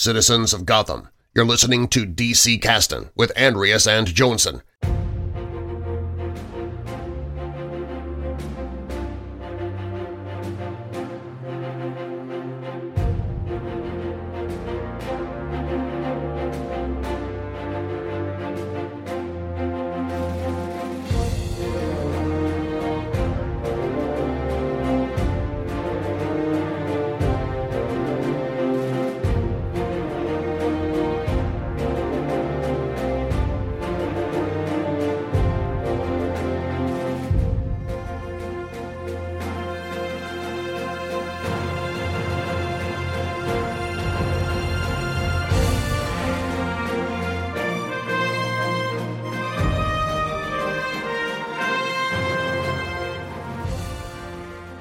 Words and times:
citizens 0.00 0.54
of 0.54 0.64
Gotham. 0.64 1.08
You're 1.34 1.44
listening 1.44 1.86
to 1.88 2.06
DC 2.06 2.62
Caston 2.62 3.10
with 3.14 3.36
Andreas 3.38 3.86
and 3.86 4.06
Johnson. 4.06 4.62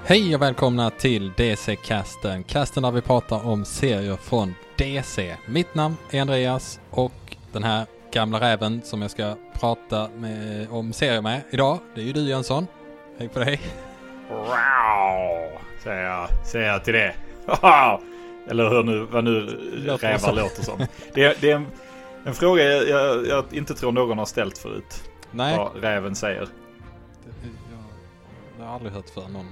Hej 0.09 0.35
och 0.35 0.41
välkomna 0.41 0.89
till 0.89 1.31
DC-casten. 1.37 2.43
Casten 2.43 2.83
där 2.83 2.91
vi 2.91 3.01
pratar 3.01 3.47
om 3.47 3.65
serier 3.65 4.15
från 4.15 4.55
DC. 4.77 5.37
Mitt 5.45 5.75
namn 5.75 5.97
är 6.11 6.21
Andreas 6.21 6.79
och 6.89 7.37
den 7.51 7.63
här 7.63 7.85
gamla 8.11 8.39
räven 8.39 8.81
som 8.81 9.01
jag 9.01 9.11
ska 9.11 9.35
prata 9.53 10.09
med, 10.09 10.67
om 10.71 10.93
serier 10.93 11.21
med 11.21 11.41
idag, 11.51 11.79
det 11.95 12.01
är 12.01 12.05
ju 12.05 12.13
du 12.13 12.21
Jönsson. 12.21 12.67
Hej 13.17 13.29
på 13.29 13.39
dig. 13.39 13.61
Wow, 14.29 15.61
säger 15.83 16.03
jag, 16.03 16.29
säger 16.45 16.67
jag 16.67 16.83
till 16.83 16.93
det. 16.93 17.13
Eller 18.49 18.69
hur 18.69 18.83
nu, 18.83 19.07
vad 19.11 19.23
nu 19.23 19.39
rävar 20.01 20.17
så. 20.17 20.31
låter 20.31 20.63
som. 20.63 20.79
Det, 21.13 21.41
det 21.41 21.51
är 21.51 21.55
en, 21.55 21.67
en 22.25 22.33
fråga 22.33 22.63
jag, 22.63 22.89
jag, 22.89 23.27
jag 23.27 23.45
inte 23.51 23.73
tror 23.73 23.91
någon 23.91 24.17
har 24.17 24.25
ställt 24.25 24.57
förut. 24.57 25.03
Nej, 25.31 25.57
Vad 25.57 25.83
räven 25.83 26.15
säger. 26.15 26.39
jag, 26.39 26.49
jag 28.59 28.65
har 28.65 28.73
aldrig 28.73 28.93
hört 28.93 29.09
för 29.09 29.27
någon 29.27 29.45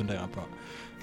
fundera 0.00 0.28
på. 0.34 0.40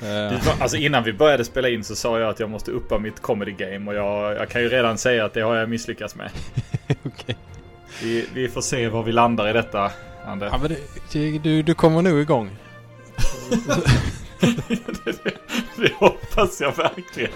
Eh, 0.06 0.62
Alltså 0.62 0.78
innan 0.78 1.03
vi 1.03 1.14
började 1.14 1.45
spela 1.45 1.70
in 1.70 1.84
så 1.84 1.95
sa 1.95 2.20
jag 2.20 2.30
att 2.30 2.40
jag 2.40 2.50
måste 2.50 2.72
uppa 2.72 3.00
mitt 3.00 3.22
comedy 3.22 3.52
game 3.52 3.92
och 3.92 3.98
jag, 3.98 4.36
jag 4.36 4.50
kan 4.50 4.62
ju 4.62 4.70
redan 4.70 4.98
säga 4.98 5.26
att 5.26 5.34
det 5.34 5.42
har 5.42 5.56
jag 5.56 5.70
misslyckats 5.70 6.16
med. 6.16 6.31
Okej. 7.04 7.36
Vi, 8.04 8.26
vi 8.34 8.50
får 8.50 8.62
se 8.62 8.88
var 8.88 9.04
vi 9.04 9.12
landar 9.12 9.50
i 9.50 9.54
detta, 9.54 9.92
Ander. 10.26 10.48
Ja, 10.48 10.58
men 10.58 10.76
det, 11.14 11.39
du, 11.39 11.62
du 11.64 11.73
kommer 11.73 12.02
nog 12.02 12.20
igång. 12.20 12.50
det, 15.06 15.23
det 15.78 15.94
hoppas 15.94 16.61
jag 16.61 16.76
verkligen. 16.78 17.32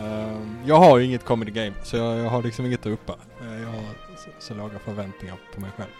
Eh, 0.00 0.38
jag 0.66 0.76
har 0.76 0.98
ju 0.98 1.04
inget 1.04 1.24
comedy 1.24 1.50
game 1.50 1.72
så 1.82 1.96
jag, 1.96 2.18
jag 2.18 2.30
har 2.30 2.42
liksom 2.42 2.66
inget 2.66 2.80
att 2.80 2.92
uppa. 2.92 3.12
Eh, 3.40 3.60
jag 3.62 3.68
har 3.68 3.82
så, 4.16 4.30
så 4.38 4.54
låga 4.54 4.78
förväntningar 4.84 5.36
på 5.54 5.60
mig 5.60 5.70
själv. 5.76 5.90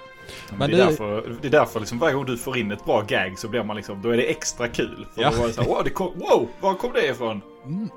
Men 0.59 0.71
det, 0.71 0.77
är 0.81 0.87
därför, 0.87 1.37
det 1.43 1.49
är 1.49 1.53
därför 1.53 1.81
liksom 1.81 1.99
varje 1.99 2.15
gång 2.15 2.25
du 2.27 2.37
får 2.39 2.59
in 2.59 2.73
ett 2.73 2.85
bra 2.85 3.03
gag 3.03 3.39
så 3.39 3.49
blir 3.49 3.63
man 3.63 3.77
liksom, 3.77 4.03
då 4.03 4.11
är 4.11 4.17
det 4.17 4.31
extra 4.31 4.69
kul. 4.69 5.07
För 5.15 5.23
Ja. 5.23 5.31
då 5.31 5.37
var 5.41 5.47
det 5.47 5.53
så 5.53 5.61
här, 5.63 5.69
wow, 5.69 5.85
det 5.85 5.91
kom, 5.91 6.13
wow, 6.19 6.49
var 6.61 6.75
kom 6.75 6.93
det 6.93 7.07
ifrån? 7.07 7.43
Mm. 7.65 7.89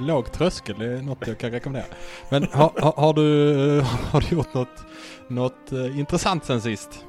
Låg 0.00 0.32
tröskel, 0.32 0.78
det 0.78 0.86
är 0.86 1.02
något 1.02 1.26
jag 1.26 1.38
kan 1.38 1.50
rekommendera. 1.50 1.86
Men 2.30 2.42
har, 2.52 2.72
har, 2.80 2.92
har, 2.92 3.14
du, 3.14 3.80
har 4.10 4.20
du 4.20 4.36
gjort 4.36 4.54
något, 4.54 4.84
något 5.28 5.72
eh, 5.72 5.98
intressant 5.98 6.44
sen 6.44 6.60
sist? 6.62 7.04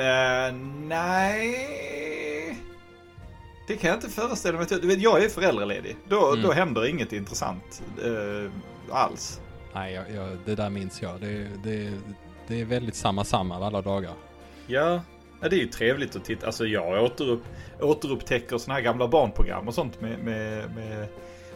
Uh, 0.00 0.54
nej. 0.86 2.58
Det 3.68 3.76
kan 3.76 3.88
jag 3.90 3.96
inte 3.96 4.08
föreställa 4.08 4.58
mig. 4.58 4.66
jag- 4.70 4.80
Du 4.82 4.88
vet, 4.88 4.98
jag 5.00 5.24
är 5.24 5.28
föräldraledig. 5.28 5.96
Då, 6.08 6.28
Mm. 6.28 6.42
då 6.42 6.52
händer 6.52 6.86
inget 6.86 7.12
intressant 7.12 7.82
eh, 8.04 8.50
alls. 8.96 9.40
Nej, 9.74 9.94
jag, 9.94 10.04
jag, 10.14 10.28
det 10.44 10.54
där 10.54 10.70
minns 10.70 11.02
jag. 11.02 11.20
Det, 11.20 11.46
det, 11.64 11.90
det 12.48 12.60
är 12.60 12.64
väldigt 12.64 12.94
samma 12.94 13.24
samma 13.24 13.56
av 13.56 13.62
alla 13.62 13.82
dagar. 13.82 14.12
Ja, 14.66 15.00
ja, 15.40 15.48
det 15.48 15.56
är 15.56 15.60
ju 15.60 15.66
trevligt 15.68 16.16
att 16.16 16.24
titta. 16.24 16.46
Alltså 16.46 16.66
jag 16.66 17.04
återupp, 17.04 17.42
återupptäcker 17.80 18.58
sådana 18.58 18.74
här 18.74 18.84
gamla 18.84 19.08
barnprogram 19.08 19.68
och 19.68 19.74
sånt 19.74 20.00
med, 20.00 20.18
med, 20.18 20.74
med, 20.74 21.08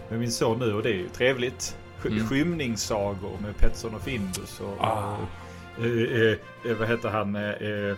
med 0.09 0.19
min 0.19 0.33
son 0.33 0.59
nu 0.59 0.75
och 0.75 0.83
det 0.83 0.89
är 0.91 0.95
ju 0.95 1.09
trevligt. 1.09 1.77
Sk- 2.03 2.07
Mm. 2.07 2.29
Skymningssagor 2.29 3.39
med 3.43 3.57
Petson 3.57 3.95
och 3.95 4.03
Findus 4.03 4.61
och 4.61 4.85
Ah. 4.85 5.17
eh, 5.79 5.85
eh, 5.87 6.37
eh, 6.71 6.77
vad 6.79 6.89
heter 6.89 7.09
han? 7.09 7.37
Eh, 7.37 7.51
eh, 7.51 7.97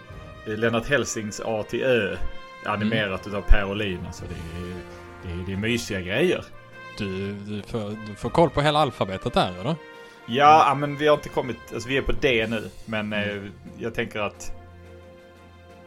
Lennart 0.58 0.86
Helsings 0.88 1.40
A 1.44 1.64
till 1.68 1.82
Ö. 1.82 2.16
Animerat 2.66 3.26
utav 3.26 3.40
Per 3.42 3.64
Olin. 3.70 3.98
Alltså 4.06 4.24
det 4.28 4.58
är, 4.60 4.74
det, 5.22 5.42
är, 5.42 5.46
det 5.46 5.52
är 5.52 5.56
mysiga 5.56 6.00
grejer. 6.00 6.44
Du, 6.98 7.32
du, 7.32 7.62
får, 7.62 7.96
du 8.08 8.14
får 8.14 8.30
koll 8.30 8.50
på 8.50 8.60
hela 8.60 8.78
alfabetet 8.78 9.32
där 9.34 9.52
eller? 9.60 9.74
Ja, 10.26 10.74
men 10.78 10.96
vi 10.96 11.06
har 11.06 11.14
inte 11.16 11.28
kommit, 11.28 11.56
alltså 11.74 11.88
vi 11.88 11.96
är 11.96 12.02
på 12.02 12.12
D 12.12 12.46
nu. 12.46 12.70
Men 12.84 13.12
eh, 13.12 13.42
jag 13.78 13.94
tänker 13.94 14.20
att... 14.20 14.52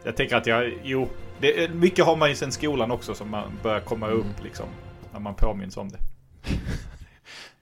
Jag 0.04 0.16
tänker 0.16 0.36
att 0.36 0.48
jag, 0.48 0.74
jo. 0.84 1.10
Det, 1.40 1.72
mycket 1.74 2.06
har 2.06 2.16
man 2.16 2.30
ju 2.30 2.36
sen 2.36 2.52
skolan 2.52 2.92
också 2.92 3.14
som 3.16 3.30
man 3.30 3.52
börjar 3.64 3.80
komma 3.80 4.08
Mm. 4.08 4.20
upp 4.20 4.44
liksom. 4.44 4.66
När 5.14 5.20
man 5.20 5.36
påminns 5.36 5.78
om 5.78 5.90
det. 5.90 5.98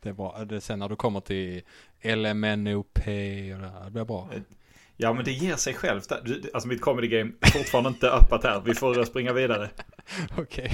Det 0.01 0.09
är 0.09 0.13
bra. 0.13 0.45
Det, 0.45 0.61
sen 0.61 0.79
när 0.79 0.89
du 0.89 0.95
kommer 0.95 1.19
till 1.19 1.61
LMNOP 2.03 2.97
och 2.97 3.03
det 3.05 3.69
här, 3.73 3.85
det 3.85 3.91
blir 3.91 4.05
bra. 4.05 4.29
Ja 4.97 5.13
men 5.13 5.25
det 5.25 5.31
ger 5.31 5.55
sig 5.55 5.73
självt. 5.73 6.11
Alltså 6.53 6.67
mitt 6.67 6.81
comedy 6.81 7.07
game 7.07 7.31
är 7.41 7.47
fortfarande 7.51 7.89
inte 7.89 8.07
uppat 8.09 8.43
här. 8.43 8.61
Vi 8.65 8.73
får 8.73 8.99
eh, 8.99 9.03
springa 9.05 9.33
vidare. 9.33 9.69
Okej. 10.37 10.71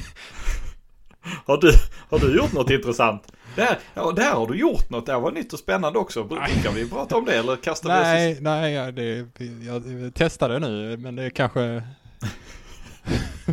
Har 1.45 1.57
du, 1.57 1.71
har 2.09 2.19
du 2.19 2.37
gjort 2.37 2.53
något 2.53 2.69
intressant? 2.69 3.33
Där, 3.55 3.79
ja, 3.93 4.11
där 4.11 4.31
har 4.31 4.47
du 4.47 4.55
gjort 4.59 4.89
något. 4.89 5.05
Det 5.05 5.11
här 5.11 5.19
var 5.19 5.31
nytt 5.31 5.53
och 5.53 5.59
spännande 5.59 5.99
också. 5.99 6.23
Brukar 6.23 6.71
vi 6.71 6.89
prata 6.89 7.17
om 7.17 7.25
det 7.25 7.33
eller 7.35 7.57
vi 7.61 7.71
oss 7.71 7.85
i- 7.85 7.87
Nej, 7.87 8.37
nej, 8.41 8.73
ja, 8.73 8.91
det, 8.91 9.27
jag 9.65 9.83
testade 10.15 10.59
nu 10.59 10.97
men 10.97 11.15
det 11.15 11.23
är 11.23 11.29
kanske 11.29 11.83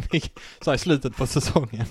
så 0.61 0.75
i 0.75 0.79
slutet 0.79 1.17
på 1.17 1.27
säsongen. 1.27 1.87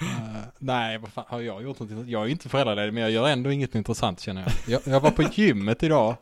Eh, 0.00 0.40
nej, 0.58 0.98
vad 0.98 1.12
fan 1.12 1.24
har 1.28 1.40
jag 1.40 1.62
gjort 1.62 1.80
något? 1.80 2.08
Jag 2.08 2.22
är 2.22 2.28
inte 2.28 2.48
föräldraledig 2.48 2.92
men 2.92 3.02
jag 3.02 3.10
gör 3.12 3.28
ändå 3.28 3.52
inget 3.52 3.74
intressant 3.74 4.20
känner 4.20 4.42
jag. 4.42 4.52
Jag, 4.66 4.92
jag 4.94 5.00
var 5.00 5.10
på 5.10 5.22
gymmet 5.22 5.82
idag. 5.82 6.16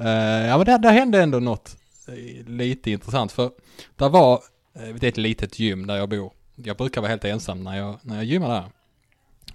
Eh, 0.00 0.06
ja 0.46 0.56
men 0.56 0.66
där, 0.66 0.78
där 0.78 0.92
hände 0.92 1.22
ändå 1.22 1.38
något 1.38 1.76
eh, 2.08 2.46
lite 2.48 2.90
intressant 2.90 3.32
för 3.32 3.50
där 3.96 4.08
var, 4.08 4.40
det 4.72 5.06
är 5.06 5.08
ett 5.08 5.16
litet 5.16 5.58
gym 5.58 5.86
där 5.86 5.96
jag 5.96 6.08
bor. 6.08 6.32
Jag 6.54 6.76
brukar 6.76 7.00
vara 7.00 7.08
helt 7.10 7.24
ensam 7.24 7.64
när 7.64 7.76
jag, 7.78 7.98
när 8.02 8.16
jag 8.16 8.24
gymmar 8.24 8.48
där. 8.48 8.64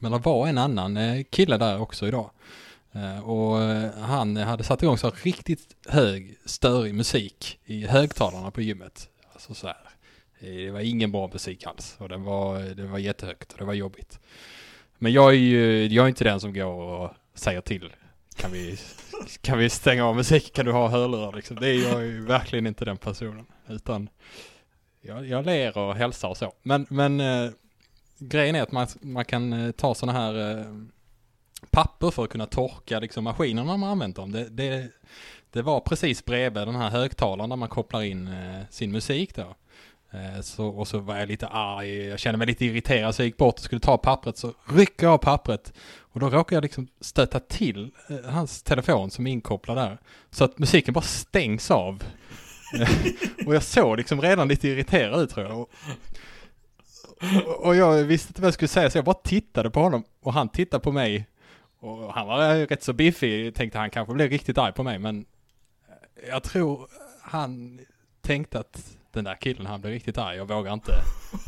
Men 0.04 0.12
det 0.12 0.18
var 0.18 0.48
en 0.48 0.58
annan 0.58 0.98
eh, 0.98 1.24
kille 1.30 1.58
där 1.58 1.82
också 1.82 2.08
idag. 2.08 2.30
Eh, 2.92 3.30
och 3.30 3.62
eh, 3.62 3.92
han 3.94 4.38
hade 4.38 4.64
satt 4.64 4.84
igång 4.84 4.98
så 4.98 5.08
här 5.08 5.16
riktigt 5.24 5.76
hög, 5.88 6.38
störig 6.46 6.94
musik 6.94 7.60
i 7.66 7.86
högtalarna 7.88 8.52
på 8.52 8.62
gymmet. 8.62 9.10
Alltså 9.34 9.54
så 9.54 9.68
här. 9.68 9.78
Det 10.40 10.72
var 10.72 10.80
ingen 10.80 11.12
bra 11.12 11.30
musik 11.34 11.66
alls. 11.66 11.96
Och 12.00 12.10
det 12.10 12.18
var, 12.18 12.60
det 12.60 12.88
var 12.88 12.98
jättehögt 12.98 13.52
och 13.52 13.58
det 13.58 13.66
var 13.66 13.74
jobbigt. 13.74 14.20
Men 14.98 15.12
jag 15.12 15.30
är 15.30 15.38
ju, 15.38 15.88
jag 15.88 16.04
är 16.04 16.10
inte 16.10 16.24
den 16.24 16.40
som 16.40 16.54
går 16.54 16.74
och 16.74 17.12
säger 17.34 17.62
till. 17.62 17.94
Kan 18.36 18.52
vi, 18.52 18.78
kan 19.42 19.58
vi 19.58 19.70
stänga 19.70 20.06
av 20.06 20.16
musik? 20.16 20.54
Kan 20.54 20.66
du 20.66 20.72
ha 20.72 20.88
hörlurar 20.88 21.34
liksom? 21.34 21.58
Det 21.60 21.70
är 21.70 21.90
jag 21.92 22.06
ju 22.06 22.26
verkligen 22.26 22.68
inte 22.68 22.86
den 22.86 22.98
personen. 22.98 23.46
Utan 23.68 24.10
jag, 25.02 25.28
jag 25.28 25.46
ler 25.46 25.78
och 25.78 25.96
hälsar 25.96 26.30
och 26.30 26.38
så. 26.38 26.54
Men, 26.64 26.86
men 26.90 27.22
grejen 28.20 28.56
är 28.56 28.62
att 28.62 28.72
man, 28.72 28.88
man 29.02 29.26
kan 29.26 29.54
eh, 29.54 29.72
ta 29.72 29.96
sådana 29.96 30.20
här 30.20 30.60
eh, 30.60 30.66
papper 31.72 32.12
för 32.12 32.24
att 32.24 32.30
kunna 32.30 32.46
torka 32.46 33.00
liksom, 33.00 33.24
maskinerna 33.24 33.78
man 33.78 33.90
använt 33.90 34.16
dem. 34.16 34.32
Det, 34.32 34.50
det, 34.50 34.90
det 35.52 35.62
var 35.62 35.80
precis 35.80 36.26
bredvid 36.26 36.68
den 36.68 36.76
här 36.76 36.90
högtalaren 36.90 37.50
där 37.50 37.58
man 37.58 37.70
kopplar 37.70 38.02
in 38.02 38.28
eh, 38.28 38.62
sin 38.70 38.92
musik 38.92 39.36
då. 39.36 39.56
Eh, 40.14 40.42
så, 40.42 40.68
och 40.68 40.88
så 40.88 41.00
var 41.00 41.18
jag 41.18 41.28
lite 41.28 41.48
arg, 41.48 42.06
jag 42.06 42.20
kände 42.20 42.38
mig 42.38 42.48
lite 42.48 42.66
irriterad 42.66 43.16
så 43.16 43.22
jag 43.22 43.26
gick 43.26 43.38
bort 43.38 43.54
och 43.54 43.60
skulle 43.60 43.82
ta 43.82 43.98
pappret 43.98 44.38
så 44.38 44.54
rycker 44.66 45.06
jag 45.06 45.14
av 45.14 45.18
pappret. 45.18 45.74
Och 46.00 46.20
då 46.20 46.30
råkar 46.30 46.56
jag 46.56 46.64
liksom 46.64 46.88
stöta 47.02 47.40
till 47.40 47.92
eh, 48.10 48.32
hans 48.32 48.64
telefon 48.64 49.12
som 49.12 49.28
är 49.28 49.32
inkopplad 49.32 49.78
där. 49.78 49.98
Så 50.32 50.44
att 50.44 50.60
musiken 50.60 50.94
bara 50.94 51.02
stängs 51.02 51.72
av. 51.72 52.04
Eh, 52.80 53.48
och 53.48 53.56
jag 53.56 53.64
såg 53.64 53.98
liksom 53.98 54.22
redan 54.22 54.48
lite 54.48 54.68
irriterad 54.68 55.22
ut 55.22 55.30
tror 55.30 55.46
jag. 55.46 55.68
Och, 57.58 57.76
jag 57.76 58.04
visste 58.04 58.30
inte 58.30 58.42
vad 58.42 58.48
jag 58.48 58.54
skulle 58.54 58.68
säga 58.68 58.90
så 58.90 58.98
jag 58.98 59.06
bara 59.06 59.16
tittade 59.24 59.70
på 59.70 59.80
honom 59.80 60.04
och 60.22 60.34
han 60.34 60.50
tittade 60.50 60.84
på 60.84 60.92
mig. 60.92 61.28
Och 61.80 62.14
han 62.14 62.28
var 62.28 62.66
rätt 62.68 62.84
så 62.84 62.94
biffig, 62.94 63.56
tänkte 63.56 63.80
han 63.80 63.90
kanske 63.90 64.14
blev 64.14 64.30
riktigt 64.30 64.58
arg 64.58 64.74
på 64.74 64.84
mig 64.84 65.00
men 65.00 65.26
eh, 65.88 66.30
jag 66.30 66.44
tror 66.44 66.88
han 67.22 67.80
tänkte 68.22 68.60
att 68.60 68.98
den 69.12 69.24
där 69.24 69.36
killen 69.36 69.66
han 69.66 69.82
blev 69.82 69.94
riktigt 69.94 70.18
arg, 70.18 70.38
jag 70.38 70.48
vågar 70.48 70.74
inte 70.74 70.92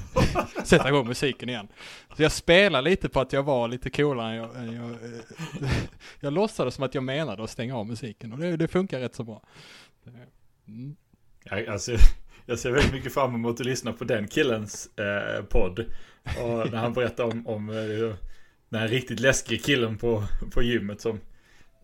sätta 0.64 0.90
igång 0.90 1.08
musiken 1.08 1.50
igen. 1.50 1.68
Så 2.16 2.24
jag 2.24 2.32
spelar 2.32 2.82
lite 2.82 3.10
på 3.10 3.20
att 3.20 3.34
jag 3.34 3.44
var 3.44 3.68
lite 3.68 3.90
coolare 3.90 4.30
än 4.30 4.36
jag, 4.36 4.56
än 4.56 4.74
jag, 4.76 4.92
eh, 4.92 5.70
jag 6.20 6.34
låtsades 6.34 6.76
som 6.76 6.84
att 6.84 6.96
jag 6.96 7.04
menade 7.04 7.44
att 7.44 7.50
stänga 7.50 7.78
av 7.78 7.86
musiken 7.88 8.34
och 8.34 8.40
det, 8.40 8.58
det 8.58 8.68
funkar 8.68 9.00
rätt 9.00 9.16
så 9.16 9.24
bra. 9.24 9.42
Mm. 10.68 10.96
Jag, 11.44 11.68
alltså, 11.68 11.98
jag 12.46 12.60
ser 12.60 12.72
väldigt 12.72 12.94
mycket 12.94 13.14
fram 13.14 13.36
emot 13.36 13.60
att 13.60 13.66
lyssna 13.66 13.94
på 13.94 14.04
den 14.04 14.28
killens 14.28 14.90
eh, 14.98 15.44
podd. 15.44 15.80
Och 16.24 16.72
när 16.72 16.78
han 16.78 16.94
berättar 16.94 17.24
om, 17.24 17.48
om 17.48 17.70
eh, 17.70 18.16
den 18.70 18.82
här 18.82 18.88
riktigt 18.88 19.20
läskiga 19.20 19.62
killen 19.62 19.98
på, 19.98 20.24
på 20.54 20.64
gymmet 20.64 21.02
som, 21.02 21.20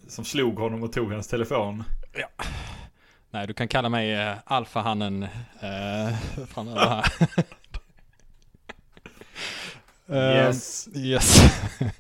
som 0.08 0.25
slog 0.25 0.60
honom 0.60 0.84
och 0.84 0.94
tog 0.94 1.12
hans 1.12 1.28
telefon. 1.28 1.84
Ja. 2.13 2.46
Nej, 3.31 3.48
du 3.48 3.54
kan 3.54 3.68
kalla 3.68 3.90
mig 3.90 4.13
eh, 4.13 4.36
alfahannen 4.46 5.24
eh, 5.60 6.16
framöver 6.48 6.80
här. 6.80 7.06
yes. 10.46 10.88
Uh, 10.96 11.06
yes. 11.06 11.42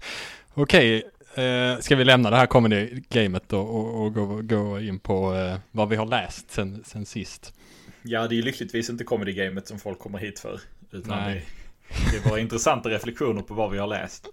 Okej, 0.53 1.03
okay, 1.33 1.45
uh, 1.45 1.79
ska 1.79 1.95
vi 1.95 2.03
lämna 2.03 2.29
det 2.29 2.35
här 2.35 2.45
comedy-gamet 2.45 3.43
då 3.47 3.59
och, 3.59 4.03
och, 4.03 4.13
gå, 4.13 4.41
gå 4.41 4.79
in 4.79 4.99
på 4.99 5.33
uh, 5.33 5.57
vad 5.71 5.89
vi 5.89 5.95
har 5.95 6.05
läst 6.05 6.51
sen, 6.51 6.83
sen 6.85 7.05
sist? 7.05 7.53
Ja, 8.03 8.27
det 8.27 8.35
är 8.35 8.37
ju 8.37 8.41
lyckligtvis 8.41 8.89
inte 8.89 9.03
comedy-gamet 9.03 9.67
som 9.67 9.79
folk 9.79 9.99
kommer 9.99 10.19
hit 10.19 10.39
för. 10.39 10.59
Utan 10.91 11.17
Nej. 11.23 11.45
det, 11.87 12.11
det 12.11 12.17
är 12.25 12.29
bara 12.29 12.39
intressanta 12.39 12.89
reflektioner 12.89 13.41
på 13.41 13.53
vad 13.53 13.71
vi 13.71 13.77
har 13.77 13.87
läst. 13.87 14.27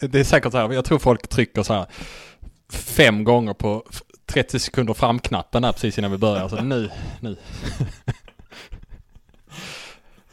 det 0.00 0.20
är 0.20 0.24
säkert 0.24 0.52
så 0.52 0.58
här, 0.58 0.72
jag 0.72 0.84
tror 0.84 0.98
folk 0.98 1.28
trycker 1.28 1.62
så 1.62 1.74
här 1.74 1.86
fem 2.72 3.24
gånger 3.24 3.54
på 3.54 3.84
30 4.26 4.58
sekunder 4.58 4.94
fram-knappen 4.94 5.62
där 5.62 5.72
precis 5.72 5.98
innan 5.98 6.10
vi 6.10 6.18
börjar. 6.18 6.48
Så 6.48 6.62
nu, 6.62 6.90
nu. 7.20 7.36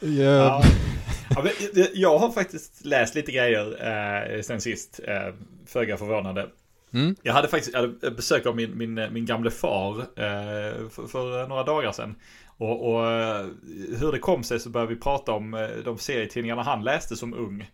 ja. 0.00 0.64
ja 1.28 1.44
jag 1.94 2.18
har 2.18 2.30
faktiskt 2.30 2.84
läst 2.84 3.14
lite 3.14 3.32
grejer 3.32 3.86
eh, 4.36 4.42
sen 4.42 4.60
sist. 4.60 5.00
Eh, 5.08 5.34
föga 5.66 5.96
förvånande. 5.96 6.48
Mm. 6.94 7.16
Jag 7.22 7.32
hade 7.32 7.48
faktiskt 7.48 7.74
jag 7.74 7.80
hade 7.80 8.10
besök 8.10 8.46
av 8.46 8.56
min, 8.56 8.78
min, 8.78 8.94
min 9.12 9.26
gamle 9.26 9.50
far 9.50 9.98
eh, 10.00 10.88
för, 10.90 11.06
för, 11.06 11.48
några 11.48 11.64
dagar 11.64 11.92
sedan. 11.92 12.14
Och, 12.56 12.94
och, 12.94 13.10
eh, 13.10 13.46
hur 14.00 14.12
det 14.12 14.18
kom 14.18 14.44
sig 14.44 14.60
så 14.60 14.70
började 14.70 14.94
vi 14.94 15.00
prata 15.00 15.32
om 15.32 15.54
eh, 15.54 15.68
de 15.84 15.98
serietidningarna 15.98 16.62
han 16.62 16.84
läste 16.84 17.16
som 17.16 17.34
ung. 17.34 17.66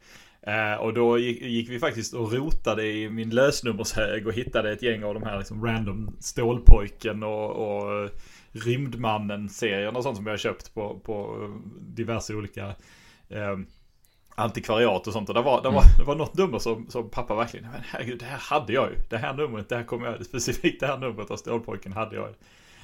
Eh, 0.43 0.75
och 0.75 0.95
då 0.95 1.19
gick, 1.19 1.43
gick, 1.43 1.71
vi 1.71 1.79
faktiskt 1.79 2.15
och 2.15 2.33
rotade 2.33 2.87
i 2.87 3.11
min 3.11 3.31
lösnummershög 3.31 4.27
och 4.27 4.33
hittade 4.33 4.73
ett 4.73 4.83
gäng 4.83 5.05
av 5.05 5.15
de 5.15 5.23
här 5.23 5.39
liksom 5.39 5.67
random 5.67 6.17
Stålpojken 6.21 7.23
och, 7.23 7.51
och 7.51 8.11
Rymdmannen-serierna 8.53 9.99
och 9.99 10.03
sånt 10.03 10.17
som 10.17 10.27
jag 10.27 10.33
har 10.33 10.39
köpt 10.39 10.75
på, 10.75 10.99
på 10.99 11.49
diverse 11.81 12.35
olika 12.35 12.67
eh, 13.29 13.57
antikvariat 14.41 15.07
och 15.07 15.13
sånt. 15.13 15.29
Och 15.29 15.35
det 15.35 15.43
var, 15.43 15.63
det 15.63 15.69
var, 15.69 15.85
det 15.99 16.05
var 16.05 16.15
något 16.15 16.35
nummer 16.35 16.59
som, 16.59 16.87
som 16.89 17.11
pappa 17.11 17.35
verkligen, 17.35 17.67
men 17.73 17.81
herregud, 17.85 18.19
det 18.19 18.25
här 18.25 18.39
hade 18.39 18.73
jag 18.73 18.91
ju. 18.91 18.97
Det 19.09 19.17
här 19.17 19.35
numret, 19.35 19.69
det 19.69 19.77
här 19.77 19.85
kommer 19.85 20.07
jag, 20.07 20.27
specifikt 20.27 20.81
det 20.81 20.87
här 20.87 20.99
numret 20.99 21.31
av 21.31 21.37
Stålpojken 21.37 21.93
hade 21.93 22.17
jag 22.17 22.29
ju. 22.29 22.35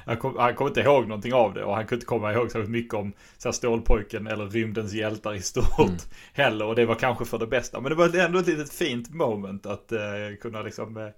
Han 0.07 0.17
kom, 0.17 0.37
han 0.39 0.55
kom 0.55 0.67
inte 0.67 0.81
ihåg 0.81 1.09
någonting 1.09 1.35
av 1.35 1.55
det 1.55 1.65
och 1.65 1.75
han 1.75 1.87
kunde 1.87 1.95
inte 1.95 2.07
komma 2.07 2.33
ihåg 2.33 2.51
så 2.51 2.59
mycket 2.59 2.95
om 2.95 3.13
så 3.39 3.49
här, 3.49 3.53
Stålpojken 3.53 4.27
eller 4.27 4.47
rymdens 4.47 4.93
hjältar 4.93 5.35
i 5.35 5.41
stort 5.41 5.79
mm. 5.79 5.97
heller. 6.33 6.67
Och 6.67 6.75
det 6.75 6.87
var 6.87 6.95
kanske 6.95 7.25
för 7.25 7.39
det 7.39 7.47
bästa. 7.47 7.81
Men 7.81 7.91
det 7.91 7.97
var 7.97 8.17
ändå 8.17 8.39
ett 8.39 8.47
litet 8.47 8.73
fint 8.73 9.15
moment 9.15 9.67
att 9.67 9.93
uh, 9.93 10.37
kunna 10.41 10.63
liksom 10.63 10.97
uh, 10.97 11.09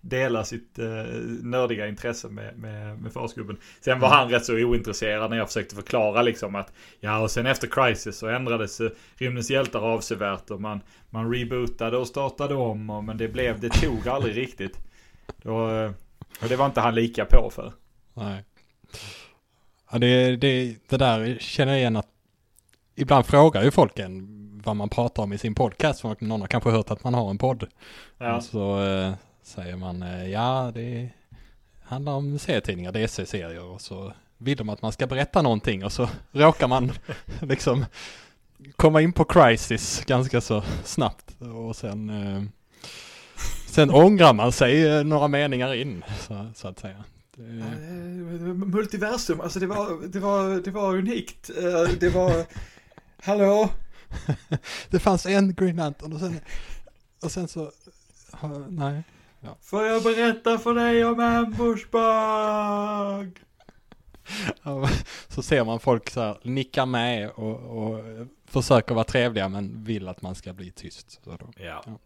dela 0.00 0.44
sitt 0.44 0.78
uh, 0.78 0.86
nördiga 1.42 1.88
intresse 1.88 2.28
med, 2.28 2.58
med, 2.58 2.98
med 3.02 3.12
farsgubben. 3.12 3.56
Sen 3.80 4.00
var 4.00 4.08
mm. 4.08 4.18
han 4.18 4.28
rätt 4.28 4.44
så 4.44 4.54
ointresserad 4.54 5.30
när 5.30 5.36
jag 5.36 5.46
försökte 5.46 5.74
förklara 5.74 6.22
liksom 6.22 6.54
att 6.54 6.72
ja 7.00 7.18
och 7.18 7.30
sen 7.30 7.46
efter 7.46 7.68
Crisis 7.68 8.16
så 8.16 8.28
ändrades 8.28 8.80
uh, 8.80 8.90
rymdens 9.14 9.50
hjältar 9.50 9.80
avsevärt 9.80 10.50
och 10.50 10.60
man, 10.60 10.80
man 11.10 11.34
rebootade 11.34 11.96
och 11.96 12.06
startade 12.06 12.54
om 12.54 12.90
och, 12.90 13.04
men 13.04 13.18
det 13.18 13.28
blev, 13.28 13.60
det 13.60 13.70
tog 13.70 14.08
aldrig 14.08 14.36
riktigt. 14.36 14.78
Då, 15.42 15.54
och 16.42 16.48
det 16.48 16.56
var 16.56 16.66
inte 16.66 16.80
han 16.80 16.94
lika 16.94 17.24
på 17.24 17.50
för. 17.54 17.72
Nej. 18.14 18.44
Ja, 19.90 19.98
det, 19.98 20.36
det, 20.36 20.76
det 20.88 20.96
där 20.96 21.36
känner 21.40 21.72
jag 21.72 21.80
igen 21.80 21.96
att 21.96 22.08
ibland 22.94 23.26
frågar 23.26 23.62
ju 23.62 23.70
folk 23.70 23.98
en 23.98 24.38
vad 24.64 24.76
man 24.76 24.88
pratar 24.88 25.22
om 25.22 25.32
i 25.32 25.38
sin 25.38 25.54
podcast. 25.54 26.00
För 26.00 26.16
någon 26.24 26.40
har 26.40 26.48
kanske 26.48 26.70
hört 26.70 26.90
att 26.90 27.04
man 27.04 27.14
har 27.14 27.30
en 27.30 27.38
podd. 27.38 27.66
Ja. 28.18 28.40
Så 28.40 28.84
eh, 28.84 29.12
säger 29.48 29.76
man 29.76 30.02
eh, 30.02 30.30
ja 30.30 30.70
det 30.74 31.08
handlar 31.82 32.12
om 32.12 32.38
serietidningar, 32.38 32.92
DC-serier 32.92 33.64
och 33.64 33.80
så 33.80 34.12
vill 34.38 34.56
de 34.56 34.68
att 34.68 34.82
man 34.82 34.92
ska 34.92 35.06
berätta 35.06 35.42
någonting 35.42 35.84
och 35.84 35.92
så 35.92 36.08
råkar 36.32 36.68
man 36.68 36.92
liksom 37.40 37.84
komma 38.76 39.00
in 39.00 39.12
på 39.12 39.24
Crisis 39.24 40.04
ganska 40.06 40.40
så 40.40 40.62
snabbt 40.84 41.36
och 41.40 41.76
sen 41.76 42.10
eh, 42.10 42.42
sen 43.66 43.90
ångrar 43.90 44.32
man 44.32 44.52
sig 44.52 44.86
eh, 44.86 45.04
några 45.04 45.28
meningar 45.28 45.74
in 45.74 46.04
så, 46.20 46.50
så 46.54 46.68
att 46.68 46.78
säga. 46.78 47.04
Multiversum, 48.54 49.40
alltså 49.40 49.60
det 49.60 49.66
var, 49.66 50.08
det 50.08 50.20
var, 50.20 50.62
det 50.64 50.70
var 50.70 50.96
unikt. 50.96 51.50
Det 52.00 52.08
var, 52.08 52.46
hallå? 53.22 53.70
det 54.90 54.98
fanns 54.98 55.26
en 55.26 55.54
Green 55.54 55.76
Lantern 55.76 56.12
och 56.12 56.20
sen, 56.20 56.40
och 57.22 57.32
sen 57.32 57.48
så, 57.48 57.70
nej. 58.68 59.02
Ja. 59.40 59.56
Får 59.62 59.84
jag 59.84 60.02
berätta 60.02 60.58
för 60.58 60.74
dig 60.74 61.04
om 61.04 61.20
Ambushbug? 61.20 61.98
så 65.28 65.42
ser 65.42 65.64
man 65.64 65.80
folk 65.80 66.10
så 66.10 66.20
här 66.20 66.38
nicka 66.42 66.86
med 66.86 67.30
och, 67.30 67.56
och 67.56 68.04
försöker 68.46 68.94
vara 68.94 69.04
trevliga 69.04 69.48
men 69.48 69.84
vill 69.84 70.08
att 70.08 70.22
man 70.22 70.34
ska 70.34 70.52
bli 70.52 70.70
tyst. 70.70 71.20
Då, 71.24 71.30
ja. 71.30 71.38
Ja. 71.56 71.82
ja. 71.86 71.98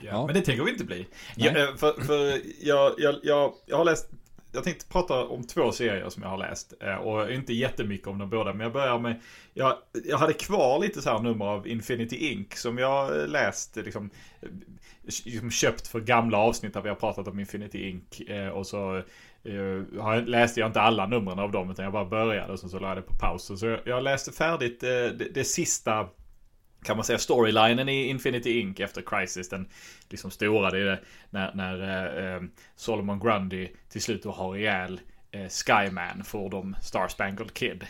ja. 0.00 0.26
Men 0.26 0.34
det 0.34 0.40
tänker 0.40 0.64
vi 0.64 0.70
inte 0.70 0.84
bli. 0.84 1.06
Jag, 1.36 1.60
eh, 1.60 1.76
för, 1.76 2.02
för 2.02 2.40
jag, 2.60 2.94
jag, 2.98 3.14
jag, 3.22 3.52
jag 3.66 3.76
har 3.76 3.84
läst 3.84 4.08
jag 4.52 4.64
tänkte 4.64 4.86
prata 4.86 5.24
om 5.24 5.44
två 5.44 5.72
serier 5.72 6.10
som 6.10 6.22
jag 6.22 6.30
har 6.30 6.38
läst. 6.38 6.74
Eh, 6.80 6.94
och 6.94 7.32
inte 7.32 7.52
jättemycket 7.52 8.06
om 8.06 8.18
de 8.18 8.30
båda. 8.30 8.52
Men 8.52 8.60
jag 8.60 8.72
börjar 8.72 8.98
med, 8.98 9.20
jag, 9.54 9.76
jag 10.04 10.18
hade 10.18 10.32
kvar 10.32 10.78
lite 10.78 11.02
så 11.02 11.10
här 11.10 11.18
nummer 11.18 11.44
av 11.44 11.68
Infinity 11.68 12.16
Inc. 12.16 12.56
Som 12.56 12.78
jag 12.78 13.28
läst, 13.28 13.76
liksom 13.76 14.10
Liksom 15.24 15.50
köpt 15.50 15.88
för 15.88 16.00
gamla 16.00 16.38
avsnitt 16.38 16.74
där 16.74 16.82
vi 16.82 16.88
har 16.88 16.96
pratat 16.96 17.28
om 17.28 17.40
Infinity 17.40 17.88
Inc. 17.88 18.20
Eh, 18.20 18.48
och 18.48 18.66
så 18.66 18.96
eh, 19.44 20.24
läste 20.26 20.60
jag 20.60 20.68
inte 20.68 20.80
alla 20.80 21.06
numren 21.06 21.38
av 21.38 21.52
dem 21.52 21.70
utan 21.70 21.84
jag 21.84 21.92
bara 21.92 22.04
började 22.04 22.52
och 22.52 22.58
så, 22.58 22.68
så 22.68 22.78
la 22.78 22.88
jag 22.88 22.96
det 22.96 23.02
på 23.02 23.14
paus. 23.14 23.60
Så 23.60 23.78
jag, 23.84 24.02
läste 24.02 24.32
färdigt 24.32 24.82
eh, 24.82 24.88
det, 24.88 25.34
det 25.34 25.44
sista 25.44 26.08
kan 26.84 26.96
man 26.96 27.04
säga 27.04 27.18
storylinen 27.18 27.88
i 27.88 28.04
Infinity 28.04 28.60
Inc. 28.60 28.80
efter 28.80 29.02
Crisis. 29.02 29.48
Den 29.48 29.68
liksom 30.08 30.30
stora, 30.30 30.70
det 30.70 30.78
är 30.78 30.84
det 30.84 31.00
när, 31.30 31.54
när 31.54 32.34
eh, 32.34 32.42
Solomon 32.76 33.20
Grundy 33.20 33.68
till 33.88 34.02
slut 34.02 34.24
har 34.24 34.56
ihjäl 34.56 35.00
eh, 35.30 35.48
Skyman 35.48 36.24
för 36.24 36.48
de 36.48 36.76
Star 36.82 37.08
Spangled 37.08 37.54
Kid. 37.54 37.86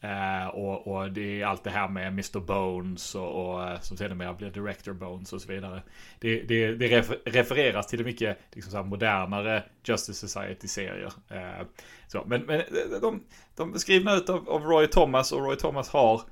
Eh, 0.00 0.46
och, 0.46 0.86
och, 0.86 1.12
det 1.12 1.40
är 1.40 1.46
allt 1.46 1.64
det 1.64 1.70
här 1.70 1.88
med 1.88 2.06
Mr 2.06 2.40
Bones 2.40 3.14
och, 3.14 3.52
och 3.52 3.68
eh, 3.68 3.80
som 3.80 3.96
sedermera 3.96 4.34
blir 4.34 4.50
Director 4.50 4.92
Bones 4.92 5.32
och 5.32 5.42
så 5.42 5.48
vidare. 5.48 5.82
Det, 6.18 6.42
det, 6.42 6.74
det 6.74 6.88
refer 6.88 7.18
refereras 7.24 7.86
till 7.86 8.04
mycket 8.04 8.38
liksom, 8.52 8.72
så 8.72 8.82
modernare 8.82 9.64
Justice 9.84 10.28
Society-serier. 10.28 11.12
Uh, 11.32 12.26
men 12.26 12.42
men 12.42 12.60
eh, 12.60 12.66
de, 13.00 13.24
de 13.56 13.74
är 13.74 13.78
skrivna 13.78 14.14
ut 14.14 14.28
av, 14.28 14.48
av 14.48 14.62
Roy 14.62 14.86
Thomas 14.86 15.32
och 15.32 15.40
Roy 15.40 15.56
Thomas 15.56 15.88
har 15.88 16.22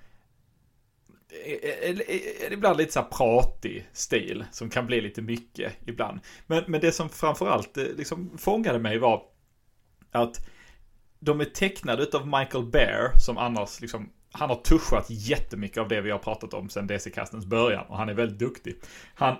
ibland 2.50 2.76
lite 2.76 2.92
så 2.92 3.00
här 3.00 3.08
pratig 3.08 3.88
stil 3.92 4.44
som 4.52 4.70
kan 4.70 4.86
bli 4.86 5.00
lite 5.00 5.22
mycket 5.22 5.72
ibland. 5.86 6.20
Men, 6.46 6.64
men 6.66 6.80
det 6.80 6.92
som 6.92 7.08
framförallt 7.08 7.76
liksom 7.76 8.38
fångade 8.38 8.78
mig 8.78 8.98
var 8.98 9.22
att 10.10 10.48
de 11.18 11.40
är 11.40 11.44
tecknade 11.44 12.06
av 12.12 12.26
Michael 12.26 12.64
Bear 12.64 13.18
som 13.18 13.38
annars 13.38 13.80
liksom 13.80 14.10
han 14.32 14.48
har 14.48 14.56
tuschat 14.56 15.06
jättemycket 15.08 15.78
av 15.78 15.88
det 15.88 16.00
vi 16.00 16.10
har 16.10 16.18
pratat 16.18 16.54
om 16.54 16.68
sedan 16.68 16.86
DC-kastens 16.86 17.46
början 17.46 17.86
och 17.88 17.96
han 17.96 18.08
är 18.08 18.14
väldigt 18.14 18.38
duktig. 18.38 18.76
Han 19.14 19.36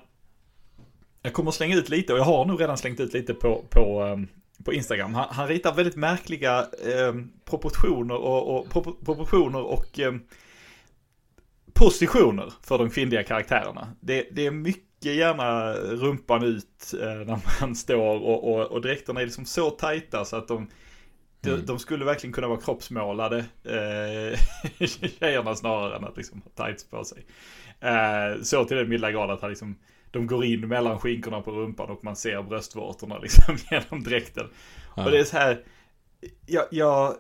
jag 1.27 1.33
kommer 1.33 1.49
att 1.49 1.55
slänga 1.55 1.77
ut 1.77 1.89
lite 1.89 2.13
och 2.13 2.19
jag 2.19 2.25
har 2.25 2.45
nog 2.45 2.61
redan 2.61 2.79
slängt 2.79 3.01
ut 3.01 3.13
lite 3.13 3.35
på, 3.35 3.65
på, 3.71 4.03
ehm, 4.03 4.29
på 4.65 4.73
Instagram. 4.73 5.15
Han, 5.15 5.27
han 5.31 5.49
ritar 5.49 5.75
väldigt 5.75 5.97
märkliga 5.97 6.59
eh, 6.61 7.15
proportioner 7.45 8.15
och, 8.15 8.57
och 8.57 8.71
proportioner 9.05 9.63
och 9.63 10.01
eh, 10.01 10.15
positioner 11.73 12.53
för 12.63 12.79
de 12.79 12.91
kvinnliga 12.91 13.23
karaktärerna. 13.23 13.89
Det, 14.01 14.29
det 14.33 14.47
är 14.47 14.51
mycket 14.51 15.15
gärna 15.15 15.73
rumpan 15.75 16.43
ut 16.43 16.95
eh, 17.01 17.07
när 17.07 17.61
man 17.61 17.77
står 17.77 18.23
och, 18.23 18.55
och, 18.55 18.67
och 18.67 18.81
dräkterna 18.81 19.21
är 19.21 19.25
liksom 19.25 19.45
så 19.45 19.71
tajta 19.71 20.25
så 20.25 20.37
att 20.37 20.49
de, 20.49 20.69
mm. 21.45 21.67
de 21.67 21.79
skulle 21.79 22.05
verkligen 22.05 22.33
kunna 22.33 22.49
vara 22.49 22.61
kroppsmålade. 22.61 23.39
Eh, 23.65 24.39
tjejerna 25.19 25.55
snarare 25.55 25.97
än 25.97 26.05
att 26.05 26.17
liksom 26.17 26.43
ha 26.43 26.67
tights 26.67 26.91
på 26.91 27.05
sig. 27.05 27.27
Eh, 27.81 28.43
så 28.43 28.65
till 28.65 28.77
den 28.77 28.89
milda 28.89 29.11
grad 29.13 29.31
att 29.31 29.41
han 29.41 29.51
liksom, 29.51 29.79
de 30.11 30.27
går 30.27 30.45
in 30.45 30.69
mellan 30.69 30.99
skinkorna 30.99 31.41
på 31.41 31.51
rumpan 31.51 31.91
och 31.91 32.05
man 32.05 32.17
ser 32.17 32.43
bröstvårtorna 32.43 33.19
liksom 33.23 33.57
genom 33.71 34.05
dräkten. 34.05 34.47
Ja. 34.97 35.05
Och 35.05 35.11
det 35.11 35.19
är 35.19 35.25
så 35.25 35.37
här, 35.37 35.65
jag, 36.47 36.65
jag 36.71 37.17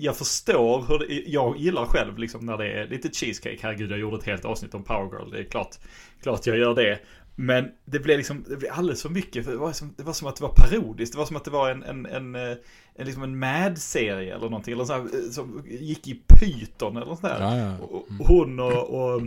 jag 0.00 0.16
förstår 0.16 0.84
hur 0.88 0.98
det, 0.98 1.30
jag 1.30 1.56
gillar 1.56 1.84
själv 1.84 2.18
liksom 2.18 2.46
när 2.46 2.56
det 2.56 2.72
är 2.72 2.86
lite 2.88 3.08
cheesecake. 3.08 3.58
Herregud, 3.62 3.90
jag 3.90 3.98
gjorde 3.98 4.16
ett 4.16 4.24
helt 4.24 4.44
avsnitt 4.44 4.74
om 4.74 4.84
Power 4.84 5.18
Girl. 5.18 5.30
Det 5.30 5.38
är 5.38 5.44
klart, 5.44 5.76
klart 6.22 6.46
jag 6.46 6.58
gör 6.58 6.74
det. 6.74 6.98
Men 7.40 7.70
det 7.84 7.98
blev 7.98 8.16
liksom, 8.16 8.44
det 8.48 8.56
blev 8.56 8.72
alldeles 8.72 9.02
för 9.02 9.08
mycket. 9.08 9.44
För 9.44 9.52
det, 9.52 9.58
var 9.58 9.72
som, 9.72 9.94
det 9.96 10.02
var 10.02 10.12
som 10.12 10.28
att 10.28 10.36
det 10.36 10.42
var 10.42 10.52
parodiskt. 10.56 11.12
Det 11.12 11.18
var 11.18 11.26
som 11.26 11.36
att 11.36 11.44
det 11.44 11.50
var 11.50 11.70
en, 11.70 11.82
en, 11.82 12.06
en, 12.06 12.34
en, 12.34 12.56
en 12.94 13.06
liksom 13.06 13.22
en 13.22 13.38
Mad-serie 13.38 14.34
eller 14.34 14.44
någonting. 14.44 14.74
Eller 14.74 14.84
så 14.84 14.92
här, 14.92 15.30
som 15.30 15.64
gick 15.66 16.08
i 16.08 16.14
pyton 16.14 16.96
eller 16.96 17.06
sånt 17.06 17.22
där. 17.22 17.40
Ja, 17.40 17.56
ja. 17.56 17.78
Och 17.78 18.06
hon 18.18 18.60
och, 18.60 18.72
och, 18.72 19.22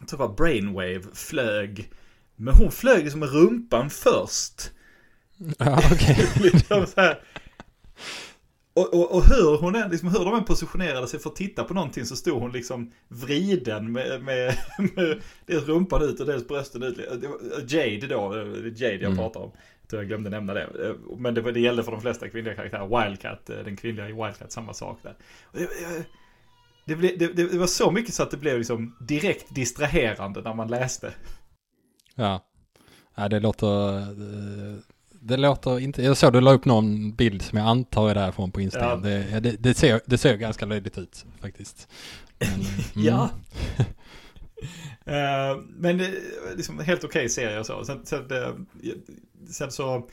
jag 0.00 0.08
tror 0.08 0.18
det 0.18 0.26
var 0.26 0.34
Brainwave, 0.34 1.02
flög. 1.14 1.90
Men 2.36 2.54
hon 2.54 2.70
flög 2.70 3.02
liksom 3.02 3.20
med 3.20 3.32
rumpan 3.32 3.90
först. 3.90 4.70
Ja, 5.58 5.82
okej. 5.92 6.28
liksom 6.40 6.86
så 6.86 7.00
här. 7.00 7.20
Och, 8.74 8.94
och, 8.94 9.14
och 9.14 9.24
hur 9.24 9.58
hon 9.58 9.74
är, 9.74 9.88
liksom 9.88 10.08
hur 10.08 10.24
de 10.24 10.34
än 10.34 10.44
positionerade 10.44 11.06
sig 11.06 11.20
för 11.20 11.30
att 11.30 11.36
titta 11.36 11.64
på 11.64 11.74
någonting 11.74 12.06
så 12.06 12.16
stod 12.16 12.40
hon 12.40 12.52
liksom 12.52 12.92
vriden 13.08 13.92
med, 13.92 14.22
med, 14.22 14.56
med 14.96 15.22
dels 15.46 15.66
rumpan 15.66 16.02
ut 16.02 16.20
och 16.20 16.26
dels 16.26 16.48
brösten 16.48 16.82
ut. 16.82 16.98
Jade 17.68 18.06
då, 18.06 18.32
det 18.32 18.40
är 18.40 18.82
Jade 18.82 18.94
jag 18.94 19.02
Mm. 19.02 19.16
pratar 19.16 19.40
om. 19.40 19.50
Jag 19.80 19.90
tror 19.90 20.02
jag 20.02 20.08
glömde 20.08 20.30
nämna 20.30 20.54
det. 20.54 20.96
Men 21.18 21.34
det, 21.34 21.52
det 21.52 21.60
gällde 21.60 21.82
för 21.82 21.92
de 21.92 22.00
flesta 22.00 22.28
kvinnliga 22.28 22.54
karaktärer. 22.54 23.04
Wildcat, 23.04 23.46
den 23.46 23.76
kvinnliga 23.76 24.08
i 24.08 24.12
Wildcat, 24.12 24.52
samma 24.52 24.74
sak 24.74 24.98
där. 25.02 25.16
Det, 26.84 26.96
blev, 26.96 27.18
det, 27.18 27.28
det 27.28 27.58
var 27.58 27.66
så 27.66 27.90
mycket 27.90 28.14
så 28.14 28.22
att 28.22 28.30
det 28.30 28.36
blev 28.36 28.58
liksom 28.58 28.96
direkt 29.00 29.54
distraherande 29.54 30.42
när 30.42 30.54
man 30.54 30.68
läste. 30.68 31.12
Ja. 32.14 32.44
ja, 33.14 33.28
det 33.28 33.40
låter... 33.40 33.68
Det 35.24 35.36
låter 35.36 35.80
inte... 35.80 36.02
Jag 36.02 36.16
såg 36.16 36.32
du 36.32 36.40
la 36.40 36.52
upp 36.52 36.64
någon 36.64 37.12
bild 37.12 37.42
som 37.42 37.58
jag 37.58 37.68
antar 37.68 38.10
är 38.10 38.14
därifrån 38.14 38.52
på 38.52 38.60
Instagram. 38.60 39.04
Ja. 39.04 39.10
Det, 39.10 39.40
det, 39.40 39.56
det, 39.58 39.74
ser, 39.74 40.00
det 40.06 40.18
ser 40.18 40.36
ganska 40.36 40.66
löjligt 40.66 40.98
ut 40.98 41.24
faktiskt. 41.40 41.88
Men, 42.38 42.48
mm. 42.50 42.64
Ja. 42.94 43.30
Eh, 45.04 45.58
men 45.76 45.98
det 45.98 46.10
liksom 46.56 46.78
helt 46.78 47.04
okej 47.04 47.28
serie 47.28 47.58
och 47.58 47.66
så. 47.66 47.84
Sen, 47.84 48.06
sen, 48.06 48.30
eh, 48.30 48.54
sen 49.50 49.72
så 49.72 50.08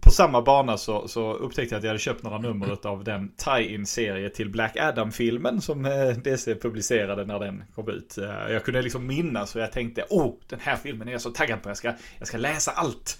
på 0.00 0.10
samma 0.10 0.42
bana 0.42 0.76
så, 0.76 1.08
så 1.08 1.32
upptäckte 1.32 1.74
jag 1.74 1.78
att 1.78 1.84
jag 1.84 1.90
hade 1.90 1.98
köpt 1.98 2.22
några 2.22 2.38
nummer 2.38 2.86
av 2.86 3.04
den 3.04 3.32
tie-in 3.36 3.86
serie 3.86 4.30
till 4.30 4.50
Black 4.50 4.76
Adam-filmen 4.76 5.60
som 5.60 5.86
eh, 5.86 6.08
DC 6.08 6.54
publicerade 6.54 7.24
när 7.24 7.38
den 7.38 7.64
kom 7.74 7.88
ut. 7.88 8.18
Jag 8.48 8.64
kunde 8.64 8.82
liksom 8.82 9.06
minnas 9.06 9.54
och 9.54 9.62
jag 9.62 9.72
tänkte, 9.72 10.04
oh, 10.10 10.34
den 10.48 10.60
här 10.60 10.76
filmen 10.76 11.08
är 11.08 11.12
jag 11.12 11.20
så 11.20 11.30
taggad 11.30 11.62
på, 11.62 11.70
jag 11.70 11.76
ska, 11.76 11.92
jag 12.18 12.28
ska 12.28 12.38
läsa 12.38 12.70
allt. 12.70 13.18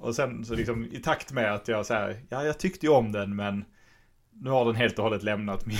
Och 0.00 0.14
sen 0.14 0.44
så 0.44 0.54
liksom 0.54 0.84
i 0.92 0.98
takt 0.98 1.32
med 1.32 1.54
att 1.54 1.68
jag 1.68 1.86
så 1.86 1.94
här, 1.94 2.16
ja 2.28 2.44
jag 2.44 2.58
tyckte 2.58 2.86
ju 2.86 2.92
om 2.92 3.12
den 3.12 3.36
men 3.36 3.64
nu 4.32 4.50
har 4.50 4.64
den 4.64 4.74
helt 4.74 4.98
och 4.98 5.04
hållet 5.04 5.22
lämnat 5.22 5.66
min, 5.66 5.78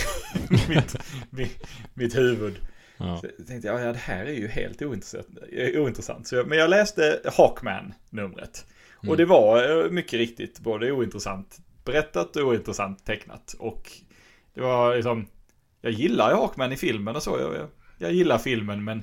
mitt, 0.69 0.97
mitt, 1.31 1.67
mitt 1.95 2.17
huvud. 2.17 2.59
Ja. 2.97 3.19
Så 3.21 3.27
jag 3.39 3.47
tänkte 3.47 3.69
jag, 3.69 3.81
ja 3.81 3.93
det 3.93 3.99
här 3.99 4.25
är 4.25 4.33
ju 4.33 4.49
helt 4.49 4.83
ointressant. 4.83 5.39
ointressant. 5.75 6.29
Så 6.29 6.37
jag, 6.37 6.49
men 6.49 6.59
jag 6.59 6.71
läste 6.71 7.21
Hawkman-numret. 7.37 8.67
Och 9.09 9.17
det 9.17 9.25
var 9.25 9.85
eh, 9.85 9.91
mycket 9.91 10.13
riktigt 10.13 10.61
både 10.61 10.93
ointressant 10.93 11.59
berättat 11.85 12.37
och 12.37 12.43
ointressant 12.43 13.05
tecknat. 13.05 13.55
Och 13.59 13.93
det 14.55 14.61
var 14.61 14.95
liksom, 14.95 15.27
jag 15.81 15.93
gillar 15.93 16.31
ju 16.31 16.37
Hawkman 16.37 16.73
i 16.73 16.77
filmen 16.77 17.17
och 17.17 17.23
så. 17.23 17.39
Jag, 17.41 17.55
jag, 17.55 17.69
jag 17.99 18.13
gillar 18.13 18.39
filmen 18.39 18.85
men 18.85 19.03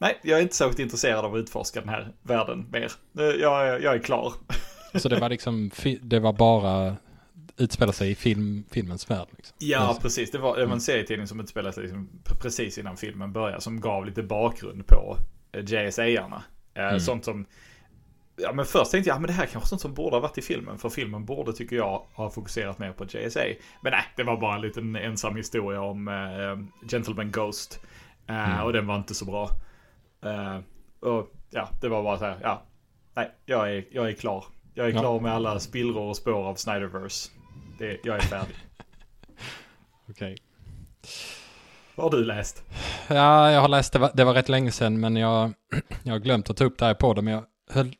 nej, 0.00 0.18
jag 0.22 0.38
är 0.38 0.42
inte 0.42 0.56
särskilt 0.56 0.78
intresserad 0.78 1.24
av 1.24 1.34
att 1.34 1.38
utforska 1.38 1.80
den 1.80 1.88
här 1.88 2.12
världen 2.22 2.66
mer. 2.72 2.92
Eh, 3.18 3.24
Jag, 3.24 3.68
är- 3.68 3.78
jag 3.80 3.94
är 3.94 3.98
klar. 3.98 4.32
Så 4.94 5.08
det 5.08 5.20
var 5.20 5.28
liksom... 5.28 5.70
Det 6.02 6.18
var 6.18 6.32
bara 6.32 6.96
utspela 7.56 7.92
sig 7.92 8.10
i 8.10 8.14
film, 8.14 8.64
filmens 8.70 9.10
värld. 9.10 9.26
Liksom. 9.36 9.56
Ja, 9.60 9.98
precis. 10.02 10.30
Det 10.30 10.38
var, 10.38 10.56
det 10.56 10.66
var 10.66 10.72
en 10.72 10.80
serietidning 10.80 11.26
som 11.26 11.40
utspelade 11.40 11.72
sig 11.72 11.82
liksom 11.82 12.08
precis 12.42 12.78
innan 12.78 12.96
filmen 12.96 13.32
började. 13.32 13.60
Som 13.60 13.80
gav 13.80 14.06
lite 14.06 14.22
bakgrund 14.22 14.86
på 14.86 15.16
eh, 15.52 15.64
JSA-arna. 15.64 16.42
Eh, 16.74 16.84
Mm. 16.84 17.00
Sånt 17.00 17.24
som... 17.24 17.46
Ja, 18.36 18.52
men 18.52 18.64
först 18.64 18.90
tänkte 18.90 19.08
jag, 19.10 19.14
ja, 19.16 19.20
men 19.20 19.26
det 19.26 19.32
här 19.32 19.46
kanske 19.46 19.66
är 19.66 19.68
sånt 19.68 19.80
som 19.80 19.94
borde 19.94 20.16
ha 20.16 20.20
varit 20.20 20.38
i 20.38 20.42
filmen. 20.42 20.78
För 20.78 20.88
filmen 20.88 21.24
borde, 21.24 21.52
tycker 21.52 21.76
jag, 21.76 22.02
ha 22.12 22.30
fokuserat 22.30 22.78
mer 22.78 22.92
på 22.92 23.04
JSA. 23.04 23.40
Men 23.82 23.90
nej, 23.92 24.02
det 24.16 24.22
var 24.22 24.36
bara 24.40 24.54
en 24.54 24.60
liten 24.60 24.96
ensam 24.96 25.36
historia 25.36 25.80
om 25.80 26.08
eh, 26.08 26.88
Gentleman 26.90 27.30
Ghost. 27.30 27.80
Eh, 28.26 28.50
Mm. 28.52 28.64
Och 28.64 28.72
den 28.72 28.86
var 28.86 28.96
inte 28.96 29.14
så 29.14 29.24
bra. 29.24 29.50
Eh, 30.22 30.58
och 31.10 31.30
ja, 31.50 31.68
det 31.80 31.88
var 31.88 32.02
bara 32.02 32.18
så 32.18 32.24
här, 32.24 32.38
ja. 32.42 32.62
Nej, 33.14 33.30
jag 33.46 33.72
är, 33.76 33.84
jag 33.90 34.08
är 34.08 34.12
klar. 34.12 34.44
Jag 34.74 34.86
är 34.88 34.92
Ja. 34.92 35.00
klar 35.00 35.20
med 35.20 35.32
alla 35.32 35.60
spillror 35.60 36.02
och 36.08 36.16
spår 36.16 36.44
av 36.48 36.54
Snyderverse. 36.54 37.30
Det, 37.78 38.00
jag 38.04 38.16
är 38.16 38.20
färdig. 38.20 38.56
Okej. 40.08 40.36
Vad 41.94 42.12
har 42.12 42.18
du 42.18 42.24
läst? 42.24 42.64
Ja, 43.08 43.50
jag 43.50 43.60
har 43.60 43.68
läst 43.68 43.92
det, 43.92 43.98
var, 43.98 44.10
det 44.14 44.24
var 44.24 44.34
rätt 44.34 44.48
länge 44.48 44.72
sedan 44.72 45.00
men 45.00 45.16
jag, 45.16 45.52
jag 46.02 46.12
har 46.12 46.18
glömt 46.18 46.50
att 46.50 46.56
ta 46.56 46.64
upp 46.64 46.78
det 46.78 46.84
här 46.84 46.94
på 46.94 47.14
det 47.14 47.22
men 47.22 47.34
jag 47.34 47.44
höll 47.70 47.94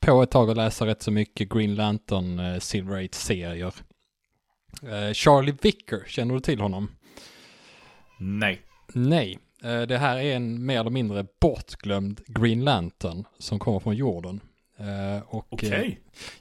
på 0.00 0.22
ett 0.22 0.30
tag 0.30 0.50
att 0.50 0.56
läsa 0.56 0.86
rätt 0.86 1.02
så 1.02 1.10
mycket 1.10 1.48
Green 1.48 1.74
Lantern 1.74 2.38
eh, 2.38 2.58
Silver 2.58 2.96
Age-serier. 2.96 3.74
Eh, 4.82 5.12
Charlie 5.12 5.54
Vicker, 5.62 6.04
känner 6.06 6.34
du 6.34 6.40
till 6.40 6.60
honom? 6.60 6.90
Nej. 8.18 8.62
Nej, 8.94 9.38
det 9.62 9.98
här 9.98 10.16
är 10.16 10.36
en 10.36 10.66
mer 10.66 10.80
eller 10.80 10.90
mindre 10.90 11.26
bortglömd 11.40 12.20
Green 12.26 12.64
Lantern 12.64 13.24
som 13.38 13.58
kommer 13.58 13.78
från 13.80 13.96
jorden. 13.96 14.40
Eh, 14.78 15.22
och 15.26 15.64
eh, 15.64 15.92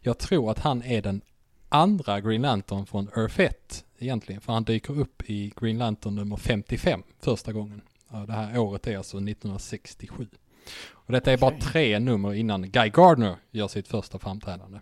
jag 0.02 0.18
tror 0.18 0.52
att 0.52 0.60
han 0.60 0.84
är 0.84 1.02
den 1.02 1.22
andra 1.70 2.22
Green 2.22 2.42
Lantern 2.42 2.86
från 2.86 3.10
Earth 3.18 3.40
1 3.40 3.86
egentligen. 4.00 4.42
För 4.42 4.54
han 4.54 4.64
dyker 4.64 5.00
upp 5.00 5.30
i 5.30 5.54
Green 5.62 5.78
Lantern 5.78 6.16
nummer 6.16 6.38
55 6.38 7.04
första 7.20 7.52
gången. 7.54 7.82
Det 8.28 8.34
här 8.34 8.58
året 8.58 8.88
är 8.88 8.98
alltså 8.98 9.18
1967. 9.18 10.28
Och 10.92 11.12
detta 11.14 11.32
är 11.32 11.38
bara 11.38 11.52
Okej. 11.52 11.62
tre 11.62 12.00
nummer 12.00 12.34
innan 12.34 12.72
Guy 12.72 12.90
Gardner 12.90 13.36
gör 13.52 13.68
sitt 13.68 13.88
första 13.88 14.20
framträdande. 14.20 14.80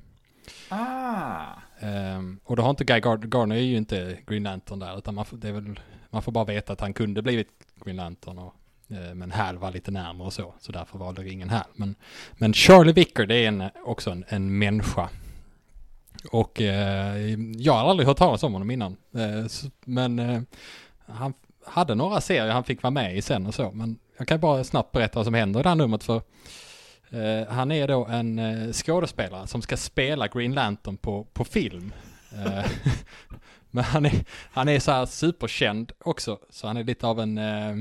Ah. 0.69 1.45
Ehm, 1.79 2.39
och 2.43 2.55
då 2.55 2.63
har 2.63 2.69
inte 2.69 2.83
Guy 2.85 2.99
Gard- 2.99 3.29
Gardner 3.29 3.55
är 3.55 3.59
ju 3.61 3.77
inte 3.77 4.17
Green 4.27 4.43
Lantern 4.43 4.79
där, 4.79 4.97
utan 4.97 5.15
man 5.15 5.25
får, 5.25 5.37
väl, 5.37 5.79
man 6.09 6.21
får 6.21 6.31
bara 6.31 6.45
veta 6.45 6.73
att 6.73 6.81
han 6.81 6.93
kunde 6.93 7.21
blivit 7.21 7.49
Green 7.85 7.95
Lantern 7.95 8.37
och 8.37 8.53
eh, 8.89 9.13
men 9.15 9.31
Hal 9.31 9.57
var 9.57 9.71
lite 9.71 9.91
närmare 9.91 10.25
och 10.25 10.33
så, 10.33 10.53
så 10.59 10.71
därför 10.71 10.97
valde 10.97 11.29
ingen 11.29 11.49
Hal. 11.49 11.65
Men, 11.73 11.95
men 12.33 12.53
Charlie 12.53 12.93
Vicker, 12.93 13.25
det 13.25 13.35
är 13.35 13.47
en, 13.47 13.63
också 13.85 14.11
en, 14.11 14.25
en 14.27 14.57
människa. 14.57 15.09
Och 16.31 16.61
eh, 16.61 17.37
jag 17.57 17.73
har 17.73 17.89
aldrig 17.89 18.07
hört 18.07 18.17
talas 18.17 18.43
om 18.43 18.53
honom 18.53 18.71
innan. 18.71 18.97
Eh, 19.15 19.45
men 19.85 20.19
eh, 20.19 20.41
han 21.05 21.33
hade 21.65 21.95
några 21.95 22.21
serier 22.21 22.51
han 22.51 22.63
fick 22.63 22.83
vara 22.83 22.91
med 22.91 23.17
i 23.17 23.21
sen 23.21 23.47
och 23.47 23.53
så. 23.53 23.71
Men 23.71 23.99
jag 24.17 24.27
kan 24.27 24.39
bara 24.39 24.63
snabbt 24.63 24.91
berätta 24.91 25.19
vad 25.19 25.25
som 25.25 25.33
händer 25.33 25.59
i 25.59 25.63
det 25.63 25.69
här 25.69 25.75
numret 25.75 26.03
för 26.03 26.21
eh, 27.09 27.47
han 27.49 27.71
är 27.71 27.87
då 27.87 28.05
en 28.05 28.39
eh, 28.39 28.71
skådespelare 28.71 29.47
som 29.47 29.61
ska 29.61 29.77
spela 29.77 30.27
Green 30.27 30.53
Lantern 30.53 30.97
på, 30.97 31.23
på 31.33 31.45
film. 31.45 31.93
Eh, 32.31 32.65
Men 33.77 33.83
han 33.83 34.05
är, 34.05 34.25
han 34.51 34.69
är 34.69 34.79
så 34.79 34.91
här 34.91 35.05
superkänd 35.05 35.91
också, 35.99 36.39
så 36.49 36.67
han 36.67 36.77
är 36.77 36.83
lite 36.83 37.07
av 37.07 37.19
en 37.19 37.37
eh, 37.37 37.75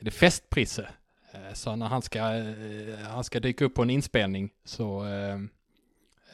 det 0.00 0.10
festprisse. 0.10 0.88
Eh, 1.32 1.54
så 1.54 1.76
när 1.76 1.86
han 1.86 2.02
ska, 2.02 2.18
eh, 2.18 2.98
han 3.10 3.24
ska 3.24 3.40
dyka 3.40 3.64
upp 3.64 3.74
på 3.74 3.82
en 3.82 3.90
inspelning 3.90 4.50
så 4.64 5.04
eh, 5.04 5.34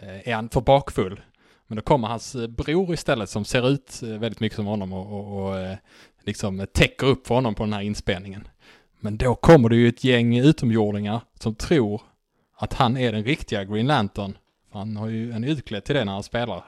eh 0.00 0.28
är 0.28 0.35
han 0.35 0.49
för 0.49 0.61
bakfull. 0.61 1.21
Men 1.66 1.76
då 1.76 1.83
kommer 1.83 2.09
hans 2.09 2.35
eh, 2.35 2.47
bror 2.47 2.95
istället 2.95 3.31
som 3.31 3.45
ser 3.45 3.69
ut 3.69 4.02
eh, 4.02 4.09
väldigt 4.09 4.40
mycket 4.40 4.57
som 4.57 4.66
honom 4.66 4.93
och, 4.93 5.12
och, 5.12 5.49
och 5.49 5.76
liksom 6.23 6.66
täcker 6.73 7.07
upp 7.07 7.26
för 7.26 7.35
honom 7.35 7.54
på 7.54 7.62
den 7.62 7.73
här 7.73 7.83
inspelningen. 7.83 8.49
Men 9.00 9.16
då 9.16 9.35
kommer 9.35 9.69
det 9.69 9.76
ju 9.76 9.88
ett 9.88 10.04
gäng 10.04 10.38
utomjordingar 10.38 11.21
som 11.38 11.54
tror 11.54 12.02
att 12.57 12.73
han 12.73 12.97
är 12.97 13.12
den 13.12 13.25
riktiga 13.25 13.64
Green 13.64 13.87
Lantern. 13.87 14.38
För 14.73 14.78
han 14.78 14.97
har 14.97 15.09
ju 15.09 15.33
en 15.33 15.45
utklädd 15.45 15.85
till 15.85 15.95
det 15.95 16.04
när 16.04 16.12
han 16.12 16.23
spelar 16.23 16.57
eh, 16.57 16.62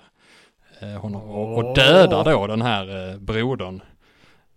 honom. 0.81 1.23
Och, 1.23 1.59
och 1.59 1.75
dödar 1.75 2.25
då 2.25 2.47
den 2.47 2.63
här 2.63 3.11
eh, 3.11 3.19
brodern. 3.19 3.83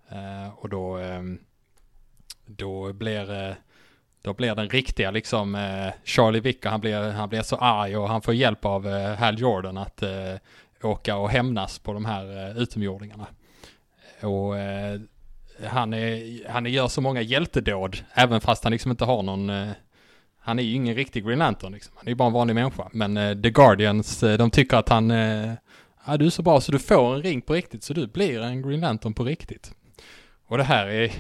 Eh, 0.10 0.54
och 0.56 0.70
då, 0.70 0.98
ehm, 0.98 1.40
då 2.46 2.94
blir 2.94 3.50
eh, 3.50 3.54
då 4.22 4.34
blir 4.34 4.56
den 4.56 4.70
riktiga 4.70 5.12
liksom 5.12 5.56
eh, 5.56 5.94
Charlie 6.04 6.40
Vicker, 6.40 6.70
han 6.70 6.82
blir, 6.82 7.12
han 7.12 7.30
blir 7.30 7.42
så 7.42 7.56
arg 7.56 7.98
och 7.98 8.10
han 8.10 8.22
får 8.22 8.34
hjälp 8.34 8.66
av 8.66 8.88
eh, 8.88 9.16
Hal 9.16 9.40
Jordan 9.40 9.78
att 9.78 10.02
eh, 10.02 10.36
åka 10.82 11.16
och 11.16 11.30
hämnas 11.30 11.80
på 11.80 11.94
de 11.94 12.06
här 12.06 12.50
eh, 12.50 12.58
utomjordingarna. 12.58 13.28
Och 14.22 14.58
eh, 14.58 15.00
han, 15.68 15.94
är, 15.94 16.50
han 16.50 16.66
gör 16.66 16.88
så 16.88 17.02
många 17.02 17.22
hjältedåd, 17.22 17.98
även 18.14 18.42
fast 18.42 18.64
han 18.64 18.72
liksom 18.72 18.92
inte 18.92 19.06
har 19.06 19.24
någon, 19.24 19.50
eh, 19.50 19.70
han 20.40 20.60
är 20.60 20.64
ju 20.64 20.74
ingen 20.74 20.96
riktig 20.96 21.26
Green 21.26 21.40
Lantern 21.40 21.74
liksom. 21.74 21.94
Han 21.96 22.08
är 22.08 22.12
ju 22.12 22.16
bara 22.16 22.28
en 22.28 22.34
vanlig 22.34 22.54
människa. 22.54 22.90
Men 22.92 23.18
eh, 23.18 23.42
The 23.42 23.50
Guardians, 23.50 24.24
eh, 24.24 24.38
de 24.38 24.52
tycker 24.52 24.78
att 24.78 24.90
han, 24.90 25.12
eh, 25.12 25.52
ja 26.12 26.18
du 26.18 26.26
är 26.26 26.30
så 26.30 26.42
bra 26.42 26.62
så 26.62 26.72
du 26.72 26.80
får 26.80 27.16
en 27.16 27.24
ring 27.24 27.42
på 27.42 27.54
riktigt, 27.54 27.84
så 27.84 27.94
du 27.94 28.08
blir 28.08 28.42
en 28.42 28.62
Green 28.62 28.80
Lantern 28.80 29.14
på 29.14 29.24
riktigt. 29.24 29.74
Och 30.46 30.58
det 30.58 30.64
här 30.64 30.88
är, 30.88 31.12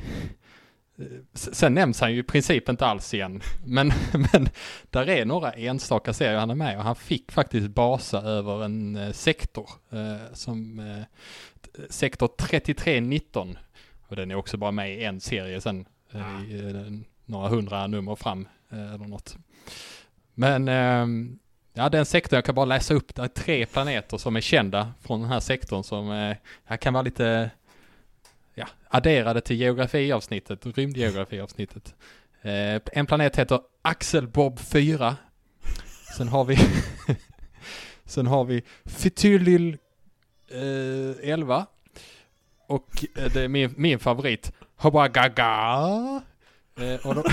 Sen 1.33 1.73
nämns 1.73 2.01
han 2.01 2.13
ju 2.13 2.19
i 2.19 2.23
princip 2.23 2.69
inte 2.69 2.85
alls 2.85 3.13
igen. 3.13 3.41
Men, 3.65 3.91
men 4.11 4.49
där 4.89 5.09
är 5.09 5.25
några 5.25 5.51
enstaka 5.51 6.13
serier 6.13 6.39
han 6.39 6.49
är 6.49 6.55
med 6.55 6.77
och 6.77 6.83
han 6.83 6.95
fick 6.95 7.31
faktiskt 7.31 7.67
basa 7.67 8.21
över 8.21 8.63
en 8.63 8.95
eh, 8.95 9.11
sektor. 9.11 9.69
Eh, 9.89 10.33
som 10.33 10.79
eh, 10.79 11.03
sektor 11.89 12.29
3319. 12.37 13.57
Och 14.07 14.15
den 14.15 14.31
är 14.31 14.35
också 14.35 14.57
bara 14.57 14.71
med 14.71 14.97
i 14.97 15.03
en 15.03 15.21
serie 15.21 15.61
sen. 15.61 15.85
Eh, 16.11 16.51
i, 16.51 16.69
eh, 16.69 16.99
några 17.25 17.47
hundra 17.47 17.87
nummer 17.87 18.15
fram 18.15 18.47
eh, 18.71 18.93
eller 18.93 19.07
något. 19.07 19.37
Men 20.33 20.67
ehm, 20.67 21.39
ja, 21.79 21.89
den 21.89 22.05
sektorn, 22.05 22.37
jag 22.37 22.45
kan 22.45 22.55
bara 22.55 22.65
läsa 22.65 22.93
upp, 22.93 23.15
det 23.15 23.21
är 23.21 23.27
tre 23.27 23.65
planeter 23.65 24.17
som 24.17 24.35
är 24.35 24.41
kända 24.41 24.93
från 25.01 25.21
den 25.21 25.29
här 25.29 25.39
sektorn 25.39 25.83
som 25.83 26.11
eh, 26.11 26.77
kan 26.77 26.93
vara 26.93 27.03
lite 27.03 27.51
ja, 28.53 28.67
adderade 28.87 29.41
till 29.41 29.55
geografiavsnittet, 29.55 30.65
rymdgeografiavsnittet. 30.77 31.95
Eh, 32.41 32.81
en 32.93 33.05
planet 33.05 33.35
heter 33.35 33.59
Axelbob 33.81 34.59
4. 34.59 35.15
Sen 36.17 36.27
har 36.27 36.45
vi 36.45 36.57
Sen 38.05 38.27
har 38.27 38.45
vi 38.45 38.63
Fetylil 38.85 39.77
eh, 40.51 41.31
11. 41.31 41.65
Och 42.67 43.05
eh, 43.15 43.31
det 43.33 43.41
är 43.41 43.47
min, 43.47 43.73
min 43.77 43.99
favorit. 43.99 44.51
Hobagaga. 44.75 46.21
Eh, 46.77 47.07
och 47.07 47.15
då, 47.15 47.23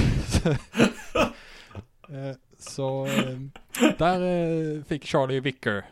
eh, 2.09 2.37
så 2.59 3.07
eh, 3.07 3.39
där 3.99 4.77
eh, 4.77 4.83
fick 4.85 5.05
Charlie 5.05 5.41
Vicker 5.41 5.85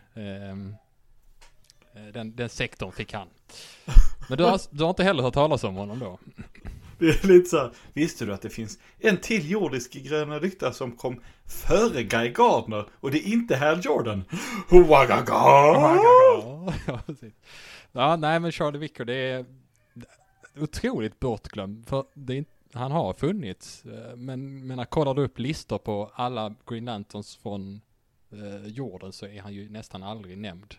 den, 2.12 2.36
den 2.36 2.48
sektorn 2.48 2.92
fick 2.92 3.12
han. 3.12 3.28
Men 4.28 4.38
du 4.38 4.44
har, 4.44 4.60
du 4.70 4.82
har 4.82 4.90
inte 4.90 5.04
heller 5.04 5.22
hört 5.22 5.34
talas 5.34 5.64
om 5.64 5.74
honom 5.74 5.98
då? 5.98 6.18
Det 6.98 7.24
är 7.24 7.26
lite 7.26 7.48
så 7.48 7.58
här, 7.58 7.72
visste 7.92 8.24
du 8.24 8.34
att 8.34 8.42
det 8.42 8.50
finns 8.50 8.78
en 8.98 9.16
till 9.16 9.50
jordisk 9.50 9.92
gröna 9.92 10.38
lykta 10.38 10.72
som 10.72 10.96
kom 10.96 11.20
före 11.46 12.02
Guy 12.02 12.28
Gardner 12.28 12.86
och 13.00 13.10
det 13.10 13.18
är 13.18 13.32
inte 13.32 13.56
Hal 13.56 13.80
Jordan? 13.84 14.24
Wagaga! 14.70 15.34
Ja, 17.92 18.16
nej 18.16 18.40
men 18.40 18.52
Charlie 18.52 18.78
Vicker 18.78 19.04
det 19.04 19.14
är 19.14 19.44
otroligt 20.58 21.20
bortglömd. 21.20 21.88
För 21.88 22.04
det 22.14 22.38
är, 22.38 22.44
han 22.74 22.92
har 22.92 23.12
funnits. 23.12 23.84
Eh, 23.84 24.16
men, 24.16 24.66
men 24.66 24.86
kollar 24.86 25.14
du 25.14 25.22
upp 25.22 25.38
listor 25.38 25.78
på 25.78 26.10
alla 26.14 26.54
Green 26.66 26.84
Lanterns 26.84 27.36
från 27.36 27.80
eh, 28.30 28.66
jorden 28.66 29.12
så 29.12 29.26
är 29.26 29.42
han 29.42 29.54
ju 29.54 29.70
nästan 29.70 30.02
aldrig 30.02 30.38
nämnd. 30.38 30.74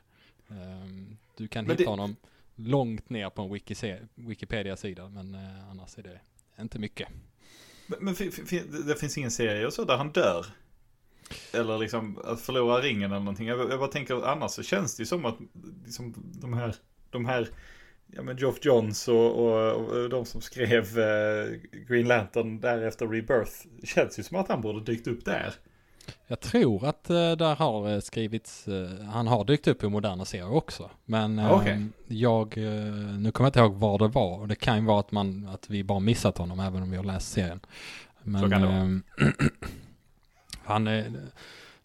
Um, 0.48 1.18
du 1.38 1.48
kan 1.48 1.66
men 1.66 1.72
hitta 1.72 1.84
det... 1.84 1.90
honom 1.90 2.16
långt 2.56 3.10
ner 3.10 3.30
på 3.30 3.42
en 3.42 3.52
Wikipedia-sida, 4.16 5.10
men 5.10 5.36
eh, 5.36 5.70
annars 5.70 5.98
är 5.98 6.04
det 6.04 6.20
inte 6.62 6.80
mycket. 6.80 7.10
Men, 7.88 8.00
men 8.02 8.16
det 8.88 9.00
finns 9.00 9.18
ingen 9.18 9.32
serie 9.32 9.66
och 9.66 9.74
så 9.74 9.84
där 9.84 9.98
han 9.98 10.12
dör? 10.12 10.46
Eller 11.54 11.78
liksom 11.78 12.20
att 12.24 12.42
förlora 12.42 12.82
ringen 12.82 13.12
eller 13.12 13.20
någonting. 13.20 13.48
Jag, 13.48 13.72
jag 13.72 13.80
bara 13.80 13.92
tänker 13.92 14.28
annars 14.28 14.52
så 14.52 14.64
känns 14.64 14.96
det 14.96 15.02
ju 15.02 15.06
som 15.06 15.26
att 15.26 15.38
liksom, 15.86 16.14
de 16.18 16.54
här, 16.54 16.76
de 17.10 17.26
här 17.26 17.50
ja, 18.16 18.22
men 18.22 18.38
Geoff 18.38 18.58
Johns 18.62 19.08
och, 19.08 19.32
och, 19.32 19.76
och, 19.76 20.10
de 20.10 20.26
som 20.26 20.42
skrev 20.42 21.00
eh, 21.00 21.60
Green 21.88 22.08
Lantern 22.08 22.60
därefter 22.60 23.08
Rebirth. 23.08 23.52
Känns 23.84 24.20
ju 24.20 24.24
som 24.24 24.38
att 24.38 24.48
han 24.48 24.62
borde 24.62 24.84
dykt 24.92 25.08
upp 25.08 25.26
där. 25.26 25.54
Jag 26.28 26.40
tror 26.40 26.86
att 26.86 27.10
uh, 27.10 27.32
där 27.32 27.56
har 27.56 27.94
uh, 27.94 28.00
skrivits, 28.00 28.66
han 29.12 29.28
har 29.28 29.46
dykt 29.46 29.68
upp 29.68 29.84
i 29.84 29.90
moderna 29.90 30.26
serier 30.26 30.54
också. 30.54 30.90
Men 31.06 31.40
okay. 31.40 31.86
jag, 32.08 32.58
nu 32.58 33.32
kommer 33.32 33.46
jag 33.46 33.50
inte 33.50 33.60
ihåg 33.60 33.74
var 33.74 34.00
det 34.00 34.08
var. 34.08 34.40
Och 34.40 34.48
det 34.48 34.56
kan 34.56 34.80
ju 34.80 34.86
vara 34.86 35.00
att, 35.00 35.12
man, 35.12 35.48
att 35.54 35.70
vi 35.70 35.84
bara 35.84 36.00
missat 36.00 36.38
honom 36.38 36.60
även 36.60 36.84
om 36.84 36.92
vi 36.92 36.98
har 36.98 37.04
läst 37.04 37.32
serien. 37.32 37.60
Men, 38.24 38.42
Så 38.42 38.50
kan 38.50 38.62
det 38.62 38.68
vara. 38.68 39.02
han, 40.64 41.04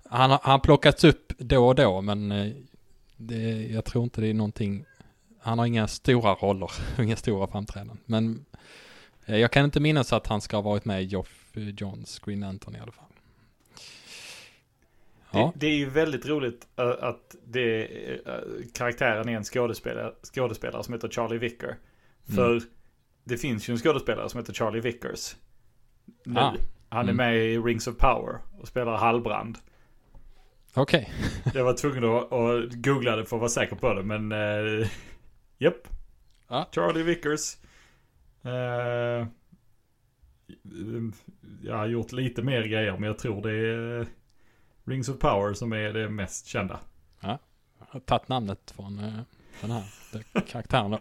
han, 0.05 0.39
han 0.43 0.61
plockats 0.61 1.05
upp 1.05 1.33
då 1.39 1.69
och 1.69 1.75
då 1.75 2.01
men 2.01 2.29
det, 3.21 3.67
jag 3.67 3.85
tror 3.85 4.05
inte 4.05 4.21
det 4.21 4.29
är 4.29 4.35
någonting, 4.35 4.85
han 5.41 5.59
har 5.59 5.67
inga 5.67 5.89
stora 5.89 6.35
roller, 6.35 6.71
inga 7.03 7.17
stora 7.17 7.47
framträdanden. 7.47 7.99
Men 8.07 8.45
jag 9.27 9.51
kan 9.51 9.65
inte 9.65 9.81
minnas 9.81 10.13
att 10.13 10.27
han 10.27 10.41
ska 10.41 10.57
ha 10.57 10.63
varit 10.63 10.85
med 10.85 11.03
i 11.03 11.05
Geoff 11.05 11.51
Johns 11.55 12.19
Green 12.19 12.41
Lantern 12.41 12.77
i 12.77 12.79
alla 12.79 12.93
fall. 12.93 13.05
Ja. 15.31 15.53
Det, 15.55 15.67
det, 15.67 15.73
är 15.73 15.77
ju 15.77 15.91
väldigt 15.91 16.27
roligt 16.27 16.67
uh, 16.81 16.87
att 17.01 17.37
det, 17.45 17.89
karaktären 18.75 19.29
är 19.29 19.37
en 19.37 19.45
skådespelare, 19.45 20.13
skådespelare 20.23 20.85
som 20.85 20.95
heter 20.95 21.09
Charlie 21.09 21.39
Vicker. 21.39 21.67
Mm. 21.67 22.37
För 22.37 22.51
mm. 22.51 22.65
det 23.25 23.37
finns 23.37 23.69
ju 23.69 23.73
en 23.73 23.79
skådespelare 23.79 24.29
som 24.29 24.41
heter 24.41 24.53
Charlie 24.53 24.81
Vickers. 24.81 25.37
Nu. 26.25 26.41
Ah. 26.41 26.55
Han 26.89 27.09
är 27.09 27.13
mm. 27.13 27.17
med 27.17 27.37
i 27.37 27.59
Rings 27.59 27.87
of 27.87 27.97
Power 27.97 28.39
och 28.61 28.69
spelar 28.69 28.97
Hallbrand. 28.97 29.59
Okej. 30.75 31.13
Okay. 31.41 31.53
jag 31.55 31.65
var 31.65 31.75
tvungen 31.75 32.05
att, 32.05 32.33
att 32.33 32.73
googla 32.73 33.17
det 33.17 33.25
för 33.25 33.37
att 33.37 33.41
vara 33.41 33.51
säker 33.51 33.77
på 33.77 33.95
det, 33.95 34.03
men... 34.03 34.33
Japp. 35.61 35.75
Yep. 35.75 35.89
Ah. 36.47 36.65
Charlie 36.73 37.03
Vickers. 37.03 37.57
Uh, 38.47 39.27
jag 41.63 41.77
har 41.77 41.87
gjort 41.87 42.13
lite 42.13 42.43
mer 42.43 42.63
grejer, 42.63 42.93
men 42.93 43.03
jag 43.03 43.19
tror 43.19 43.43
det 43.43 43.53
är... 43.53 44.07
Rings 44.85 45.09
of 45.09 45.19
Power 45.19 45.55
som 45.55 45.73
är 45.73 45.93
det 45.93 46.09
mest 46.09 46.47
kända. 46.47 46.81
Ja, 47.21 47.39
jag 47.79 47.87
har 47.89 48.01
tagit 48.01 48.29
namnet 48.29 48.75
från 48.77 48.99
uh, 48.99 49.21
den 49.61 49.71
här 49.71 49.85
karaktären 50.49 50.93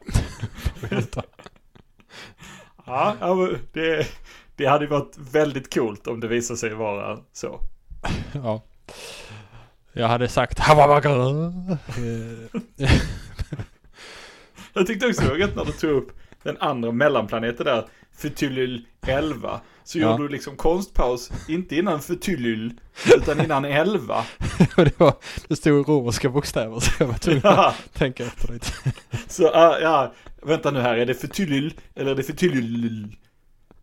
ja, 3.20 3.50
det, 3.74 4.08
det 4.56 4.66
hade 4.66 4.88
varit 4.88 5.18
väldigt 5.18 5.74
coolt 5.74 6.08
om 6.08 6.20
det 6.20 6.28
visade 6.28 6.58
sig 6.58 6.74
vara 6.74 7.20
så. 7.32 7.60
ja. 8.34 8.62
Jag 9.94 10.08
hade 10.08 10.28
sagt 10.28 10.60
Jag 14.80 14.88
tyckte 14.88 15.08
också 15.08 15.22
det 15.22 15.30
var 15.30 15.38
gött 15.38 15.56
när 15.56 15.66
du 15.66 15.72
tog 15.72 15.92
upp 15.92 16.12
den 16.44 16.58
andra 16.60 16.92
mellanplaneten 16.92 17.66
där, 17.66 17.88
Fytylyl 18.18 18.86
11. 19.08 19.62
Så 19.84 20.00
ja. 20.00 20.12
gjorde 20.12 20.24
du 20.24 20.30
liksom 20.30 20.56
konstpaus, 20.56 21.32
inte 21.48 21.76
innan 21.76 22.02
Fytylyl, 22.02 22.74
utan 23.16 23.44
innan 23.44 23.66
11. 23.66 24.26
det, 24.76 25.00
var, 25.00 25.14
det 25.48 25.56
stod 25.56 25.90
romerska 25.90 26.30
bokstäver 26.30 26.80
så 26.80 26.92
jag 27.00 27.08
var 27.08 27.14
tvungen 27.14 27.42
ja. 27.44 27.68
att 27.68 27.94
tänka 27.94 28.26
efter 28.26 28.54
lite. 28.54 28.68
så 29.28 29.44
uh, 29.44 29.82
ja, 29.82 30.14
vänta 30.42 30.72
nu 30.72 30.80
här, 30.80 30.98
är 30.98 31.06
det 31.06 31.14
Fytylyl 31.14 31.74
eller 31.96 32.12
är 32.12 32.16
det 32.16 32.24
Fytylyl? 32.24 33.16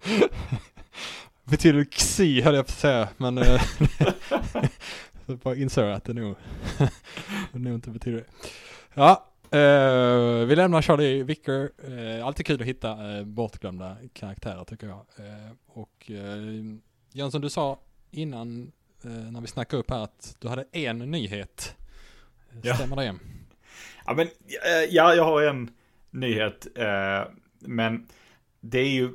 Fytylyl 1.50 1.86
xi 1.90 2.40
höll 2.40 2.54
jag 2.54 2.66
på 2.66 2.70
att 2.70 2.78
säga, 2.78 3.08
men 3.16 3.38
eh, 3.38 3.62
så 5.26 5.36
bara 5.36 5.56
insåg 5.56 5.90
att 5.90 6.04
det 6.04 6.12
nog, 6.12 6.36
det 7.52 7.58
nog 7.58 7.74
inte 7.74 7.90
betyder 7.90 8.18
det. 8.18 8.48
Ja, 8.94 9.26
Uh, 9.54 10.46
vi 10.46 10.56
lämnar 10.56 10.82
Charlie 10.82 11.22
Vicker. 11.22 11.70
Uh, 11.88 12.26
alltid 12.26 12.46
kul 12.46 12.60
att 12.60 12.66
hitta 12.66 13.18
uh, 13.18 13.24
bortglömda 13.24 13.96
karaktärer 14.12 14.64
tycker 14.64 14.86
jag. 14.86 15.06
Och 15.66 16.10
uh, 16.10 16.76
Jönsson, 17.12 17.40
du 17.40 17.50
sa 17.50 17.78
innan 18.10 18.72
när 19.02 19.40
vi 19.40 19.46
snackade 19.46 19.80
upp 19.80 19.90
här 19.90 20.04
att 20.04 20.36
du 20.38 20.48
hade 20.48 20.64
en 20.72 20.98
nyhet. 20.98 21.76
Stämmer 22.74 23.02
ja. 23.02 23.12
det? 23.12 23.18
Ja, 24.06 24.14
men 24.14 24.28
ja, 24.90 25.14
jag 25.14 25.24
har 25.24 25.42
en 25.42 25.70
nyhet. 26.10 26.66
men 27.58 28.08
det 28.60 28.78
är 28.78 28.90
ju... 28.90 29.10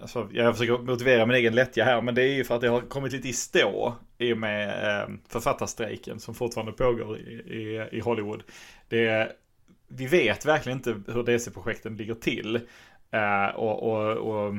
Alltså, 0.00 0.28
jag 0.32 0.56
försöker 0.56 0.82
motivera 0.82 1.26
min 1.26 1.36
egen 1.36 1.54
lättja 1.54 1.84
här, 1.84 2.02
men 2.02 2.14
det 2.14 2.22
är 2.22 2.34
ju 2.34 2.44
för 2.44 2.54
att 2.54 2.60
det 2.60 2.68
har 2.68 2.80
kommit 2.80 3.12
lite 3.12 3.28
i 3.28 3.32
stå 3.32 3.94
i 4.18 4.32
och 4.32 4.38
med 4.38 4.84
ehm, 5.04 5.20
författarstrejken 5.28 6.20
som 6.20 6.34
fortfarande 6.34 6.72
pågår 6.72 7.18
i, 7.18 7.32
i, 7.32 7.88
i 7.92 8.00
Hollywood 8.00 8.42
det, 8.88 9.32
vi 9.88 10.06
vet 10.06 10.46
verkligen 10.46 10.78
inte 10.78 11.12
hur 11.12 11.22
DC-projekten 11.22 11.96
ligger 11.96 12.14
till. 12.14 12.56
eh, 13.10 13.46
och, 13.56 13.82
och, 13.82 14.16
och, 14.16 14.54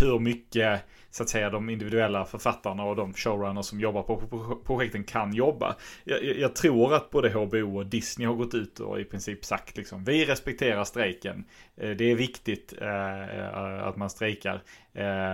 hur 0.00 0.18
mycket 0.18 0.82
så 1.10 1.22
att 1.22 1.28
säga 1.28 1.50
de 1.50 1.70
individuella 1.70 2.24
författarna 2.24 2.84
och 2.84 2.96
de 2.96 3.14
showrunners 3.14 3.66
som 3.66 3.80
jobbar 3.80 4.02
på 4.02 4.56
projekten 4.66 5.04
kan 5.04 5.34
jobba. 5.34 5.76
Jag, 6.04 6.24
jag, 6.24 6.56
tror 6.56 6.94
att 6.94 7.10
både 7.10 7.30
HBO 7.30 7.76
och 7.76 7.86
Disney 7.86 8.26
har 8.26 8.34
gått 8.34 8.54
ut 8.54 8.80
och 8.80 9.00
i 9.00 9.04
princip 9.04 9.44
sagt 9.44 9.76
liksom 9.76 10.04
vi 10.04 10.24
respekterar 10.24 10.84
strejken. 10.84 11.44
Uh, 11.82 11.90
det 11.90 12.10
är 12.10 12.14
viktigt 12.14 12.74
uh, 12.82 13.88
att 13.88 13.96
man 13.96 14.10
strejkar. 14.10 14.62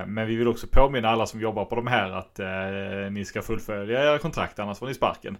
men 0.07 0.27
vi 0.27 0.37
vill 0.37 0.49
också 0.49 0.67
påminna 0.67 1.09
alla 1.09 1.27
som 1.27 1.41
jobbar 1.41 1.65
på 1.65 1.75
de 1.75 1.87
här 1.87 2.11
att 2.11 2.41
ni 3.13 3.25
ska 3.25 3.43
fullfölja 3.43 4.05
era 4.05 4.19
kontrakt 4.19 4.59
annars 4.59 4.79
får 4.79 4.87
ni 4.87 4.95
sparken. 4.95 5.39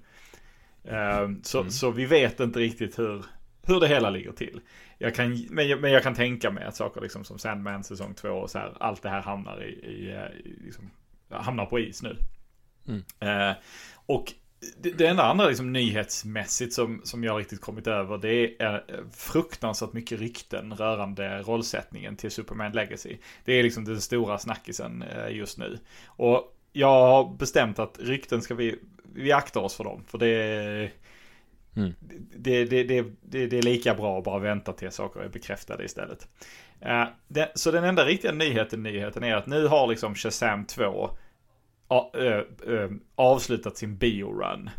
Så, 1.43 1.61
mm. 1.61 1.71
så 1.71 1.91
vi 1.91 2.07
vet 2.07 2.41
inte 2.41 2.59
riktigt 2.59 2.99
hur, 2.99 3.25
hur 3.63 3.81
det 3.81 3.89
hela 3.89 4.11
ligger 4.11 4.33
till. 4.33 4.61
Jag 4.99 5.15
kan, 5.15 5.47
men, 5.51 5.69
jag, 5.69 5.81
men 5.81 5.93
jag 5.93 6.03
kan 6.03 6.15
tänka 6.15 6.51
mig 6.51 6.65
att 6.65 6.77
saker 6.77 7.01
liksom 7.01 7.25
som 7.25 7.39
Sandman 7.39 7.85
säsong 7.85 8.15
2 8.15 8.29
och 8.29 8.51
så 8.51 8.59
här, 8.59 8.77
allt 8.81 9.03
det 9.03 9.09
här 9.09 9.23
hamnar 9.23 9.65
i, 9.65 9.69
i, 9.69 10.11
i 10.45 10.65
liksom, 10.65 10.91
hamnar 11.31 11.67
på 11.67 11.79
is 11.79 12.03
nu. 12.03 12.17
Mm. 12.89 13.03
Uh, 13.23 13.57
och 14.07 14.33
det, 14.83 14.91
det 14.91 15.07
enda 15.07 15.23
andra 15.23 15.49
liksom 15.49 15.73
nyhetsmässigt 15.73 16.73
som, 16.73 17.01
som 17.05 17.25
jag 17.25 17.41
riktigt 17.41 17.61
kommit 17.61 17.87
över 17.87 18.19
det 18.19 18.63
är 18.63 18.85
fruktansvärt 19.13 19.93
mycket 19.93 20.21
rykten 20.21 20.75
rörande 20.75 21.43
rollsättningen 21.43 22.17
till 22.17 22.31
Superman 22.31 22.73
Legacy. 22.73 23.17
Det 23.45 23.53
är 23.53 23.63
liksom 23.63 23.85
den 23.85 24.01
stora 24.01 24.39
snackisen 24.39 25.03
eh, 25.03 25.37
just 25.37 25.59
nu. 25.59 25.79
Och 26.07 26.57
jag 26.73 27.07
har 27.07 27.37
bestämt 27.37 27.79
att 27.79 27.99
rykten 28.01 28.43
ska 28.43 28.55
vi, 28.55 28.79
vi 29.15 29.33
aktar 29.33 29.61
oss 29.61 29.77
för 29.77 29.85
dem. 29.85 30.05
För 30.07 30.19
det 30.19 30.91
Mm. 31.77 31.93
Det, 32.37 32.65
det, 32.65 32.83
det, 32.83 33.05
det, 33.23 33.59
är 33.59 33.63
lika 33.63 33.95
bra 33.95 34.19
att 34.19 34.25
bara 34.25 34.39
vänta 34.39 34.73
till 34.73 34.91
saker 34.91 35.21
är 35.21 35.29
bekräftade 35.29 35.85
istället. 35.85 36.29
Uh, 36.87 37.05
det, 37.29 37.53
så 37.55 37.71
den 37.71 37.85
enda 37.85 38.05
riktiga 38.05 38.33
nyheten, 38.33 38.83
nyheten 38.83 39.25
är 39.25 39.35
att 39.35 39.47
nu 39.47 39.67
har 39.67 39.87
liksom 39.87 40.15
Shazam 40.15 40.67
2 40.67 41.11
avslutat 43.15 43.77
sin 43.77 43.97
biorun. 43.97 44.71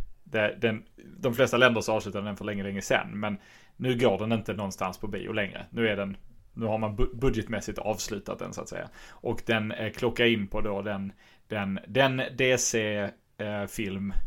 Den, 0.58 0.84
de 1.18 1.34
flesta 1.34 1.58
länder 1.58 1.82
så 1.82 1.94
avslutade 1.94 2.26
den 2.26 2.38
för 2.38 2.46
länge, 2.46 2.64
länge 2.64 2.82
sedan. 2.82 3.20
Men 3.20 3.38
nu 3.78 3.98
går 3.98 4.18
den 4.18 4.32
inte 4.32 4.54
någonstans 4.54 4.98
på 4.98 5.08
bio 5.08 5.32
längre. 5.32 5.66
Nu 5.70 5.88
är 5.88 5.96
den 5.96 6.18
nu 6.54 6.66
har 6.66 6.78
man 6.78 6.96
budgetmässigt 7.14 7.80
avslutat 7.80 8.40
den 8.40 8.54
så 8.54 8.62
att 8.62 8.70
säga. 8.70 8.90
Och 9.10 9.42
den 9.46 9.72
eh, 9.72 9.92
klockar 9.92 10.26
in 10.26 10.48
på 10.48 10.62
då 10.62 10.82
den, 10.82 11.14
den, 11.48 11.80
den 11.88 12.18
DC-film, 12.18 14.12
eh, 14.12 14.18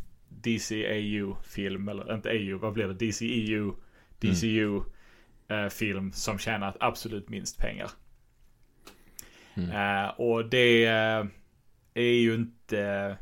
DCAU-film, 0.46 1.88
eller 1.88 2.14
inte 2.14 2.30
EU, 2.30 2.58
vad 2.58 2.72
blir 2.72 2.88
det? 2.88 2.94
DCEU, 2.94 3.72
DCU-film 4.18 5.98
mm. 5.98 6.08
eh, 6.08 6.12
som 6.12 6.38
tjänar 6.38 6.76
absolut 6.80 7.28
minst 7.28 7.58
pengar. 7.58 7.90
Mm. 9.54 9.70
Eh, 9.70 10.10
och 10.10 10.48
det 10.48 10.84
eh, 10.84 11.24
är 11.94 12.02
ju 12.20 12.34
inte 12.34 13.16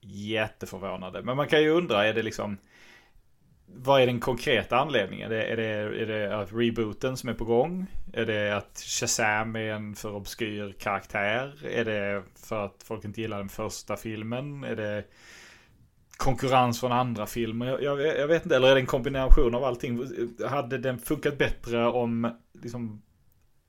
jätteförvånande. 0.00 1.22
Men 1.22 1.36
man 1.36 1.48
kan 1.48 1.62
ju 1.62 1.68
undra, 1.70 2.06
är 2.06 2.14
det 2.14 2.22
liksom 2.22 2.58
vad 3.74 4.02
är 4.02 4.06
den 4.06 4.20
konkreta 4.20 4.76
anledningen? 4.76 5.32
Är 5.32 5.36
det, 5.36 5.44
är, 5.44 5.56
det, 5.56 6.02
är 6.02 6.06
det 6.06 6.38
att 6.38 6.52
rebooten 6.52 7.16
som 7.16 7.28
är 7.28 7.34
på 7.34 7.44
gång? 7.44 7.86
Är 8.12 8.26
det 8.26 8.56
att 8.56 8.82
Shazam 8.86 9.56
är 9.56 9.72
en 9.72 9.94
för 9.94 10.14
obskyr 10.14 10.74
karaktär? 10.78 11.66
Är 11.66 11.84
det 11.84 12.22
för 12.46 12.64
att 12.64 12.82
folk 12.84 13.04
inte 13.04 13.20
gillar 13.20 13.38
den 13.38 13.48
första 13.48 13.96
filmen? 13.96 14.64
Är 14.64 14.76
det 14.76 15.04
konkurrens 16.20 16.80
från 16.80 16.92
andra 16.92 17.26
filmer? 17.26 17.66
Jag, 17.66 17.82
jag, 17.82 18.18
jag 18.18 18.28
vet 18.28 18.42
inte. 18.42 18.56
Eller 18.56 18.68
är 18.68 18.74
det 18.74 18.80
en 18.80 18.86
kombination 18.86 19.54
av 19.54 19.64
allting? 19.64 20.06
Hade 20.48 20.78
den 20.78 20.98
funkat 20.98 21.38
bättre 21.38 21.86
om 21.86 22.32
liksom, 22.62 23.02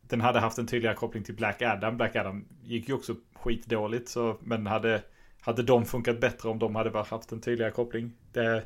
den 0.02 0.22
hade 0.22 0.40
haft 0.40 0.58
en 0.58 0.68
tydligare 0.68 0.96
koppling 0.96 1.24
till 1.24 1.36
Black 1.36 1.62
Adam? 1.62 1.98
Black 1.98 2.16
Adam 2.16 2.46
gick 2.64 2.90
ju 2.90 2.94
också 2.94 3.16
skitdåligt. 3.36 4.10
Så, 4.10 4.38
men 4.42 4.68
hade, 4.68 5.02
hade 5.42 5.64
de 5.64 5.86
funkat 5.86 6.20
bättre 6.20 6.50
om 6.50 6.60
de 6.60 6.76
hade 6.76 7.00
haft 7.00 7.32
en 7.32 7.42
tydligare 7.42 7.72
koppling? 7.72 8.12
Det, 8.34 8.64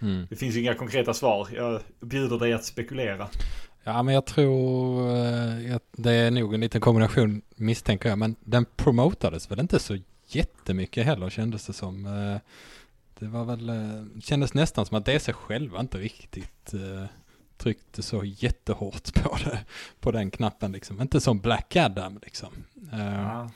mm. 0.00 0.26
det 0.30 0.36
finns 0.36 0.54
ju 0.54 0.60
inga 0.60 0.74
konkreta 0.74 1.14
svar. 1.14 1.48
Jag 1.54 1.80
bjuder 2.00 2.38
dig 2.38 2.52
att 2.52 2.64
spekulera. 2.64 3.28
Ja, 3.84 4.02
men 4.02 4.14
jag 4.14 4.26
tror 4.26 5.00
eh, 5.10 5.78
det 5.92 6.12
är 6.12 6.30
nog 6.30 6.54
en 6.54 6.60
liten 6.60 6.80
kombination 6.80 7.42
misstänker 7.56 8.08
jag. 8.08 8.18
Men 8.18 8.36
den 8.40 8.66
promotades 8.76 9.50
väl 9.50 9.60
inte 9.60 9.78
så 9.78 9.98
jättemycket 10.26 11.06
heller 11.06 11.30
kändes 11.30 11.66
det 11.66 11.72
som. 11.72 12.06
Eh, 13.16 13.20
det 13.20 13.28
var 13.28 13.44
väl, 13.44 13.68
eh, 13.68 14.20
kändes 14.20 14.54
nästan 14.54 14.86
som 14.86 14.96
att 14.96 15.04
DC 15.04 15.32
själva 15.32 15.80
inte 15.80 15.98
riktigt 15.98 16.74
tryckte 17.56 18.02
så 18.02 18.24
jättehårt 18.24 19.14
på 19.22 19.36
det, 19.44 19.64
på 20.00 20.10
den 20.10 20.30
knappen 20.30 20.72
liksom. 20.72 21.00
Inte 21.00 21.20
som 21.20 21.40
Black 21.40 21.76
Adam 21.76 22.18
liksom. 22.22 22.48
Ja. 22.92 23.50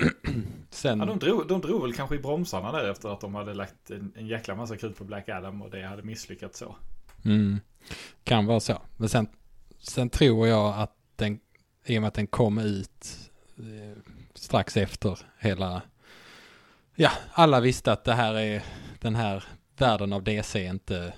Sen... 0.70 0.98
Ja, 0.98 1.04
de, 1.04 1.18
drog, 1.18 1.48
de 1.48 1.60
drog 1.60 1.82
väl 1.82 1.94
kanske 1.94 2.16
i 2.16 2.18
bromsarna 2.18 2.72
där 2.72 2.90
efter 2.90 3.08
att 3.08 3.20
de 3.20 3.34
hade 3.34 3.54
lagt 3.54 3.90
en, 3.90 4.12
en 4.16 4.26
jäkla 4.26 4.54
massa 4.54 4.76
krut 4.76 4.98
på 4.98 5.04
Black 5.04 5.28
Adam 5.28 5.62
och 5.62 5.70
det 5.70 5.86
hade 5.86 6.02
misslyckats 6.02 6.58
så. 6.58 6.76
Mm. 7.24 7.60
Kan 8.24 8.46
vara 8.46 8.60
så. 8.60 8.82
Men 8.96 9.08
sen, 9.08 9.26
sen 9.78 10.10
tror 10.10 10.48
jag 10.48 10.74
att 10.80 10.96
den, 11.16 11.40
i 11.84 11.98
och 11.98 12.02
med 12.02 12.08
att 12.08 12.14
den 12.14 12.26
kom 12.26 12.58
ut 12.58 13.30
eh, 13.58 13.98
strax 14.34 14.76
efter 14.76 15.18
hela, 15.38 15.82
ja, 17.00 17.10
alla 17.32 17.60
visste 17.60 17.92
att 17.92 18.04
det 18.04 18.14
här 18.14 18.34
är, 18.34 18.62
den 18.98 19.14
här 19.14 19.44
världen 19.76 20.12
av 20.12 20.22
DC 20.22 20.64
inte, 20.64 21.12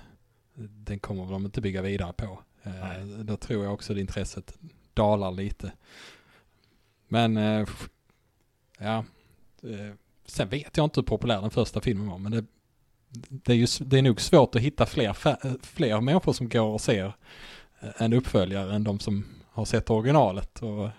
den 0.55 0.99
kommer 0.99 1.31
de 1.31 1.45
inte 1.45 1.61
bygga 1.61 1.81
vidare 1.81 2.13
på. 2.13 2.39
Eh, 2.63 3.05
då 3.05 3.37
tror 3.37 3.63
jag 3.63 3.73
också 3.73 3.93
att 3.93 3.99
intresset 3.99 4.57
dalar 4.93 5.31
lite. 5.31 5.71
Men 7.07 7.37
eh, 7.37 7.67
ja, 8.79 9.05
eh, 9.63 9.93
sen 10.25 10.49
vet 10.49 10.77
jag 10.77 10.83
inte 10.83 10.99
hur 10.99 11.05
populär 11.05 11.41
den 11.41 11.51
första 11.51 11.81
filmen 11.81 12.07
var, 12.07 12.17
men 12.17 12.31
det, 12.31 12.45
det 13.29 13.51
är 13.53 13.57
ju 13.57 13.67
det 13.79 13.97
är 13.97 14.01
nog 14.01 14.21
svårt 14.21 14.55
att 14.55 14.61
hitta 14.61 14.85
fler, 14.85 15.13
fler 15.65 16.01
människor 16.01 16.33
som 16.33 16.49
går 16.49 16.67
och 16.67 16.81
ser 16.81 17.13
en 17.97 18.13
uppföljare 18.13 18.75
än 18.75 18.83
de 18.83 18.99
som 18.99 19.25
har 19.49 19.65
sett 19.65 19.89
originalet. 19.89 20.61
Och 20.61 20.89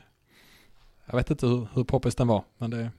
jag 1.06 1.16
vet 1.16 1.30
inte 1.30 1.46
hur, 1.46 1.68
hur 1.74 1.84
poppis 1.84 2.14
den 2.14 2.28
var, 2.28 2.44
men 2.58 2.70
det, 2.70 2.90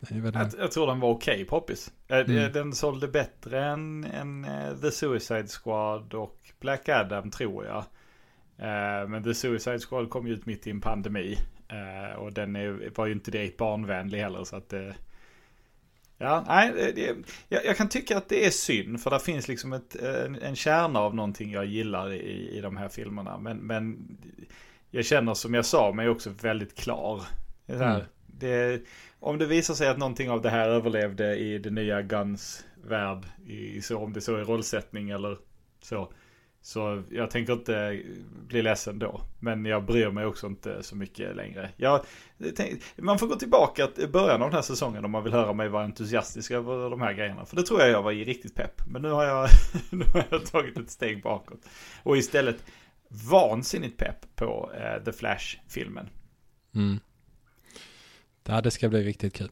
jag, 0.00 0.52
jag 0.58 0.72
tror 0.72 0.86
den 0.86 1.00
var 1.00 1.10
okej 1.10 1.34
okay, 1.34 1.44
poppis. 1.44 1.92
Eh, 2.08 2.18
mm. 2.18 2.52
Den 2.52 2.72
sålde 2.72 3.08
bättre 3.08 3.64
än, 3.64 4.04
än 4.04 4.46
The 4.82 4.90
Suicide 4.90 5.48
Squad 5.48 6.14
och 6.14 6.38
Black 6.60 6.88
Adam 6.88 7.30
tror 7.30 7.64
jag. 7.64 7.84
Men 9.08 9.24
The 9.24 9.34
Suicide 9.34 9.78
Squad 9.78 10.10
kom 10.10 10.26
ju 10.26 10.34
ut 10.34 10.46
mitt 10.46 10.66
i 10.66 10.70
en 10.70 10.80
pandemi. 10.80 11.38
Och 12.16 12.32
den 12.32 12.56
är, 12.56 12.90
var 12.94 13.06
ju 13.06 13.12
inte 13.12 13.30
direkt 13.30 13.56
barnvänlig 13.56 14.18
heller 14.18 14.44
så 14.44 14.56
att 14.56 14.72
uh, 14.72 14.92
Ja, 16.18 16.44
nej, 16.48 16.92
det, 16.94 17.16
jag, 17.48 17.64
jag, 17.64 17.76
kan 17.76 17.88
tycka 17.88 18.16
att 18.16 18.28
det 18.28 18.46
är 18.46 18.50
synd 18.50 19.00
för 19.00 19.10
det 19.10 19.20
finns 19.20 19.48
liksom 19.48 19.72
ett, 19.72 19.96
en, 19.96 20.34
en 20.34 20.56
kärna 20.56 21.00
av 21.00 21.14
någonting 21.14 21.50
jag 21.50 21.66
gillar 21.66 22.12
i, 22.12 22.48
i 22.58 22.60
de 22.60 22.76
här 22.76 22.88
filmerna. 22.88 23.38
Men, 23.38 23.56
men 23.56 24.16
jag 24.90 25.04
känner 25.04 25.34
som 25.34 25.54
jag 25.54 25.64
sa 25.64 25.92
mig 25.92 26.08
också 26.08 26.30
väldigt 26.30 26.74
klar. 26.74 27.22
Det 27.66 27.76
här, 27.76 27.94
mm. 27.94 28.06
det, 28.26 28.82
om 29.20 29.38
det 29.38 29.46
visar 29.46 29.74
sig 29.74 29.88
att 29.88 29.98
någonting 29.98 30.30
av 30.30 30.42
det 30.42 30.50
här 30.50 30.68
överlevde 30.68 31.36
i 31.36 31.58
det 31.58 31.70
nya 31.70 32.02
Guns 32.02 32.64
värld, 32.84 33.26
i, 33.46 33.82
så, 33.82 33.98
om 33.98 34.12
det 34.12 34.20
så 34.20 34.36
är 34.36 34.44
rollsättning 34.44 35.10
eller 35.10 35.38
så. 35.80 36.12
Så 36.60 37.02
jag 37.10 37.30
tänker 37.30 37.52
inte 37.52 38.02
bli 38.46 38.62
ledsen 38.62 38.98
då. 38.98 39.20
Men 39.38 39.64
jag 39.64 39.84
bryr 39.84 40.10
mig 40.10 40.26
också 40.26 40.46
inte 40.46 40.82
så 40.82 40.96
mycket 40.96 41.36
längre. 41.36 41.70
Jag, 41.76 42.04
tänk, 42.56 42.82
man 42.96 43.18
får 43.18 43.26
gå 43.26 43.34
tillbaka 43.34 43.86
till 43.86 44.08
början 44.08 44.42
av 44.42 44.48
den 44.48 44.54
här 44.54 44.62
säsongen 44.62 45.04
om 45.04 45.10
man 45.10 45.24
vill 45.24 45.32
höra 45.32 45.52
mig 45.52 45.68
vara 45.68 45.84
entusiastisk 45.84 46.50
över 46.50 46.90
de 46.90 47.00
här 47.00 47.12
grejerna. 47.12 47.44
För 47.44 47.56
det 47.56 47.62
tror 47.62 47.80
jag 47.80 47.90
jag 47.90 48.02
var 48.02 48.12
i 48.12 48.24
riktigt 48.24 48.54
pepp. 48.54 48.82
Men 48.86 49.02
nu 49.02 49.10
har 49.10 49.24
jag, 49.24 49.48
nu 49.90 50.04
har 50.12 50.24
jag 50.30 50.46
tagit 50.46 50.78
ett 50.78 50.90
steg 50.90 51.22
bakåt. 51.22 51.60
Och 52.02 52.16
istället 52.16 52.64
vansinnigt 53.30 53.96
pepp 53.96 54.36
på 54.36 54.70
eh, 54.74 55.04
The 55.04 55.12
Flash-filmen. 55.12 56.08
Mm. 56.74 57.00
Ja, 58.50 58.60
det 58.60 58.70
ska 58.70 58.88
bli 58.88 59.02
riktigt 59.02 59.34
kul. 59.34 59.50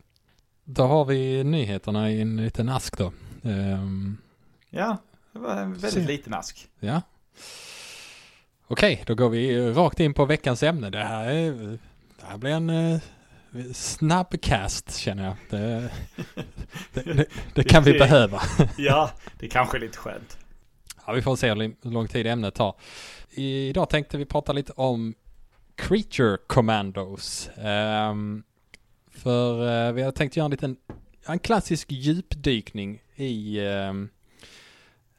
Då 0.65 0.83
har 0.83 1.05
vi 1.05 1.45
nyheterna 1.45 2.11
i 2.11 2.21
en 2.21 2.37
liten 2.37 2.69
ask 2.69 2.99
då. 2.99 3.13
Um... 3.43 4.19
Ja, 4.71 4.97
det 5.33 5.39
var 5.39 5.57
en 5.57 5.73
väldigt 5.73 5.93
Se. 5.93 6.07
liten 6.07 6.35
ask. 6.35 6.69
Ja. 6.81 7.03
Okej, 8.67 9.03
då 9.07 9.15
går 9.15 9.29
vi 9.29 9.71
rakt 9.73 10.01
in 10.01 10.15
på 10.15 10.25
veckans 10.25 10.63
ämne. 10.63 10.91
Det 10.91 11.05
här, 11.05 11.29
är, 11.29 11.53
det 12.21 12.27
här 12.27 12.39
blir 12.39 12.51
en 12.51 12.71
uh, 12.71 13.01
snabbcast 13.73 14.97
känner 14.97 15.25
jag. 15.25 15.37
Det, 15.51 15.91
det, 16.93 17.27
det, 17.55 17.65
kan 17.65 17.83
vi 17.83 17.93
behöva. 17.99 18.43
ja, 18.77 19.11
det 19.39 19.49
kanske 19.49 19.77
är 19.77 19.81
lite 19.81 19.99
skönt. 19.99 20.39
Ja, 21.07 21.13
vi 21.13 21.23
får 21.23 21.37
se 21.37 21.55
hur 21.55 21.91
lång 21.91 22.09
tid 22.09 22.27
ämnet 22.27 22.55
tar. 22.55 22.75
Idag 23.31 23.89
tänkte 23.89 24.19
vi 24.19 24.25
prata 24.25 24.53
lite 24.53 24.73
om 24.73 25.15
Creature 25.75 26.37
Commandos. 26.47 27.51
Um, 27.57 28.43
för 29.27 29.87
uh, 29.89 29.93
vi 29.93 30.03
har 30.03 30.13
tänkt 30.13 30.37
göra 30.37 30.45
en 30.45 30.51
liten, 30.51 30.77
en 31.27 31.39
klassisk 31.39 31.93
djupdykning 31.93 33.03
i 33.17 33.61
um, 33.61 34.09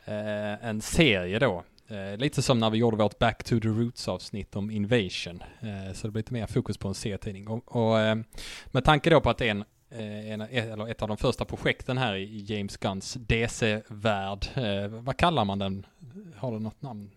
eh, 0.06 0.66
en 0.66 0.82
serie 0.82 1.40
då. 1.40 1.64
Eh, 1.88 2.18
lite 2.18 2.42
som 2.42 2.60
när 2.60 2.70
vi 2.70 2.78
gjorde 2.78 2.98
vårt 2.98 3.20
Back 3.20 3.44
to 3.44 3.60
the 3.60 3.68
Roots 3.68 4.08
avsnitt 4.08 4.56
om 4.56 4.72
Invasion. 4.72 5.44
Eh, 5.60 5.94
så 5.94 6.08
det 6.08 6.12
blir 6.12 6.20
lite 6.20 6.34
mer 6.34 6.48
fokus 6.48 6.78
på 6.78 6.88
en 6.88 6.94
serietidning. 6.94 7.48
Och, 7.48 7.76
och 7.76 8.00
eh, 8.00 8.18
med 8.66 8.84
tanke 8.84 9.10
då 9.10 9.22
på 9.22 9.30
att 9.30 9.38
det 9.38 9.48
är 9.48 9.52
en, 9.52 9.64
eh, 9.90 10.32
en, 10.32 10.42
eller 10.42 10.88
ett 10.88 11.02
av 11.02 11.08
de 11.08 11.18
första 11.18 11.46
projekten 11.46 11.98
här 11.98 12.16
i 12.16 12.46
James 12.48 12.78
Gunns 12.78 13.14
DC-värld. 13.14 14.48
Eh, 14.54 14.88
vad 14.88 15.18
kallar 15.18 15.46
man 15.46 15.60
den? 15.60 15.86
Har 16.36 16.52
du 16.52 16.60
något 16.60 16.82
namn? 16.82 17.12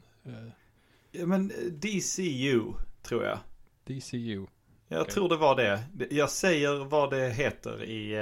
Ja 1.12 1.26
men 1.26 1.52
DCU 1.70 2.62
tror 3.02 3.24
jag. 3.24 3.38
DCU. 3.84 4.46
Jag 4.92 5.00
okay. 5.00 5.14
tror 5.14 5.28
det 5.28 5.36
var 5.36 5.56
det. 5.56 5.80
Jag 6.10 6.30
säger 6.30 6.84
vad 6.84 7.10
det 7.10 7.30
heter 7.30 7.82
i 7.82 8.16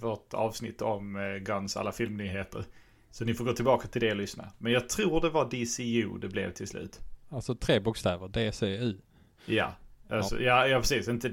vårt 0.00 0.34
avsnitt 0.34 0.82
om 0.82 1.38
Guns 1.44 1.76
alla 1.76 1.92
filmnyheter. 1.92 2.64
Så 3.10 3.24
ni 3.24 3.34
får 3.34 3.44
gå 3.44 3.52
tillbaka 3.52 3.88
till 3.88 4.00
det 4.00 4.10
och 4.10 4.16
lyssna. 4.16 4.52
Men 4.58 4.72
jag 4.72 4.88
tror 4.88 5.20
det 5.20 5.30
var 5.30 5.44
DCU 5.44 6.18
det 6.18 6.28
blev 6.28 6.52
till 6.52 6.68
slut. 6.68 7.00
Alltså 7.28 7.54
tre 7.54 7.80
bokstäver, 7.80 8.28
DCU. 8.28 8.94
Ja, 9.46 9.72
alltså, 10.10 10.40
ja. 10.40 10.66
ja, 10.66 10.78
precis. 10.78 11.08
Inte 11.08 11.28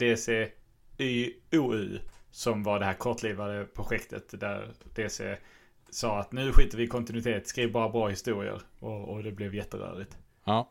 DCYOU 1.00 2.00
som 2.32 2.64
var 2.64 2.80
det 2.80 2.86
här 2.86 2.94
kortlivade 2.94 3.66
projektet 3.66 4.40
där 4.40 4.74
DC 4.96 5.38
sa 5.90 6.20
att 6.20 6.32
nu 6.32 6.52
skiter 6.52 6.78
vi 6.78 6.84
i 6.84 6.88
kontinuitet, 6.88 7.48
skriv 7.48 7.72
bara 7.72 7.90
bra 7.90 8.08
historier. 8.08 8.62
Och, 8.80 9.10
och 9.10 9.24
det 9.24 9.32
blev 9.32 9.56
jätterörigt. 9.56 10.18
Ja. 10.44 10.70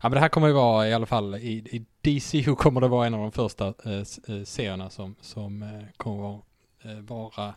Ja 0.00 0.08
men 0.08 0.12
det 0.12 0.20
här 0.20 0.28
kommer 0.28 0.46
ju 0.46 0.52
vara 0.52 0.88
i 0.88 0.94
alla 0.94 1.06
fall 1.06 1.34
i, 1.34 1.52
i 1.52 1.84
DCU 2.00 2.54
kommer 2.56 2.80
det 2.80 2.88
vara 2.88 3.06
en 3.06 3.14
av 3.14 3.20
de 3.20 3.32
första 3.32 3.66
eh, 3.84 3.92
eh 3.92 4.44
serierna 4.44 4.90
som, 4.90 5.14
som 5.20 5.62
eh, 5.62 5.68
kommer 5.96 6.40
eh, 6.82 6.98
vara 7.00 7.54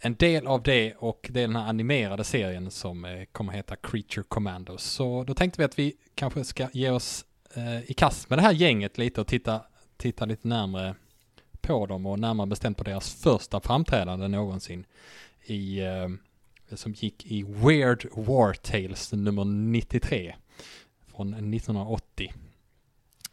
en 0.00 0.14
del 0.14 0.46
av 0.46 0.62
det 0.62 0.94
och 0.94 1.28
det 1.30 1.40
är 1.40 1.46
den 1.46 1.56
här 1.56 1.68
animerade 1.68 2.24
serien 2.24 2.70
som 2.70 3.04
eh, 3.04 3.24
kommer 3.32 3.52
heta 3.52 3.76
Creature 3.76 4.24
Commandos. 4.28 4.82
Så 4.82 5.24
då 5.24 5.34
tänkte 5.34 5.60
vi 5.60 5.64
att 5.64 5.78
vi 5.78 5.96
kanske 6.14 6.44
ska 6.44 6.68
ge 6.72 6.90
oss 6.90 7.24
eh, 7.54 7.90
i 7.90 7.94
kast 7.94 8.30
med 8.30 8.38
det 8.38 8.42
här 8.42 8.52
gänget 8.52 8.98
lite 8.98 9.20
och 9.20 9.26
titta, 9.26 9.62
titta 9.96 10.24
lite 10.24 10.48
närmre 10.48 10.94
på 11.60 11.86
dem 11.86 12.06
och 12.06 12.18
närmare 12.18 12.46
bestämt 12.46 12.78
på 12.78 12.84
deras 12.84 13.14
första 13.14 13.60
framträdande 13.60 14.28
någonsin 14.28 14.84
i 15.44 15.80
eh, 15.80 16.08
som 16.72 16.92
gick 16.92 17.26
i 17.26 17.42
Weird 17.42 18.06
War 18.12 18.52
Tales 18.52 19.12
nummer 19.12 19.44
93 19.44 20.34
från 21.16 21.34
1980. 21.34 22.32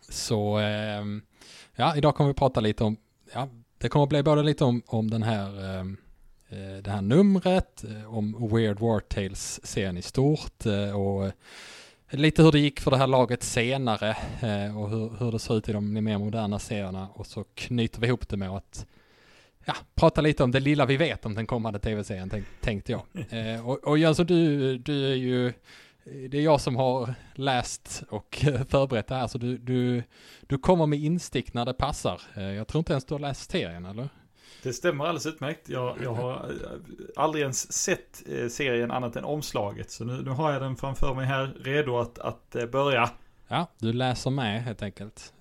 Så 0.10 0.60
eh, 0.60 1.04
ja, 1.76 1.98
idag 1.98 2.16
kommer 2.16 2.28
vi 2.28 2.34
prata 2.34 2.60
lite 2.60 2.84
om, 2.84 2.98
ja, 3.34 3.50
det 3.78 3.90
kommer 3.90 4.04
att 4.04 4.10
bli 4.10 4.24
både 4.24 4.44
lite 4.44 4.64
om, 4.64 4.82
om 4.86 5.10
den 5.10 5.24
här 5.24 5.64
eh, 5.64 5.82
eh 6.50 6.78
det 6.84 6.90
här 6.92 7.02
numret, 7.02 7.84
eh, 7.84 8.18
om 8.18 8.50
Weird 8.52 8.80
War 8.80 9.00
Tales-serien 9.00 9.98
i 9.98 10.02
stort 10.02 10.66
eh, 10.66 11.02
och 11.02 11.32
lite 12.10 12.44
hur 12.44 12.52
det 12.52 12.60
gick 12.60 12.80
för 12.80 12.92
det 12.92 12.98
här 12.98 13.08
laget 13.08 13.44
senare 13.44 14.18
och 14.78 14.90
hur, 14.90 15.20
hur 15.20 15.32
det 15.32 15.40
ser 15.40 15.58
ut 15.58 15.70
i 15.70 15.74
de 15.74 15.94
mer 16.04 16.18
moderna 16.18 16.60
serierna 16.60 17.08
och 17.14 17.28
så 17.28 17.44
knyter 17.56 18.02
vi 18.02 18.08
ihop 18.08 18.30
det 18.30 18.38
med 18.38 18.50
att 18.50 18.86
ja, 19.66 19.76
prata 19.96 20.22
lite 20.22 20.44
om 20.44 20.52
det 20.52 20.60
lilla 20.60 20.86
vi 20.86 20.98
vet 20.98 21.26
om 21.26 21.36
den 21.36 21.48
kommande 21.48 21.80
tv-serien 21.80 22.30
tänk, 22.30 22.46
tänkte 22.62 22.92
jag. 22.92 23.02
Eh, 23.30 23.70
och, 23.70 23.84
och 23.84 23.98
Jönsson, 23.98 24.26
du, 24.26 24.78
du 24.78 25.12
är 25.12 25.16
ju, 25.16 25.54
det 26.06 26.38
är 26.38 26.42
jag 26.42 26.62
som 26.62 26.76
har 26.76 27.14
läst 27.36 28.04
och 28.10 28.36
förberett 28.70 29.08
det 29.08 29.16
här, 29.16 29.28
så 29.28 29.38
du, 29.38 29.58
du, 29.58 30.04
du 30.48 30.58
kommer 30.58 30.86
med 30.86 31.00
instick 31.00 31.54
när 31.54 31.66
det 31.66 31.74
passar. 31.74 32.22
Eh, 32.36 32.44
jag 32.44 32.68
tror 32.68 32.80
inte 32.80 32.94
ens 32.94 33.06
du 33.06 33.14
har 33.14 33.20
läst 33.20 33.52
serien, 33.52 33.86
eller? 33.86 34.10
Det 34.64 34.74
stämmer 34.74 35.06
alldeles 35.06 35.26
utmärkt. 35.26 35.70
Jag, 35.70 35.98
jag 36.04 36.14
har 36.14 36.34
eh, 36.34 36.80
aldrig 37.16 37.42
ens 37.42 37.74
sett 37.74 38.24
eh, 38.28 38.48
serien 38.48 38.92
annat 38.92 39.16
än 39.16 39.24
omslaget. 39.24 39.92
Så 39.92 40.06
nu, 40.06 40.22
nu 40.22 40.30
har 40.30 40.52
jag 40.52 40.62
den 40.62 40.76
framför 40.76 41.14
mig 41.14 41.26
här, 41.26 41.54
redo 41.64 41.98
att, 41.98 42.20
att 42.20 42.56
eh, 42.56 42.66
börja. 42.66 43.10
Ja, 43.48 43.68
du 43.80 43.94
läser 43.94 44.30
med 44.30 44.64
helt 44.64 44.82
enkelt. 44.82 45.34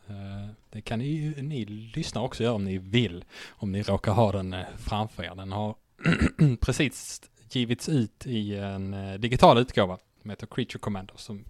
Det 0.71 0.81
kan 0.81 0.99
ni, 0.99 1.35
ni 1.43 1.65
lyssna 1.65 2.23
också 2.23 2.43
göra 2.43 2.55
om 2.55 2.65
ni 2.65 2.79
vill. 2.79 3.25
Om 3.51 3.73
ni 3.73 3.83
råkar 3.83 4.13
ha 4.13 4.33
den 4.33 4.57
framför 4.79 5.23
er. 5.23 5.35
Den 5.35 5.53
har 5.53 5.75
precis 6.61 7.23
givits 7.51 7.89
ut 7.89 8.27
i 8.27 8.57
en 8.57 8.97
digital 9.21 9.59
utgåva 9.59 9.99
som 10.23 10.31
heter 10.31 10.47
Creature 10.47 10.79
Commander 10.79 11.15
som 11.17 11.45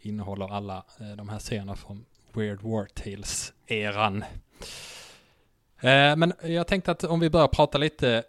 innehåller 0.00 0.54
alla 0.54 0.84
de 1.16 1.28
här 1.28 1.38
serierna 1.38 1.76
från 1.76 2.04
Weird 2.32 2.62
War 2.62 2.86
Tales-eran. 2.86 4.24
Eh, 5.80 6.16
men 6.16 6.32
jag 6.42 6.66
tänkte 6.66 6.90
att 6.90 7.04
om 7.04 7.20
vi 7.20 7.30
börjar 7.30 7.48
prata 7.48 7.78
lite, 7.78 8.24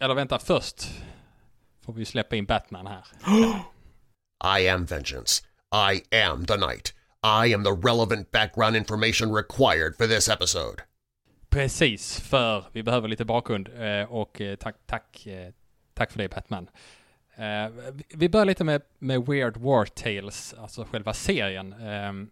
eller 0.00 0.14
vänta 0.14 0.38
först 0.38 0.90
får 1.84 1.92
vi 1.92 2.04
släppa 2.04 2.36
in 2.36 2.44
Batman 2.44 2.86
här. 2.86 3.04
I 4.58 4.68
am 4.68 4.84
vengeance. 4.84 5.44
I 5.72 6.16
am 6.16 6.46
the 6.46 6.56
night. 6.56 6.94
I 7.22 7.54
am 7.54 7.64
the 7.64 7.88
relevant 7.88 8.30
background 8.30 8.76
information 8.76 9.34
required 9.34 9.96
for 9.96 10.06
this 10.06 10.28
episode. 10.28 10.82
Precis, 11.48 12.20
för 12.20 12.64
vi 12.72 12.82
behöver 12.82 13.08
lite 13.08 13.24
bakgrund 13.24 13.68
eh, 13.68 14.12
och 14.12 14.40
eh, 14.40 14.56
tack, 14.56 14.76
tack, 14.86 15.26
tack 15.94 16.12
för 16.12 16.18
det 16.18 16.28
Batman. 16.28 16.68
Eh, 17.38 17.92
vi 18.08 18.28
börjar 18.28 18.46
lite 18.46 18.64
med, 18.64 18.82
med 18.98 19.26
Weird 19.26 19.56
War 19.56 19.84
Tales, 19.84 20.54
alltså 20.54 20.84
själva 20.84 21.14
serien. 21.14 21.72
Ehm, 21.72 22.30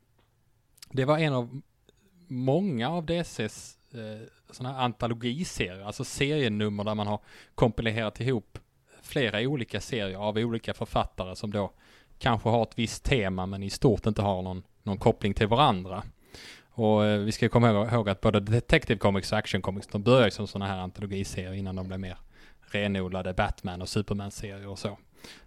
det 0.90 1.04
var 1.04 1.18
en 1.18 1.32
av 1.32 1.60
många 2.28 2.90
av 2.90 3.06
DCs 3.06 3.78
eh, 3.92 4.28
sådana 4.50 4.74
här 4.74 4.84
antologiserier, 4.84 5.84
alltså 5.84 6.04
serienummer 6.04 6.84
där 6.84 6.94
man 6.94 7.06
har 7.06 7.20
kompilerat 7.54 8.20
ihop 8.20 8.58
flera 9.02 9.40
olika 9.40 9.80
serier 9.80 10.18
av 10.18 10.36
olika 10.36 10.74
författare 10.74 11.36
som 11.36 11.50
då 11.50 11.72
kanske 12.18 12.48
har 12.48 12.62
ett 12.62 12.78
visst 12.78 13.04
tema 13.04 13.46
men 13.46 13.62
i 13.62 13.70
stort 13.70 14.06
inte 14.06 14.22
har 14.22 14.42
någon, 14.42 14.62
någon 14.82 14.98
koppling 14.98 15.34
till 15.34 15.46
varandra. 15.46 16.02
Och 16.70 17.04
eh, 17.04 17.18
vi 17.18 17.32
ska 17.32 17.48
komma 17.48 17.70
ihåg 17.70 18.08
att 18.08 18.20
både 18.20 18.40
Detective 18.40 18.98
Comics 18.98 19.32
och 19.32 19.38
Action 19.38 19.62
Comics, 19.62 19.86
de 19.86 20.02
började 20.02 20.30
som 20.30 20.46
sådana 20.46 20.66
här 20.66 20.78
antologiserier 20.78 21.52
innan 21.52 21.76
de 21.76 21.86
blev 21.86 22.00
mer 22.00 22.18
renodlade 22.70 23.32
Batman 23.32 23.82
och 23.82 23.88
Superman-serier 23.88 24.68
och 24.68 24.78
så. 24.78 24.98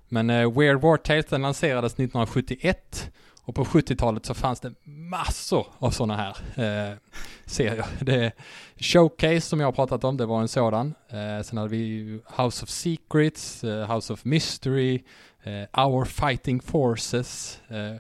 Men 0.08 0.30
eh, 0.30 0.52
Weird 0.52 0.82
War 0.82 0.98
Tales 0.98 1.26
den 1.26 1.42
lanserades 1.42 1.94
1971 1.94 3.12
och 3.50 3.56
på 3.56 3.64
70-talet 3.64 4.26
så 4.26 4.34
fanns 4.34 4.60
det 4.60 4.74
massor 4.84 5.68
av 5.80 5.92
sådana 5.92 6.16
här 6.16 6.38
eh, 6.56 6.98
serier. 7.46 7.86
Det, 8.06 8.32
Showcase 8.78 9.42
som 9.42 9.60
jag 9.60 9.68
har 9.68 9.72
pratat 9.72 10.04
om, 10.04 10.18
det 10.18 10.26
var 10.26 10.42
en 10.42 10.48
sådan. 10.48 10.94
Eh, 11.10 11.44
sen 11.44 11.58
hade 11.58 11.70
vi 11.70 12.20
House 12.38 12.64
of 12.64 12.70
Secrets, 12.70 13.64
eh, 13.64 13.96
House 13.96 14.14
of 14.14 14.26
Mystery, 14.26 15.04
eh, 15.44 15.86
Our 15.86 16.06
Fighting 16.06 16.62
Forces. 16.62 17.60
Eh, 17.68 17.96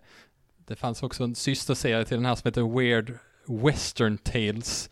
det 0.67 0.75
fanns 0.75 1.03
också 1.03 1.23
en 1.23 1.35
systerserie 1.35 2.05
till 2.05 2.17
den 2.17 2.25
här 2.25 2.35
som 2.35 2.47
heter 2.47 2.79
Weird 2.79 3.17
Western 3.45 4.17
Tales. 4.17 4.89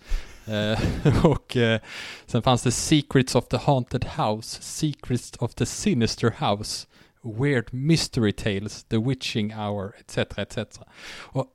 Eh, 0.48 1.26
och 1.26 1.58
eh, 1.58 1.82
sen 2.26 2.42
fanns 2.42 2.64
det 2.64 2.72
Secrets 2.72 3.36
of 3.36 3.48
the 3.48 3.58
Haunted 3.58 4.06
House, 4.06 4.62
Secrets 4.62 5.34
of 5.40 5.54
the 5.54 5.66
Sinister 5.66 6.34
House. 6.38 6.88
Weird 7.22 7.74
Mystery 7.74 8.32
Tales, 8.32 8.84
The 8.84 8.98
Witching 8.98 9.54
Hour, 9.54 9.96
etc. 10.00 10.18
etc. 10.38 10.80
Och, 11.18 11.46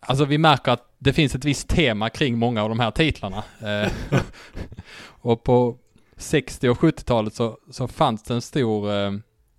alltså 0.00 0.24
vi 0.24 0.38
märker 0.38 0.72
att 0.72 0.94
det 0.98 1.12
finns 1.12 1.34
ett 1.34 1.44
visst 1.44 1.68
tema 1.68 2.10
kring 2.10 2.38
många 2.38 2.62
av 2.62 2.68
de 2.68 2.80
här 2.80 2.90
titlarna. 2.90 3.44
Eh, 3.60 3.92
och 5.02 5.42
på 5.42 5.76
60 6.16 6.68
och 6.68 6.78
70-talet 6.78 7.34
så, 7.34 7.58
så 7.70 7.88
fanns 7.88 8.22
det 8.22 8.34
en 8.34 8.42
stor 8.42 8.92
eh, 8.92 9.12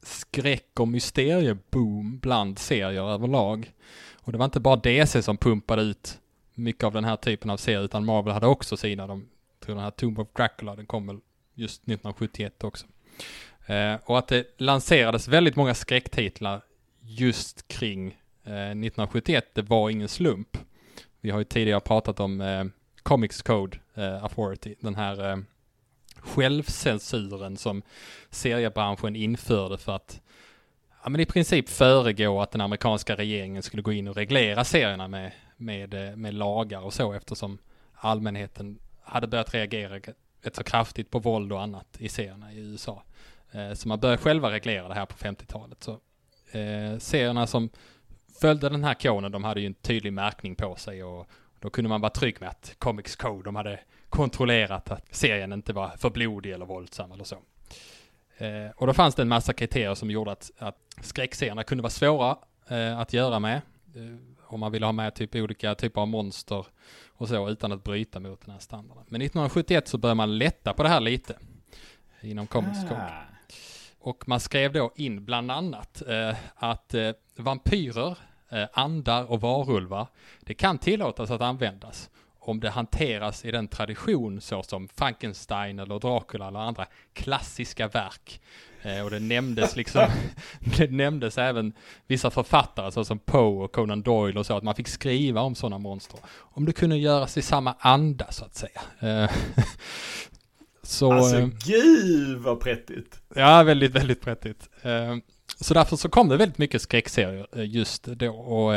skräck 0.03 0.79
och 0.79 0.87
mysterieboom 0.87 2.19
bland 2.19 2.59
serier 2.59 3.09
överlag. 3.09 3.71
Och 4.23 4.31
det 4.31 4.37
var 4.37 4.45
inte 4.45 4.59
bara 4.59 4.75
DC 4.75 5.23
som 5.23 5.37
pumpade 5.37 5.81
ut 5.81 6.19
mycket 6.53 6.83
av 6.83 6.93
den 6.93 7.03
här 7.03 7.15
typen 7.15 7.49
av 7.49 7.57
serier, 7.57 7.83
utan 7.83 8.05
Marvel 8.05 8.33
hade 8.33 8.47
också 8.47 8.77
sina. 8.77 9.07
De 9.07 9.29
tror 9.59 9.75
den 9.75 9.83
här 9.83 9.91
Tomb 9.91 10.19
of 10.19 10.27
Dracula, 10.33 10.75
den 10.75 10.85
kom 10.85 11.07
väl 11.07 11.19
just 11.53 11.81
1971 11.81 12.63
också. 12.63 12.85
Eh, 13.65 13.95
och 14.05 14.17
att 14.17 14.27
det 14.27 14.45
lanserades 14.57 15.27
väldigt 15.27 15.55
många 15.55 15.73
skräcktitlar 15.73 16.61
just 17.01 17.67
kring 17.67 18.07
eh, 18.43 18.53
1971, 18.53 19.45
det 19.53 19.61
var 19.61 19.89
ingen 19.89 20.07
slump. 20.07 20.57
Vi 21.21 21.29
har 21.29 21.39
ju 21.39 21.45
tidigare 21.45 21.79
pratat 21.79 22.19
om 22.19 22.41
eh, 22.41 22.65
Comics 23.03 23.41
Code 23.41 23.77
eh, 23.93 24.23
Authority, 24.23 24.75
den 24.79 24.95
här 24.95 25.31
eh, 25.31 25.37
självcensuren 26.15 27.57
som 27.57 27.81
seriebranschen 28.29 29.15
införde 29.15 29.77
för 29.77 29.95
att 29.95 30.21
ja, 31.03 31.09
men 31.09 31.21
i 31.21 31.25
princip 31.25 31.69
föregå 31.69 32.41
att 32.41 32.51
den 32.51 32.61
amerikanska 32.61 33.15
regeringen 33.15 33.63
skulle 33.63 33.81
gå 33.81 33.91
in 33.91 34.07
och 34.07 34.15
reglera 34.15 34.63
serierna 34.63 35.07
med, 35.07 35.31
med, 35.61 35.93
eh, 35.93 36.15
med 36.15 36.33
lagar 36.33 36.81
och 36.81 36.93
så 36.93 37.13
eftersom 37.13 37.57
allmänheten 37.93 38.79
hade 39.03 39.27
börjat 39.27 39.53
reagera 39.53 39.99
rätt 40.41 40.55
så 40.55 40.63
kraftigt 40.63 41.11
på 41.11 41.19
våld 41.19 41.51
och 41.51 41.61
annat 41.61 41.87
i 41.97 42.09
serierna 42.09 42.53
i 42.53 42.59
USA. 42.59 43.03
Eh, 43.51 43.73
så 43.73 43.87
man 43.87 43.99
började 43.99 44.21
själva 44.21 44.51
reglera 44.51 44.87
det 44.87 44.93
här 44.93 45.05
på 45.05 45.17
50-talet. 45.17 45.83
Så 45.83 45.91
eh, 46.57 46.97
serierna 46.97 47.47
som 47.47 47.69
följde 48.41 48.69
den 48.69 48.83
här 48.83 48.93
koden, 48.93 49.31
de 49.31 49.43
hade 49.43 49.61
ju 49.61 49.67
en 49.67 49.73
tydlig 49.73 50.13
märkning 50.13 50.55
på 50.55 50.75
sig 50.75 51.03
och 51.03 51.27
då 51.59 51.69
kunde 51.69 51.89
man 51.89 52.01
vara 52.01 52.11
trygg 52.11 52.37
med 52.39 52.49
att 52.49 52.75
Comics 52.77 53.15
Code, 53.15 53.43
de 53.43 53.55
hade 53.55 53.79
kontrollerat 54.09 54.91
att 54.91 55.15
serien 55.15 55.53
inte 55.53 55.73
var 55.73 55.89
för 55.97 56.09
blodig 56.09 56.51
eller 56.51 56.65
våldsam 56.65 57.11
eller 57.11 57.23
så. 57.23 57.37
Eh, 58.37 58.71
och 58.75 58.87
då 58.87 58.93
fanns 58.93 59.15
det 59.15 59.21
en 59.21 59.27
massa 59.27 59.53
kriterier 59.53 59.95
som 59.95 60.11
gjorde 60.11 60.31
att, 60.31 60.51
att 60.57 60.77
skräckserierna 61.01 61.63
kunde 61.63 61.81
vara 61.81 61.89
svåra 61.89 62.37
eh, 62.67 62.99
att 62.99 63.13
göra 63.13 63.39
med. 63.39 63.61
Eh, 63.95 64.30
om 64.53 64.59
man 64.59 64.71
ville 64.71 64.85
ha 64.85 64.91
med 64.91 65.15
typ 65.15 65.35
olika 65.35 65.75
typer 65.75 66.01
av 66.01 66.07
monster 66.07 66.65
och 67.07 67.27
så 67.27 67.49
utan 67.49 67.71
att 67.71 67.83
bryta 67.83 68.19
mot 68.19 68.41
den 68.45 68.51
här 68.51 68.59
standarden. 68.59 69.03
Men 69.07 69.21
1971 69.21 69.87
så 69.87 69.97
började 69.97 70.15
man 70.15 70.37
lätta 70.37 70.73
på 70.73 70.83
det 70.83 70.89
här 70.89 70.99
lite 70.99 71.37
inom 72.21 72.47
Comics 72.47 72.81
Code. 72.81 73.09
Ah. 73.11 73.31
Och 73.99 74.27
man 74.27 74.39
skrev 74.39 74.73
då 74.73 74.91
in 74.95 75.25
bland 75.25 75.51
annat 75.51 76.01
eh, 76.07 76.35
att 76.55 76.93
eh, 76.93 77.11
vampyrer, 77.35 78.17
eh, 78.49 78.65
andar 78.73 79.31
och 79.31 79.41
varulvar, 79.41 80.07
det 80.39 80.53
kan 80.53 80.77
tillåtas 80.77 81.31
att 81.31 81.41
användas 81.41 82.09
om 82.39 82.59
det 82.59 82.69
hanteras 82.69 83.45
i 83.45 83.51
den 83.51 83.67
tradition 83.67 84.41
såsom 84.41 84.87
Frankenstein 84.87 85.79
eller 85.79 85.99
Dracula 85.99 86.47
eller 86.47 86.59
andra 86.59 86.85
klassiska 87.13 87.87
verk. 87.87 88.41
Eh, 88.83 89.03
och 89.03 89.11
det 89.11 89.19
nämndes 89.19 89.75
liksom, 89.75 90.07
det 90.77 90.91
nämndes 90.91 91.37
även 91.37 91.73
vissa 92.07 92.31
författare 92.31 92.91
såsom 92.91 93.19
Poe 93.19 93.63
och 93.63 93.71
Conan 93.71 94.01
Doyle 94.01 94.37
och 94.39 94.45
så, 94.45 94.57
att 94.57 94.63
man 94.63 94.75
fick 94.75 94.87
skriva 94.87 95.41
om 95.41 95.55
sådana 95.55 95.77
monster. 95.77 96.19
Om 96.37 96.65
det 96.65 96.73
kunde 96.73 96.97
göras 96.97 97.37
i 97.37 97.41
samma 97.41 97.75
anda 97.79 98.31
så 98.31 98.45
att 98.45 98.55
säga. 98.55 98.81
Eh, 98.99 99.31
Så, 100.83 101.13
alltså 101.13 101.37
eh, 101.39 101.47
gud 101.65 102.37
vad 102.37 102.59
prettigt. 102.59 103.21
Ja, 103.35 103.63
väldigt, 103.63 103.91
väldigt 103.91 104.21
prettigt. 104.21 104.69
Eh, 104.81 105.15
Så 105.59 105.73
därför 105.73 105.95
så 105.95 106.09
kom 106.09 106.29
det 106.29 106.37
väldigt 106.37 106.57
mycket 106.57 106.81
skräckserier 106.81 107.47
just 107.63 108.03
då 108.03 108.29
och 108.35 108.73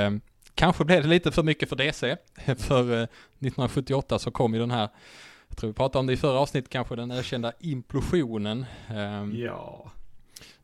kanske 0.54 0.84
blev 0.84 1.02
det 1.02 1.08
lite 1.08 1.32
för 1.32 1.42
mycket 1.42 1.68
för 1.68 1.76
DC. 1.76 2.16
För 2.58 2.80
eh, 2.92 3.02
1978 3.02 4.18
så 4.18 4.30
kom 4.30 4.54
ju 4.54 4.60
den 4.60 4.70
här, 4.70 4.88
jag 5.54 5.58
tror 5.58 5.68
vi 5.70 5.74
pratade 5.74 6.00
om 6.00 6.06
det 6.06 6.12
i 6.12 6.16
förra 6.16 6.38
avsnittet 6.38 6.70
kanske, 6.70 6.96
den 6.96 7.10
ökända 7.10 7.52
implosionen. 7.60 8.66
eh, 8.90 9.40
Ja. 9.40 9.90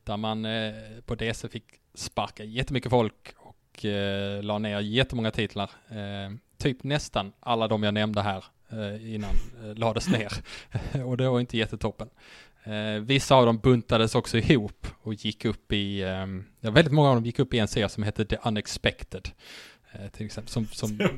Där 0.03 0.17
man 0.17 0.45
eh, 0.45 0.73
på 1.05 1.15
DC 1.15 1.49
fick 1.49 1.63
sparka 1.93 2.43
jättemycket 2.43 2.89
folk 2.89 3.33
och 3.37 3.85
eh, 3.85 4.43
la 4.43 4.57
ner 4.57 4.79
jättemånga 4.79 5.31
titlar. 5.31 5.71
Eh, 5.89 6.35
typ 6.57 6.83
nästan 6.83 7.33
alla 7.39 7.67
de 7.67 7.83
jag 7.83 7.93
nämnde 7.93 8.21
här 8.21 8.43
eh, 8.69 9.13
innan 9.15 9.35
eh, 9.63 9.75
lades 9.75 10.09
ner. 10.09 10.31
och 11.05 11.17
det 11.17 11.29
var 11.29 11.39
inte 11.39 11.57
jättetoppen. 11.57 12.09
Eh, 12.63 13.01
vissa 13.01 13.35
av 13.35 13.45
dem 13.45 13.57
buntades 13.57 14.15
också 14.15 14.37
ihop 14.37 14.87
och 15.01 15.13
gick 15.13 15.45
upp 15.45 15.73
i, 15.73 16.01
eh, 16.01 16.25
ja, 16.59 16.71
väldigt 16.71 16.93
många 16.93 17.09
av 17.09 17.15
dem 17.15 17.25
gick 17.25 17.39
upp 17.39 17.53
i 17.53 17.59
en 17.59 17.67
serie 17.67 17.89
som 17.89 18.03
hette 18.03 18.25
The 18.25 18.37
Unexpected. 18.45 19.29
Eh, 19.93 20.07
till 20.07 20.25
exempel, 20.25 20.51
som, 20.51 20.65
som, 20.65 20.89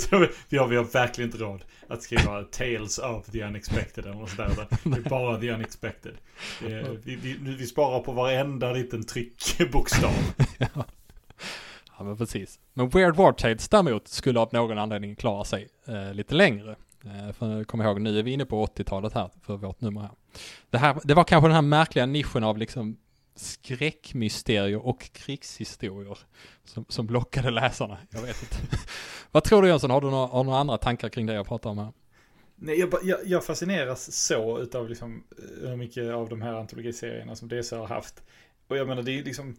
Så 0.00 0.26
vi, 0.48 0.58
har, 0.58 0.66
vi 0.66 0.76
har 0.76 0.84
verkligen 0.84 1.30
inte 1.30 1.44
råd 1.44 1.64
att 1.88 2.02
skriva 2.02 2.42
Tales 2.42 2.98
of 2.98 3.26
the 3.26 3.42
Unexpected 3.42 4.04
eller 4.04 4.14
något 4.14 4.30
sådär. 4.30 4.50
Det 4.84 4.96
är 4.96 5.10
bara 5.10 5.40
the 5.40 5.50
unexpected. 5.50 6.12
Är, 6.62 6.98
vi, 7.04 7.16
vi, 7.16 7.36
vi 7.54 7.66
sparar 7.66 8.00
på 8.00 8.12
varenda 8.12 8.72
liten 8.72 9.04
tryckbokstav. 9.04 10.12
ja. 10.58 10.84
ja 11.98 12.04
men 12.04 12.16
precis. 12.16 12.58
Men 12.74 12.88
Weird 12.88 13.16
War 13.16 13.32
Tales 13.32 13.68
däremot 13.68 14.08
skulle 14.08 14.40
av 14.40 14.48
någon 14.52 14.78
anledning 14.78 15.16
klara 15.16 15.44
sig 15.44 15.68
eh, 15.86 16.14
lite 16.14 16.34
längre. 16.34 16.76
Eh, 17.04 17.32
för 17.32 17.64
kom 17.64 17.82
ihåg, 17.82 18.00
nu 18.00 18.18
är 18.18 18.22
vi 18.22 18.30
inne 18.30 18.44
på 18.44 18.66
80-talet 18.66 19.12
här 19.12 19.30
för 19.42 19.56
vårt 19.56 19.80
nummer 19.80 20.00
här. 20.00 20.10
Det, 20.70 20.78
här. 20.78 20.96
det 21.04 21.14
var 21.14 21.24
kanske 21.24 21.48
den 21.48 21.54
här 21.54 21.62
märkliga 21.62 22.06
nischen 22.06 22.44
av 22.44 22.58
liksom 22.58 22.96
skräckmysterier 23.34 24.86
och 24.86 25.12
krigshistorier 25.12 26.18
som, 26.64 26.84
som 26.88 27.06
lockade 27.06 27.50
läsarna. 27.50 27.98
Jag 28.10 28.22
vet 28.22 28.42
inte. 28.42 28.56
Vad 29.32 29.44
tror 29.44 29.62
du 29.62 29.68
Jönsson? 29.68 29.90
Har 29.90 30.00
du 30.00 30.10
några, 30.10 30.26
har 30.26 30.44
några 30.44 30.58
andra 30.58 30.78
tankar 30.78 31.08
kring 31.08 31.26
det 31.26 31.34
jag 31.34 31.46
pratar 31.46 31.70
om 31.70 31.78
här? 31.78 31.92
Nej, 32.56 32.78
jag, 32.80 32.94
jag, 33.02 33.18
jag 33.24 33.44
fascineras 33.44 34.12
så 34.12 34.58
utav 34.58 34.88
liksom 34.88 35.24
eh, 35.38 35.68
hur 35.68 35.76
mycket 35.76 36.12
av 36.12 36.28
de 36.28 36.42
här 36.42 36.54
antologiserierna 36.54 37.36
som 37.36 37.48
DC 37.48 37.76
har 37.76 37.86
haft. 37.86 38.22
Och 38.68 38.76
jag 38.76 38.88
menar, 38.88 39.02
det 39.02 39.18
är 39.18 39.24
liksom 39.24 39.56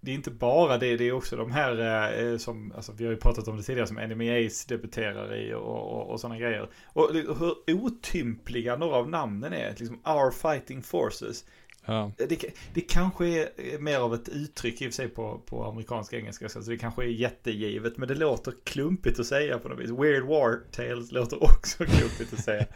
det 0.00 0.10
är 0.10 0.14
inte 0.14 0.30
bara 0.30 0.78
det, 0.78 0.96
det 0.96 1.08
är 1.08 1.12
också 1.12 1.36
de 1.36 1.50
här 1.50 1.78
eh, 1.80 2.26
eh 2.26 2.38
som, 2.38 2.72
alltså 2.76 2.92
vi 2.92 3.04
har 3.04 3.12
ju 3.12 3.18
pratat 3.18 3.48
om 3.48 3.56
det 3.56 3.62
tidigare, 3.62 3.86
som 3.86 3.98
Enemy 3.98 4.46
Ace 4.46 4.64
debuterar 4.68 5.36
i 5.36 5.54
och, 5.54 5.92
och, 5.92 6.10
och 6.10 6.20
sådana 6.20 6.38
grejer. 6.38 6.70
Och 6.86 7.10
hur 7.12 7.74
otympliga 7.74 8.76
några 8.76 8.96
av 8.96 9.10
namnen 9.10 9.52
är, 9.52 9.74
liksom 9.78 10.00
Our 10.04 10.30
Fighting 10.30 10.82
Forces. 10.82 11.44
Ja, 11.88 12.12
Det, 12.16 12.44
det 12.74 12.80
kanske 12.80 13.26
är 13.26 13.78
mer 13.78 13.98
av 13.98 14.14
ett 14.14 14.28
uttryck 14.28 14.82
i 14.82 14.84
och 14.84 14.92
för 14.92 14.94
sig 14.94 15.08
på, 15.08 15.40
på 15.46 15.64
amerikansk 15.64 16.12
engelska, 16.12 16.48
så 16.48 16.58
det 16.58 16.76
kanske 16.76 17.02
är 17.02 17.06
jättegivet, 17.06 17.96
men 17.96 18.08
det 18.08 18.14
låter 18.14 18.52
klumpigt 18.64 19.20
att 19.20 19.26
säga 19.26 19.58
på 19.58 19.68
något 19.68 19.78
vis. 19.78 19.90
Weird 19.90 20.24
War 20.24 20.60
Tales 20.72 21.12
låter 21.12 21.44
också 21.44 21.84
klumpigt 21.84 22.32
att 22.32 22.44
säga. 22.44 22.66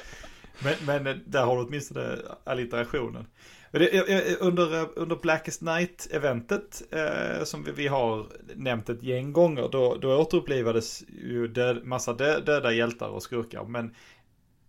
Men, 0.64 0.74
men 0.86 1.06
eh, 1.06 1.16
där 1.26 1.44
har 1.44 1.56
du 1.56 1.62
åtminstone 1.62 2.18
allitterationen. 2.44 3.26
Under, 4.40 4.80
eh, 4.80 4.88
under 4.96 5.16
Blackest 5.16 5.62
Night-eventet, 5.62 6.82
eh, 6.90 7.44
som 7.44 7.64
vi, 7.64 7.72
vi 7.72 7.86
har 7.86 8.26
nämnt 8.54 8.88
ett 8.88 9.02
gäng 9.02 9.32
gånger, 9.32 9.68
då, 9.72 9.96
då 9.96 10.16
återupplivades 10.16 11.04
ju 11.08 11.48
död, 11.48 11.84
massa 11.84 12.12
dö, 12.12 12.40
döda 12.40 12.72
hjältar 12.72 13.08
och 13.08 13.22
skurkar. 13.22 13.64
Men 13.64 13.94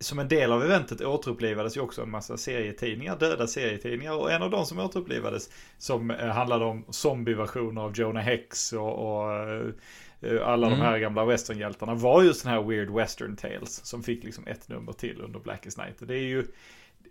som 0.03 0.19
en 0.19 0.27
del 0.27 0.51
av 0.51 0.63
eventet 0.63 1.01
återupplivades 1.01 1.77
ju 1.77 1.81
också 1.81 2.01
en 2.01 2.09
massa 2.09 2.37
serietidningar, 2.37 3.19
döda 3.19 3.47
serietidningar. 3.47 4.13
Och 4.15 4.31
en 4.31 4.41
av 4.41 4.49
de 4.49 4.65
som 4.65 4.79
återupplivades 4.79 5.49
som 5.77 6.11
eh, 6.11 6.27
handlade 6.27 6.65
om 6.65 6.85
zombieversioner 6.89 7.81
av 7.81 7.93
Jonah 7.99 8.23
Hex 8.23 8.73
och, 8.73 9.21
och 9.23 9.31
eh, 9.31 10.47
alla 10.47 10.67
Mm. 10.67 10.79
de 10.79 10.85
här 10.85 10.97
gamla 10.99 11.25
westernhjältarna 11.25 11.93
var 11.93 12.23
just 12.23 12.43
den 12.43 12.53
här 12.53 12.61
Weird 12.63 12.89
Western 12.89 13.35
Tales 13.35 13.85
som 13.85 14.03
fick 14.03 14.23
liksom 14.23 14.47
ett 14.47 14.69
nummer 14.69 14.93
till 14.93 15.21
under 15.21 15.39
Blackest 15.39 15.77
Night. 15.77 15.95
Det 15.99 16.13
är 16.15 16.21
ju 16.21 16.47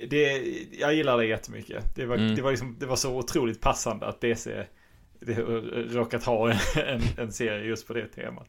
det, 0.08 0.42
jag 0.80 0.94
gillar 0.94 1.18
det 1.18 1.26
jättemycket. 1.26 1.94
Det 1.96 2.06
var, 2.06 2.16
Mm. 2.16 2.34
det 2.34 2.42
var, 2.42 2.50
liksom, 2.50 2.76
det 2.80 2.86
var 2.86 2.96
så 2.96 3.16
otroligt 3.18 3.60
passande 3.60 4.06
att 4.06 4.20
DC 4.20 4.66
det, 5.20 5.34
råkat 5.90 6.24
ha 6.24 6.50
en, 6.50 6.56
en, 6.86 7.00
en 7.18 7.32
serie 7.32 7.64
just 7.64 7.86
på 7.86 7.92
det 7.92 8.06
temat. 8.06 8.48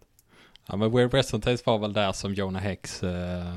ja 0.68 0.76
men 0.76 0.92
Weird 0.92 1.12
Western 1.12 1.42
Tales 1.42 1.66
var 1.66 1.80
väl 1.80 1.94
där 1.94 2.12
som 2.12 2.34
Jonah 2.34 2.62
Hex, 2.62 3.04
eh, 3.04 3.56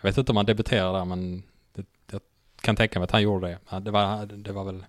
jag 0.00 0.02
vet 0.02 0.18
inte 0.18 0.32
om 0.32 0.36
han 0.36 0.46
debuterade 0.46 0.98
där 0.98 1.04
men 1.04 1.42
det, 1.72 1.86
jag 2.10 2.20
kan 2.60 2.76
tänka 2.76 2.98
mig 2.98 3.04
att 3.04 3.10
han 3.10 3.22
gjorde 3.22 3.48
det. 3.48 3.80
Det 3.80 3.90
var, 3.90 4.26
det 4.26 4.52
var 4.52 4.64
väl 4.64 4.84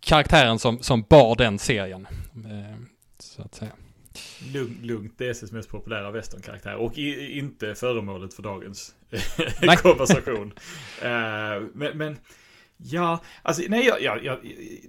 karaktären 0.00 0.58
som, 0.58 0.82
som 0.82 1.02
bar 1.02 1.36
den 1.36 1.58
serien. 1.58 2.06
Eh, 2.34 2.76
så 3.18 3.42
att 3.42 3.54
säga. 3.54 3.72
Lugnt, 4.52 4.84
lugnt 4.84 5.18
DCs 5.18 5.52
mest 5.52 5.68
populära 5.68 6.10
västernkaraktär 6.10 6.74
och 6.74 6.98
i, 6.98 7.38
inte 7.38 7.74
föremålet 7.74 8.34
för 8.34 8.42
dagens 8.42 8.94
Nej. 9.62 9.76
konversation. 9.76 10.52
Eh, 11.02 11.62
men, 11.74 11.98
men 11.98 12.18
ja, 12.76 13.22
alltså 13.42 13.62
nej, 13.68 13.86
jag, 13.86 14.02
jag, 14.02 14.24
jag, 14.24 14.38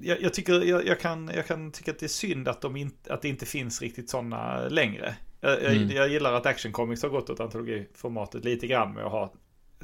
jag, 0.01 0.21
jag 0.21 0.33
tycker 0.33 0.53
jag, 0.63 0.87
jag, 0.87 0.99
kan, 0.99 1.31
jag 1.35 1.47
kan 1.47 1.71
tycka 1.71 1.91
att 1.91 1.99
det 1.99 2.05
är 2.05 2.07
synd 2.07 2.47
att, 2.47 2.61
de 2.61 2.75
inte, 2.75 3.13
att 3.13 3.21
det 3.21 3.29
inte 3.29 3.45
finns 3.45 3.81
riktigt 3.81 4.09
sådana 4.09 4.67
längre. 4.67 5.15
Jag, 5.39 5.63
jag, 5.63 5.75
Mm. 5.75 5.89
jag 5.89 6.09
gillar 6.09 6.33
att 6.33 6.45
Action 6.45 6.71
Comics 6.71 7.03
har 7.03 7.09
gått 7.09 7.29
åt 7.29 7.39
antologiformatet 7.39 8.45
lite 8.45 8.67
grann 8.67 8.93
med 8.93 9.05
att 9.05 9.11
ha 9.11 9.33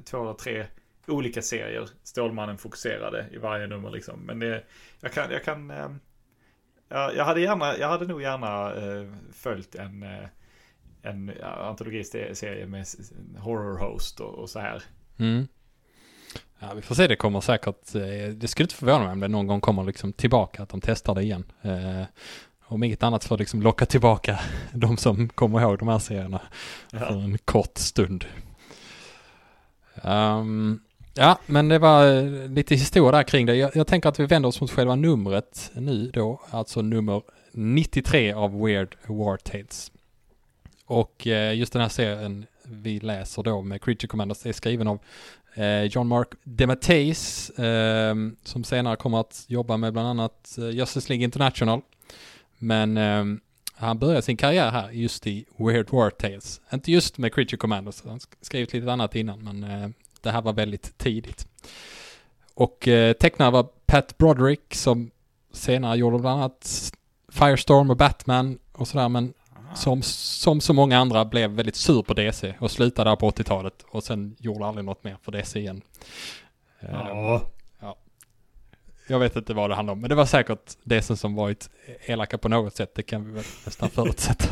två 0.04 0.24
eller 0.24 0.34
tre 0.34 0.66
olika 1.08 1.42
serier, 1.42 1.90
Stålmannen 2.04 2.58
fokuserade 2.58 3.26
i 3.32 3.38
varje 3.38 3.68
nummer 3.68 3.90
liksom. 3.90 4.20
Men 4.20 4.40
det, 4.40 4.64
jag 5.00 5.12
kan, 5.12 5.32
jag 5.32 5.44
kan 5.44 5.72
eh, 5.72 5.90
Ja, 6.90 7.12
jag 7.14 7.26
hade 7.26 7.42
gärna, 7.42 7.78
jag 7.78 7.88
hade 7.88 8.06
nog 8.08 8.22
gärna 8.22 8.74
eh, 8.74 9.14
följt 9.34 9.76
en, 9.76 10.04
eh, 10.04 10.28
en 11.02 11.32
antologiserie 11.44 12.66
med 12.66 12.86
horror 13.38 13.78
host 13.78 14.20
och, 14.20 14.36
och 14.36 14.50
så 14.50 14.60
här. 14.60 14.84
Mm. 15.18 15.48
Ja, 16.60 16.74
vi 16.74 16.82
får 16.82 16.96
se, 16.96 17.08
det 17.08 17.16
kommer 17.16 17.42
säkert, 17.42 17.94
det 18.36 18.48
skulle 18.48 18.64
inte 18.64 18.76
förvåna 18.76 19.04
mig 19.04 19.12
om 19.12 19.20
det 19.20 19.28
någon 19.28 19.48
gång 19.48 19.62
kommer 19.62 19.84
liksom 19.84 20.14
tillbaka, 20.14 20.64
att 20.64 20.70
de 20.70 20.82
testar 20.82 21.16
det 21.16 21.22
igen. 21.22 21.44
Om 22.68 22.84
inget 22.84 23.04
annat 23.04 23.24
för 23.24 23.36
att 23.36 23.40
liksom 23.40 23.62
locka 23.62 23.86
tillbaka 23.86 24.40
de 24.74 24.98
som 24.98 25.30
kommer 25.30 25.62
ihåg 25.62 25.80
de 25.80 25.88
här 25.88 26.00
serierna 26.00 26.42
för 26.92 26.98
Ja. 27.00 27.08
en 27.08 27.38
kort 27.38 27.78
stund. 27.78 28.26
Ehm, 30.04 30.80
ja, 31.14 31.40
men 31.46 31.68
det 31.68 31.80
var 31.80 32.08
eh, 32.18 32.50
lite 32.50 32.76
historia 32.76 33.12
där 33.12 33.24
kring 33.24 33.46
det. 33.46 33.56
Jag, 33.56 33.76
jag 33.76 33.88
tänker 33.88 34.10
att 34.10 34.20
vi 34.20 34.26
vänder 34.26 34.50
oss 34.50 34.62
mot 34.62 34.72
själva 34.72 34.96
numret 34.96 35.72
nu 35.76 36.12
då, 36.14 36.42
alltså 36.50 36.82
nummer 36.82 37.22
93 37.52 38.34
av 38.34 38.62
Weird 38.62 38.96
War 39.08 39.38
Tales. 39.38 39.92
Och 40.86 41.28
eh, 41.28 41.56
just 41.56 41.74
den 41.74 41.82
här 41.82 41.90
serien 41.90 42.46
vi 42.66 43.00
läser 43.00 43.44
då 43.44 43.62
med 43.62 43.82
Creature 43.82 44.08
Commanders 44.08 44.46
är 44.46 44.52
skriven 44.54 44.88
av 44.88 45.00
eh, 45.56 45.84
John 45.84 46.08
Mark 46.08 46.28
DeMatteis 46.44 47.50
eh, 47.50 48.16
som 48.44 48.64
senare 48.64 48.96
kommer 48.96 49.20
att 49.20 49.46
jobba 49.48 49.78
med 49.78 49.94
bland 49.94 50.08
annat 50.08 50.58
eh, 50.58 50.70
Justice 50.70 51.10
League 51.10 51.24
International. 51.24 51.82
Men 52.64 52.98
eh, 52.98 53.26
han 53.76 54.00
började 54.00 54.22
sin 54.22 54.38
karriär 54.38 54.72
här 54.72 54.92
just 54.92 55.28
i 55.28 55.46
Weird 55.58 55.90
War 55.90 56.10
Tales. 56.10 56.62
Inte 56.74 56.92
just 56.92 57.18
med 57.18 57.34
Creature 57.34 57.58
Commanders, 57.58 58.04
han 58.06 58.18
sk- 58.20 58.36
skrivit 58.42 58.74
lite 58.74 58.92
annat 58.94 59.16
innan 59.16 59.44
men 59.44 59.64
eh, 59.64 59.90
det 60.22 60.32
här 60.32 60.42
var 60.42 60.54
väldigt 60.54 60.98
tidigt. 60.98 61.48
Och 62.54 62.88
eh, 62.88 63.14
tecknare 63.14 63.52
var 63.52 63.64
Pat 63.86 64.18
Broderick 64.18 64.76
som 64.76 65.12
senare 65.52 65.98
gjorde 65.98 66.20
bland 66.20 66.40
annat 66.42 66.92
Firestorm 67.32 67.90
och 67.90 67.98
Batman 67.98 68.60
och 68.72 68.88
sådär 68.88 69.10
men 69.10 69.34
som, 69.76 70.02
som 70.02 70.62
så 70.62 70.74
många 70.74 70.98
andra 70.98 71.26
blev 71.26 71.50
väldigt 71.52 71.76
sur 71.76 72.02
på 72.02 72.14
DC 72.14 72.56
och 72.60 72.72
slutade 72.72 73.10
där 73.10 73.16
på 73.16 73.30
80-talet 73.32 73.86
och 73.90 74.04
sen 74.04 74.36
gjorde 74.40 74.66
aldrig 74.66 74.86
något 74.86 75.04
mer 75.04 75.18
för 75.22 75.32
DC 75.32 75.60
igen. 75.60 75.82
Ja. 76.80 77.42
Jag 79.08 79.20
vet 79.20 79.36
inte 79.36 79.54
vad 79.54 79.70
det 79.70 79.76
handlar 79.76 79.92
om, 79.94 80.00
men 80.00 80.10
det 80.10 80.16
var 80.16 80.26
säkert 80.26 80.78
DC 80.84 81.16
som 81.16 81.36
varit 81.36 81.70
elaka 82.06 82.38
på 82.38 82.50
något 82.50 82.76
sätt, 82.76 82.96
det 82.96 83.04
kan 83.04 83.26
vi 83.26 83.32
väl 83.32 83.44
nästan 83.66 83.90
förutsätta. 83.90 84.46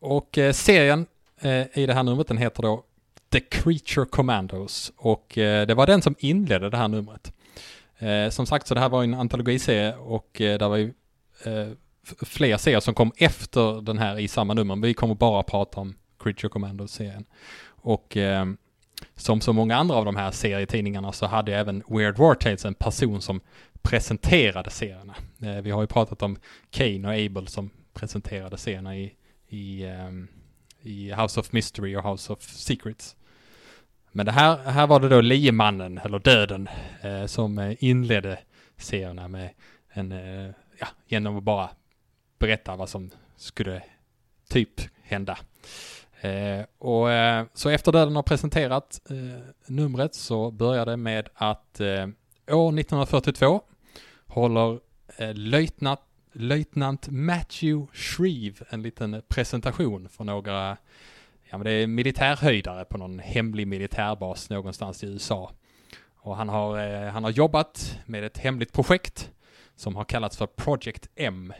Och 0.00 0.38
eh, 0.38 0.52
serien 0.52 1.06
eh, 1.40 1.78
i 1.78 1.86
det 1.86 1.94
här 1.94 2.02
numret, 2.02 2.28
den 2.28 2.38
heter 2.38 2.62
då 2.62 2.84
The 3.30 3.40
Creature 3.40 4.06
Commandos 4.06 4.92
och 4.96 5.38
eh, 5.38 5.66
det 5.66 5.74
var 5.74 5.86
den 5.86 6.02
som 6.02 6.14
inledde 6.18 6.70
det 6.70 6.76
här 6.76 6.88
numret. 6.88 7.32
Eh, 7.98 8.30
som 8.30 8.46
sagt 8.46 8.66
så 8.66 8.74
det 8.74 8.80
här 8.80 8.88
var 8.88 9.04
en 9.04 9.14
antologiserie 9.14 9.94
och 9.96 10.40
eh, 10.40 10.58
det 10.58 10.68
var 10.68 10.76
ju 10.76 10.92
eh, 11.44 11.68
fler 12.22 12.56
serier 12.56 12.80
som 12.80 12.94
kom 12.94 13.12
efter 13.16 13.80
den 13.80 13.98
här 13.98 14.18
i 14.18 14.28
samma 14.28 14.54
nummer. 14.54 14.76
Men 14.76 14.88
vi 14.88 14.94
kommer 14.94 15.14
bara 15.14 15.42
prata 15.42 15.80
om 15.80 15.94
Creature 16.18 16.48
Commandos-serien. 16.48 17.24
Och 17.68 18.16
eh, 18.16 18.46
som 19.16 19.40
så 19.40 19.52
många 19.52 19.76
andra 19.76 19.96
av 19.96 20.04
de 20.04 20.16
här 20.16 20.30
serietidningarna 20.30 21.12
så 21.12 21.26
hade 21.26 21.56
även 21.56 21.82
Weird 21.88 22.18
War 22.18 22.34
Tales 22.34 22.64
en 22.64 22.74
person 22.74 23.20
som 23.20 23.40
presenterade 23.82 24.70
serierna. 24.70 25.14
Eh, 25.42 25.62
vi 25.62 25.70
har 25.70 25.80
ju 25.80 25.86
pratat 25.86 26.22
om 26.22 26.36
Kane 26.70 27.08
och 27.08 27.14
Abel 27.14 27.46
som 27.46 27.70
presenterade 27.94 28.56
serierna 28.56 28.96
i, 28.96 29.14
i, 29.48 29.84
um, 29.86 30.28
i 30.82 31.12
House 31.12 31.40
of 31.40 31.52
Mystery 31.52 31.96
och 31.96 32.10
House 32.10 32.32
of 32.32 32.42
Secrets. 32.42 33.16
Men 34.12 34.26
det 34.26 34.32
här, 34.32 34.56
här 34.56 34.86
var 34.86 35.00
det 35.00 35.08
då 35.08 35.20
liemannen, 35.20 35.98
eller 35.98 36.18
döden, 36.18 36.68
eh, 37.02 37.26
som 37.26 37.58
eh, 37.58 37.76
inledde 37.78 38.38
serierna 38.76 39.28
med 39.28 39.50
en, 39.88 40.12
eh, 40.12 40.50
ja, 40.78 40.86
genom 41.06 41.38
att 41.38 41.42
bara 41.44 41.70
berätta 42.38 42.76
vad 42.76 42.88
som 42.88 43.10
skulle 43.36 43.82
typ 44.48 44.80
hända. 45.02 45.38
Eh, 46.20 46.64
och 46.78 47.12
eh, 47.12 47.46
så 47.54 47.68
efter 47.68 47.92
döden 47.92 48.16
har 48.16 48.22
presenterat 48.22 49.00
eh, 49.10 49.42
numret 49.66 50.14
så 50.14 50.50
börjar 50.50 50.86
det 50.86 50.96
med 50.96 51.28
att 51.34 51.80
eh, 51.80 52.08
år 52.50 52.78
1942 52.78 53.60
håller 54.26 54.80
eh, 55.16 55.34
löjtnant, 55.34 56.00
löjtnant 56.32 57.08
Matthew 57.10 57.86
Shreve 57.92 58.64
en 58.68 58.82
liten 58.82 59.22
presentation 59.28 60.08
för 60.08 60.24
några 60.24 60.76
ja 61.50 61.58
men 61.58 61.64
det 61.64 61.70
är 61.70 61.86
militärhöjdare 61.86 62.84
på 62.84 62.98
någon 62.98 63.18
hemlig 63.18 63.66
militärbas 63.66 64.50
någonstans 64.50 65.04
i 65.04 65.06
USA. 65.06 65.52
Och 66.16 66.36
han 66.36 66.48
har, 66.48 66.78
eh, 66.78 67.10
han 67.10 67.24
har 67.24 67.30
jobbat 67.30 67.98
med 68.06 68.24
ett 68.24 68.38
hemligt 68.38 68.72
projekt 68.72 69.30
som 69.76 69.96
har 69.96 70.04
kallats 70.04 70.36
för 70.36 70.46
Project 70.46 71.08
M. 71.16 71.52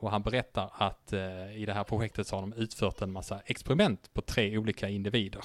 Och 0.00 0.10
han 0.10 0.22
berättar 0.22 0.70
att 0.74 1.12
eh, 1.12 1.56
i 1.56 1.64
det 1.66 1.72
här 1.72 1.84
projektet 1.84 2.26
så 2.26 2.36
har 2.36 2.40
de 2.40 2.52
utfört 2.52 3.02
en 3.02 3.12
massa 3.12 3.40
experiment 3.46 4.10
på 4.14 4.20
tre 4.20 4.58
olika 4.58 4.88
individer. 4.88 5.44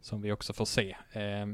Som 0.00 0.22
vi 0.22 0.32
också 0.32 0.52
får 0.52 0.64
se. 0.64 0.96
Eh, 1.12 1.46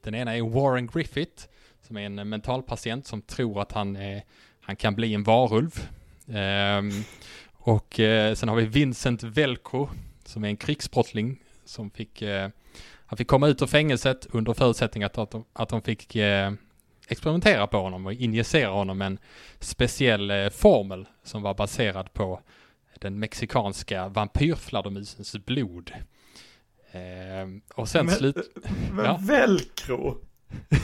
den 0.00 0.14
ena 0.14 0.36
är 0.36 0.42
Warren 0.42 0.86
Griffith, 0.86 1.46
som 1.82 1.96
är 1.96 2.06
en 2.06 2.28
mentalpatient 2.28 3.06
som 3.06 3.22
tror 3.22 3.60
att 3.60 3.72
han, 3.72 3.96
eh, 3.96 4.22
han 4.60 4.76
kan 4.76 4.94
bli 4.94 5.14
en 5.14 5.22
varulv. 5.22 5.88
Ehm, 6.28 6.90
och 7.52 8.00
eh, 8.00 8.34
sen 8.34 8.48
har 8.48 8.56
vi 8.56 8.66
Vincent 8.66 9.22
Velko, 9.22 9.88
som 10.24 10.44
är 10.44 10.48
en 10.48 10.56
krigsbrottsling 10.56 11.42
som 11.64 11.90
fick, 11.90 12.22
eh, 12.22 12.48
han 13.06 13.16
fick 13.16 13.28
komma 13.28 13.48
ut 13.48 13.62
ur 13.62 13.66
fängelset 13.66 14.26
under 14.30 14.54
förutsättning 14.54 15.02
att, 15.04 15.18
att, 15.18 15.30
de, 15.30 15.44
att 15.52 15.68
de 15.68 15.82
fick 15.82 16.16
eh, 16.16 16.52
experimentera 17.08 17.66
på 17.66 17.78
honom 17.78 18.06
och 18.06 18.12
injicera 18.12 18.70
honom 18.70 19.02
en 19.02 19.18
speciell 19.58 20.30
eh, 20.30 20.48
formel 20.48 21.06
som 21.22 21.42
var 21.42 21.54
baserad 21.54 22.12
på 22.12 22.40
den 22.98 23.18
mexikanska 23.18 24.08
vampyrfladdermusens 24.08 25.36
blod. 25.44 25.92
Eh, 26.92 27.48
och 27.74 27.88
sen 27.88 28.06
men, 28.06 28.14
slut... 28.14 28.36
Men 28.92 29.04
ja. 29.04 29.18
velcro? 29.20 30.18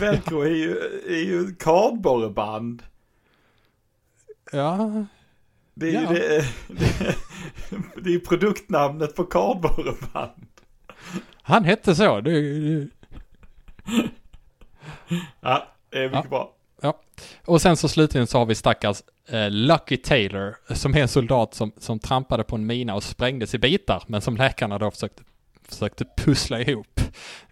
Velcro 0.01 0.41
är 0.41 0.55
ju, 0.55 0.77
är 1.09 1.25
ju 1.25 1.55
kardborreband. 1.55 2.83
Ja. 4.53 5.05
Det 5.75 5.87
är 5.87 6.01
ju 6.01 6.07
ja. 6.07 6.13
det, 6.13 6.45
det, 6.69 7.17
det 8.03 8.15
är 8.15 8.19
produktnamnet 8.19 9.17
på 9.17 9.25
kardborreband. 9.25 10.47
Han 11.43 11.65
hette 11.65 11.95
så. 11.95 12.21
Det, 12.21 12.89
ja, 15.41 15.69
det 15.91 15.99
är 15.99 16.09
mycket 16.09 16.25
ja. 16.25 16.29
bra. 16.31 16.53
Ja. 16.83 17.01
Och 17.45 17.63
sen 17.63 17.77
så 17.77 17.89
slutligen 17.89 18.27
så 18.27 18.39
har 18.39 18.47
vi 18.47 18.55
stackars 18.55 19.03
eh, 19.29 19.51
Lucky 19.51 19.97
Taylor 19.97 20.57
som 20.75 20.95
är 20.95 20.99
en 20.99 21.09
soldat 21.09 21.55
som, 21.55 21.73
som 21.77 21.99
trampade 21.99 22.45
på 22.45 22.57
en 22.57 22.67
mina 22.67 22.95
och 22.95 23.03
sprängdes 23.03 23.55
i 23.55 23.59
bitar 23.59 24.03
men 24.07 24.21
som 24.21 24.37
läkarna 24.37 24.79
då 24.79 24.91
försökte, 24.91 25.23
försökte 25.69 26.05
pussla 26.17 26.61
ihop 26.61 27.01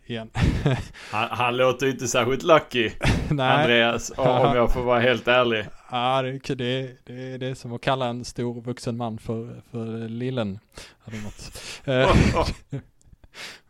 igen. 0.07 0.31
han, 1.11 1.29
han 1.31 1.57
låter 1.57 1.87
ju 1.87 1.93
inte 1.93 2.09
särskilt 2.09 2.43
lucky, 2.43 2.91
Nej. 3.31 3.53
Andreas, 3.53 4.13
om 4.17 4.27
jag 4.57 4.73
får 4.73 4.83
vara 4.83 5.01
helt 5.01 5.29
ärlig. 5.29 5.67
Ja, 5.91 6.23
det, 6.23 6.55
det, 6.55 6.97
det, 7.05 7.39
det 7.39 7.47
är 7.47 7.55
som 7.55 7.73
att 7.73 7.81
kalla 7.81 8.07
en 8.07 8.25
stor 8.25 8.63
vuxen 8.63 8.97
man 8.97 9.19
för, 9.19 9.63
för 9.71 10.09
lillen. 10.09 10.59
Eller 11.07 11.19
något. 11.19 11.63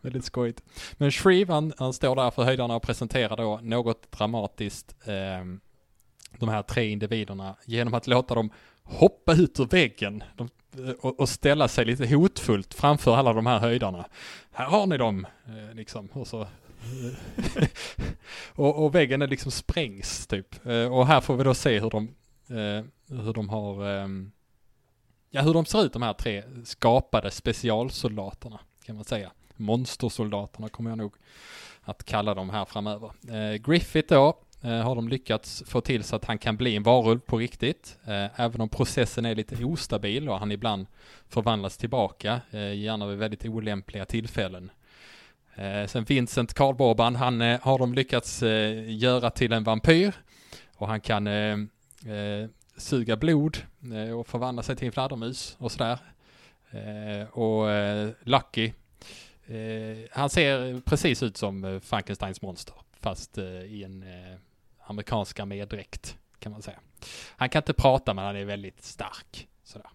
Väldigt 0.01 0.25
skojigt. 0.25 0.63
Men 0.93 1.11
Shreve, 1.11 1.53
han, 1.53 1.73
han 1.77 1.93
står 1.93 2.15
där 2.15 2.31
för 2.31 2.43
höjdarna 2.43 2.75
och 2.75 2.83
presenterar 2.83 3.37
då 3.37 3.59
något 3.63 4.11
dramatiskt 4.11 4.95
eh, 5.05 5.45
de 6.37 6.49
här 6.49 6.61
tre 6.61 6.89
individerna 6.89 7.55
genom 7.65 7.93
att 7.93 8.07
låta 8.07 8.35
dem 8.35 8.51
hoppa 8.83 9.33
ut 9.33 9.59
ur 9.59 9.65
väggen 9.65 10.23
de, 10.35 10.49
eh, 10.77 10.91
och, 10.99 11.19
och, 11.19 11.29
ställa 11.29 11.67
sig 11.67 11.85
lite 11.85 12.15
hotfullt 12.15 12.73
framför 12.73 13.15
alla 13.15 13.33
de 13.33 13.45
här 13.45 13.59
höjdarna. 13.59 14.05
Här 14.51 14.65
har 14.65 14.87
ni 14.87 14.97
dem, 14.97 15.27
eh, 15.45 15.75
liksom. 15.75 16.09
Och 16.13 16.27
så 16.27 16.41
eh, 16.41 16.47
och, 18.55 18.85
och, 18.85 18.95
väggen 18.95 19.21
är 19.21 19.27
liksom 19.27 19.51
sprängs 19.51 20.27
typ. 20.27 20.65
Eh, 20.65 20.93
och 20.93 21.07
här 21.07 21.21
får 21.21 21.37
vi 21.37 21.43
då 21.43 21.53
se 21.53 21.79
hur 21.79 21.89
de, 21.89 22.07
eh, 22.49 22.85
hur 23.17 23.33
de 23.33 23.49
har, 23.49 23.97
eh, 23.97 24.07
ja 25.29 25.41
hur 25.41 25.53
de 25.53 25.65
ser 25.65 25.83
ut 25.83 25.93
de 25.93 26.01
här 26.01 26.13
tre 26.13 26.43
skapade 26.65 27.31
specialsoldaterna 27.31 28.59
kan 28.85 28.95
man 28.95 29.05
säga. 29.05 29.31
Monstersoldaterna 29.59 30.69
kommer 30.69 30.91
jag 30.91 30.97
nog 30.97 31.13
att 31.81 32.03
kalla 32.03 32.33
dem 32.33 32.49
här 32.49 32.65
framöver. 32.65 33.11
Eh, 33.29 33.55
Griffith 33.55 34.13
då 34.13 34.37
eh, 34.61 34.81
har 34.81 34.95
de 34.95 35.09
lyckats 35.09 35.63
få 35.67 35.81
till 35.81 36.03
så 36.03 36.15
att 36.15 36.25
han 36.25 36.37
kan 36.37 36.57
bli 36.57 36.75
en 36.75 36.83
varulv 36.83 37.19
på 37.19 37.37
riktigt. 37.37 37.97
Eh, 38.05 38.39
även 38.39 38.61
om 38.61 38.69
processen 38.69 39.25
är 39.25 39.35
lite 39.35 39.63
ostabil 39.63 40.29
och 40.29 40.39
han 40.39 40.51
ibland 40.51 40.87
förvandlas 41.29 41.77
tillbaka, 41.77 42.41
eh, 42.51 42.73
gärna 42.73 43.07
vid 43.07 43.17
väldigt 43.17 43.45
olämpliga 43.45 44.05
tillfällen. 44.05 44.71
Eh, 45.55 45.87
sen 45.87 46.03
Vincent 46.03 46.53
Karl 46.53 46.75
Borban, 46.75 47.15
han 47.15 47.41
eh, 47.41 47.59
har 47.61 47.79
de 47.79 47.93
lyckats 47.93 48.43
eh, 48.43 48.97
göra 48.97 49.29
till 49.29 49.53
en 49.53 49.63
vampyr. 49.63 50.13
Och 50.75 50.87
han 50.87 51.01
kan 51.01 51.27
eh, 51.27 51.53
eh, 52.13 52.49
suga 52.77 53.17
blod 53.17 53.57
eh, 53.93 54.19
och 54.19 54.27
förvandla 54.27 54.63
sig 54.63 54.75
till 54.75 54.85
en 54.85 54.91
fladdermus 54.91 55.55
och 55.59 55.71
sådär. 55.71 55.99
Eh, 56.71 57.27
och 57.29 57.67
Lucky, 58.23 58.71
Eh, 59.49 59.97
han 60.11 60.29
ser 60.29 60.79
precis 60.79 61.23
ut 61.23 61.37
som 61.37 61.63
eh, 61.63 61.79
Frankensteins 61.79 62.41
monster. 62.41 62.75
Fast 62.99 63.37
eh, 63.37 63.45
i 63.45 63.83
en 63.83 64.05
amerikansk 64.85 65.39
armédräkt 65.39 66.17
kan 66.39 66.51
man 66.51 66.61
säga. 66.61 66.79
Han 67.29 67.49
kan 67.49 67.59
inte 67.59 67.73
prata 67.73 68.13
men 68.13 68.25
han 68.25 68.35
är 68.35 68.45
väldigt 68.45 68.83
stark. 68.83 69.47
Sådär. 69.63 69.89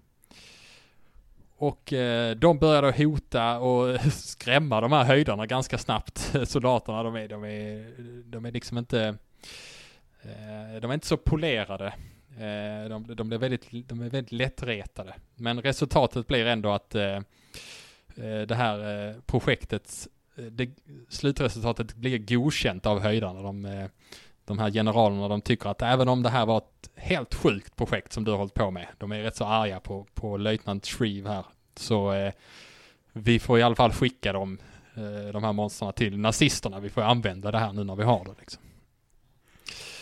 Och 1.57 1.93
eh, 1.93 2.37
de 2.37 2.59
börjar 2.59 2.83
då 2.83 2.91
hota 2.91 3.59
och 3.59 4.01
skrämma 4.13 4.81
de 4.81 4.93
här 4.93 5.05
höjderna 5.05 5.47
ganska 5.47 5.79
snabbt. 5.79 6.35
Soldaterna, 6.45 7.03
de 7.03 7.17
är, 7.17 7.29
de 7.29 7.45
är, 7.45 7.95
de 8.25 8.45
är 8.45 8.51
liksom 8.53 8.79
inte, 8.79 9.17
eh, 10.23 10.81
de 10.81 10.91
är 10.91 10.95
inte 10.95 11.07
så 11.07 11.17
polerade. 11.17 11.87
Eh, 12.39 12.89
de, 12.89 13.15
de, 13.17 13.29
blir 13.29 13.39
väldigt, 13.39 13.89
de 13.89 14.01
är 14.01 14.09
väldigt 14.09 14.33
lättretade. 14.33 15.15
Men 15.35 15.63
resultatet 15.63 16.27
blir 16.27 16.47
ändå 16.47 16.73
att 16.73 16.95
eh, 16.95 17.21
Eh, 18.17 18.47
det 18.47 18.55
här 18.55 19.09
eh, 19.09 19.15
projektets 19.27 20.09
eh, 20.37 20.45
det, 20.45 20.71
slutresultatet 21.09 21.95
blir 21.95 22.19
godkänt 22.19 22.87
av 22.87 23.01
höjdarna. 23.01 23.43
De, 23.43 23.89
de 24.45 24.59
här 24.59 24.71
generalerna, 24.71 25.29
de 25.29 25.41
tycker 25.41 25.69
att 25.71 25.83
även 25.83 26.09
om 26.09 26.23
det 26.23 26.29
här 26.29 26.47
var 26.47 26.59
ett 26.59 26.91
helt 26.95 27.35
sjukt 27.35 27.77
projekt 27.77 28.13
som 28.13 28.25
du 28.25 28.31
har 28.31 28.39
hållit 28.39 28.55
på 28.55 28.71
med, 28.71 28.87
de 28.99 29.13
är 29.13 29.23
rätt 29.23 29.37
så 29.37 29.45
arga 29.45 29.81
på, 29.81 30.07
på 30.15 30.37
löjtnant 30.37 30.87
Shreve 30.87 31.29
här, 31.29 31.45
så 31.77 32.13
eh, 32.13 32.33
vi 33.13 33.39
får 33.39 33.59
i 33.59 33.63
alla 33.63 33.75
fall 33.75 33.93
skicka 33.93 34.33
dem, 34.33 34.59
eh, 34.95 35.33
de 35.33 35.45
här 35.45 35.53
monstren 35.53 35.93
till 35.93 36.19
nazisterna. 36.19 36.81
Vi 36.81 36.91
får 36.91 37.03
använda 37.03 37.51
det 37.51 37.59
här 37.59 37.73
nu 37.73 37.85
när 37.85 37.97
vi 37.97 38.03
har 38.03 38.25
det 38.25 38.35
liksom. 38.39 38.63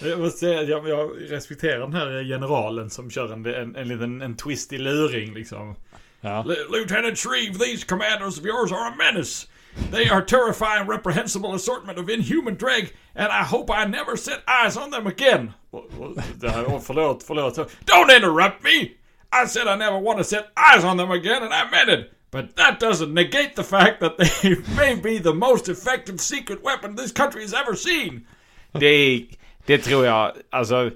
Jag 0.02 0.18
måste 0.18 0.38
säga 0.38 0.62
jag, 0.62 0.88
jag 0.88 1.10
respekterar 1.28 1.78
den 1.78 1.94
här 1.94 2.24
generalen 2.24 2.90
som 2.90 3.10
kör 3.10 3.32
en, 3.32 3.46
en, 3.46 3.76
en 3.76 3.88
liten 3.88 4.22
en 4.22 4.36
twistig 4.36 4.80
luring 4.80 5.34
liksom. 5.34 5.74
Ja. 6.22 6.42
Lieutenant 6.42 7.18
Shreve, 7.18 7.58
these 7.58 7.84
commanders 7.84 8.38
of 8.38 8.44
yours 8.44 8.72
are 8.72 8.92
a 8.92 8.96
menace. 8.96 9.46
They 9.90 10.08
are 10.08 10.22
terrifying, 10.22 10.86
reprehensible 10.86 11.54
assortment 11.54 11.98
of 11.98 12.08
inhuman 12.10 12.56
drag, 12.56 12.92
and 13.14 13.32
I 13.32 13.42
hope 13.42 13.70
I 13.70 13.84
never 13.86 14.16
set 14.16 14.42
eyes 14.46 14.76
on 14.76 14.90
them 14.90 15.06
again. 15.06 15.54
Det 15.72 16.66
oh, 16.66 16.78
förlåt, 16.80 17.22
förlåt. 17.22 17.56
Don't 17.86 18.16
interrupt 18.16 18.62
me! 18.62 18.92
I 19.32 19.46
said 19.46 19.66
I 19.66 19.76
never 19.76 19.98
want 19.98 20.18
to 20.18 20.24
set 20.24 20.50
eyes 20.56 20.84
on 20.84 20.98
them 20.98 21.10
again, 21.10 21.42
and 21.42 21.54
I 21.54 21.70
meant 21.70 21.88
it. 21.88 22.12
But 22.30 22.56
that 22.56 22.80
doesn't 22.80 23.12
negate 23.12 23.56
the 23.56 23.64
fact 23.64 24.00
that 24.00 24.16
they 24.18 24.56
may 24.76 24.94
be 24.94 25.18
the 25.18 25.34
most 25.34 25.68
effective 25.68 26.20
secret 26.20 26.62
weapon 26.62 26.96
this 26.96 27.12
country 27.12 27.42
has 27.42 27.54
ever 27.54 27.74
seen. 27.74 28.26
Det, 28.72 29.26
det 29.66 29.78
tror 29.78 30.04
jag, 30.04 30.32
alltså, 30.50 30.90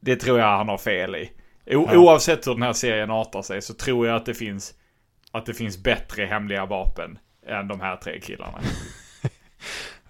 det 0.00 0.16
tror 0.16 0.38
jag 0.38 0.56
han 0.56 0.68
har 0.68 0.78
fel 0.78 1.16
i. 1.16 1.30
O, 1.76 1.88
ja. 1.92 1.98
Oavsett 1.98 2.46
hur 2.46 2.54
den 2.54 2.62
här 2.62 2.72
serien 2.72 3.10
artar 3.10 3.42
sig 3.42 3.62
så 3.62 3.74
tror 3.74 4.06
jag 4.06 4.16
att 4.16 4.26
det 4.26 4.34
finns, 4.34 4.74
att 5.30 5.46
det 5.46 5.54
finns 5.54 5.78
bättre 5.78 6.24
hemliga 6.24 6.66
vapen 6.66 7.18
än 7.46 7.68
de 7.68 7.80
här 7.80 7.96
tre 7.96 8.20
killarna. 8.20 8.58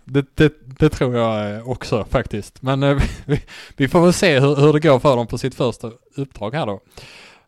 Det, 0.05 0.37
det, 0.37 0.53
det, 0.79 0.89
tror 0.89 1.17
jag 1.17 1.69
också 1.69 2.05
faktiskt. 2.05 2.63
Men 2.63 2.83
eh, 2.83 3.03
vi, 3.27 3.43
vi, 3.77 3.89
får 3.89 4.01
väl 4.01 4.13
se 4.13 4.41
hur, 4.41 4.57
hur 4.57 4.73
det 4.73 4.81
går 4.81 4.99
för 4.99 5.17
dem 5.17 5.27
på 5.27 5.39
sitt 5.39 5.55
första 5.55 5.91
uppdrag 6.17 6.55
här 6.55 6.67
då. 6.67 6.81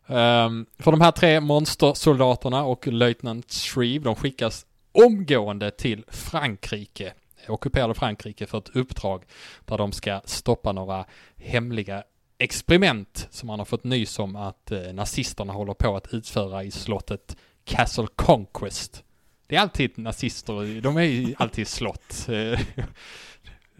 Um, 0.06 0.66
för 0.78 0.90
de 0.90 1.00
här 1.00 1.10
tre 1.10 1.40
monstersoldaterna 1.40 2.64
och 2.64 2.86
löjtnant 2.86 3.52
Shreve, 3.52 4.04
de 4.04 4.14
skickas 4.14 4.66
omgående 4.92 5.70
till 5.70 6.04
Frankrike, 6.08 7.12
ockuperade 7.48 7.94
Frankrike 7.94 8.46
för 8.46 8.58
ett 8.58 8.76
uppdrag 8.76 9.22
där 9.64 9.78
de 9.78 9.92
ska 9.92 10.20
stoppa 10.24 10.72
några 10.72 11.04
hemliga 11.36 12.02
experiment 12.43 13.28
som 13.30 13.47
man 13.47 13.59
har 13.59 13.66
fått 13.66 13.84
nys 13.84 14.18
om 14.18 14.36
att 14.36 14.72
eh, 14.72 14.93
nazisterna 14.93 15.53
håller 15.53 15.74
på 15.74 15.97
att 15.97 16.14
utföra 16.14 16.64
i 16.64 16.70
slottet 16.70 17.36
Castle 17.64 18.07
Conquest 18.16 19.05
det 19.53 19.57
är 19.57 19.61
alltid 19.61 19.99
nazister, 19.99 20.80
de 20.80 20.97
är 20.97 21.03
ju 21.03 21.34
alltid 21.38 21.68
slott. 21.68 22.26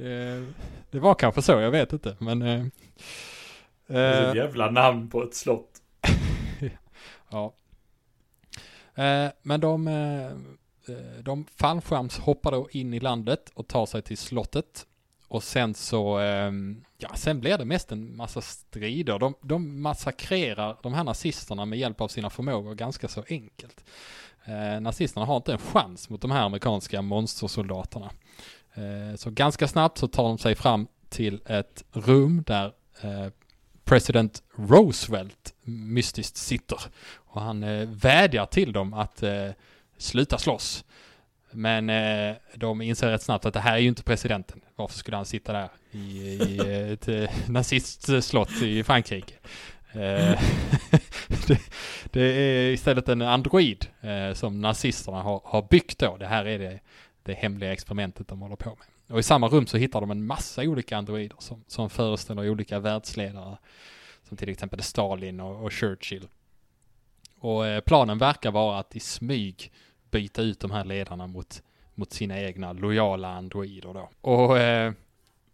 det 0.90 0.98
var 0.98 1.14
kanske 1.14 1.42
så, 1.42 1.52
jag 1.52 1.70
vet 1.70 1.92
inte, 1.92 2.16
men... 2.18 2.38
Det 3.86 3.98
är 3.98 4.28
ett 4.28 4.36
jävla 4.36 4.70
namn 4.70 5.10
på 5.10 5.22
ett 5.22 5.34
slott. 5.34 5.70
ja. 7.30 7.54
Men 9.42 9.60
de, 9.60 9.90
de 11.22 11.46
fallskärmshoppar 11.56 12.50
då 12.50 12.68
in 12.70 12.94
i 12.94 13.00
landet 13.00 13.50
och 13.54 13.68
tar 13.68 13.86
sig 13.86 14.02
till 14.02 14.18
slottet. 14.18 14.86
Och 15.32 15.42
sen 15.42 15.74
så, 15.74 16.18
ehm, 16.18 16.84
ja, 16.98 17.08
sen 17.14 17.40
blir 17.40 17.58
det 17.58 17.64
mest 17.64 17.92
en 17.92 18.16
massa 18.16 18.40
strider. 18.40 19.18
De, 19.18 19.34
de 19.40 19.82
massakrerar 19.82 20.76
de 20.82 20.94
här 20.94 21.04
nazisterna 21.04 21.64
med 21.64 21.78
hjälp 21.78 22.00
av 22.00 22.08
sina 22.08 22.30
förmågor 22.30 22.74
ganska 22.74 23.08
så 23.08 23.24
enkelt. 23.28 23.84
Eh, 24.44 24.80
nazisterna 24.80 25.26
har 25.26 25.36
inte 25.36 25.52
en 25.52 25.58
chans 25.58 26.10
mot 26.10 26.20
de 26.20 26.30
här 26.30 26.42
amerikanska 26.42 27.02
monstersoldaterna. 27.02 28.10
Eh, 28.74 29.16
så 29.16 29.30
ganska 29.30 29.68
snabbt 29.68 29.98
så 29.98 30.08
tar 30.08 30.22
de 30.22 30.38
sig 30.38 30.54
fram 30.54 30.86
till 31.08 31.40
ett 31.46 31.84
rum 31.92 32.44
där 32.46 32.72
eh, 33.00 33.26
president 33.84 34.42
Roosevelt 34.56 35.54
mystiskt 35.64 36.36
sitter. 36.36 36.80
Och 37.14 37.40
han 37.40 37.62
eh, 37.62 37.88
vädjar 37.88 38.46
till 38.46 38.72
dem 38.72 38.94
att 38.94 39.22
eh, 39.22 39.50
sluta 39.98 40.38
slåss. 40.38 40.84
Men 41.53 41.90
eh, 41.90 42.36
de 42.55 42.82
inser 42.82 43.11
rätt 43.11 43.22
snabbt 43.22 43.46
att 43.46 43.55
det 43.55 43.61
här 43.61 43.74
är 43.74 43.78
ju 43.78 43.88
inte 43.88 44.03
presidenten. 44.03 44.61
Varför 44.76 44.98
skulle 44.98 45.16
han 45.16 45.26
sitta 45.26 45.53
där 45.53 45.68
i, 45.90 45.98
i 45.98 46.59
eh, 46.59 46.92
ett 46.92 47.09
eh, 47.09 47.30
nazistslott 47.48 48.62
i 48.62 48.82
Frankrike? 48.82 49.34
Eh, 49.92 50.40
det, 51.46 51.59
det, 52.11 52.22
är 52.22 52.70
istället 52.70 53.09
en 53.09 53.22
android 53.22 53.86
eh, 54.00 54.32
som 54.34 54.61
nazisterna 54.61 55.22
har, 55.22 55.40
har 55.44 55.62
byggt 55.70 55.98
då. 55.98 56.16
Det 56.16 56.26
här 56.26 56.44
är 56.44 56.59
det, 56.59 56.80
det 57.22 57.34
hemliga 57.34 57.72
experimentet 57.72 58.28
de 58.28 58.40
håller 58.40 58.57
på 58.57 58.70
med. 58.70 58.86
Och 59.09 59.18
i 59.18 59.22
samma 59.22 59.48
rum 59.48 59.66
så 59.66 59.76
hittar 59.76 60.00
de 60.00 60.11
en 60.11 60.26
massa 60.26 60.62
olika 60.62 60.96
androider 60.96 61.36
som, 61.38 61.64
som 61.66 61.90
föreställer 61.90 62.50
olika 62.50 62.78
världsledare. 62.78 63.57
Som 64.28 64.36
till 64.36 64.48
exempel 64.48 64.82
Stalin 64.82 65.40
och, 65.40 65.64
och 65.64 65.72
Churchill. 65.72 66.28
Och 67.38 67.66
eh, 67.66 67.80
planen 67.80 68.18
verkar 68.18 68.50
vara 68.50 68.78
att 68.78 68.96
i 68.96 69.00
smyg 69.00 69.72
byta 70.12 70.42
ut 70.42 70.60
de 70.60 70.70
här 70.70 70.84
ledarna 70.84 71.26
mot, 71.26 71.62
mot 71.94 72.12
sina 72.12 72.40
egna 72.40 72.72
lojala 72.72 73.28
androider 73.28 73.94
då. 73.94 74.10
Och 74.20 74.58
eh, 74.58 74.92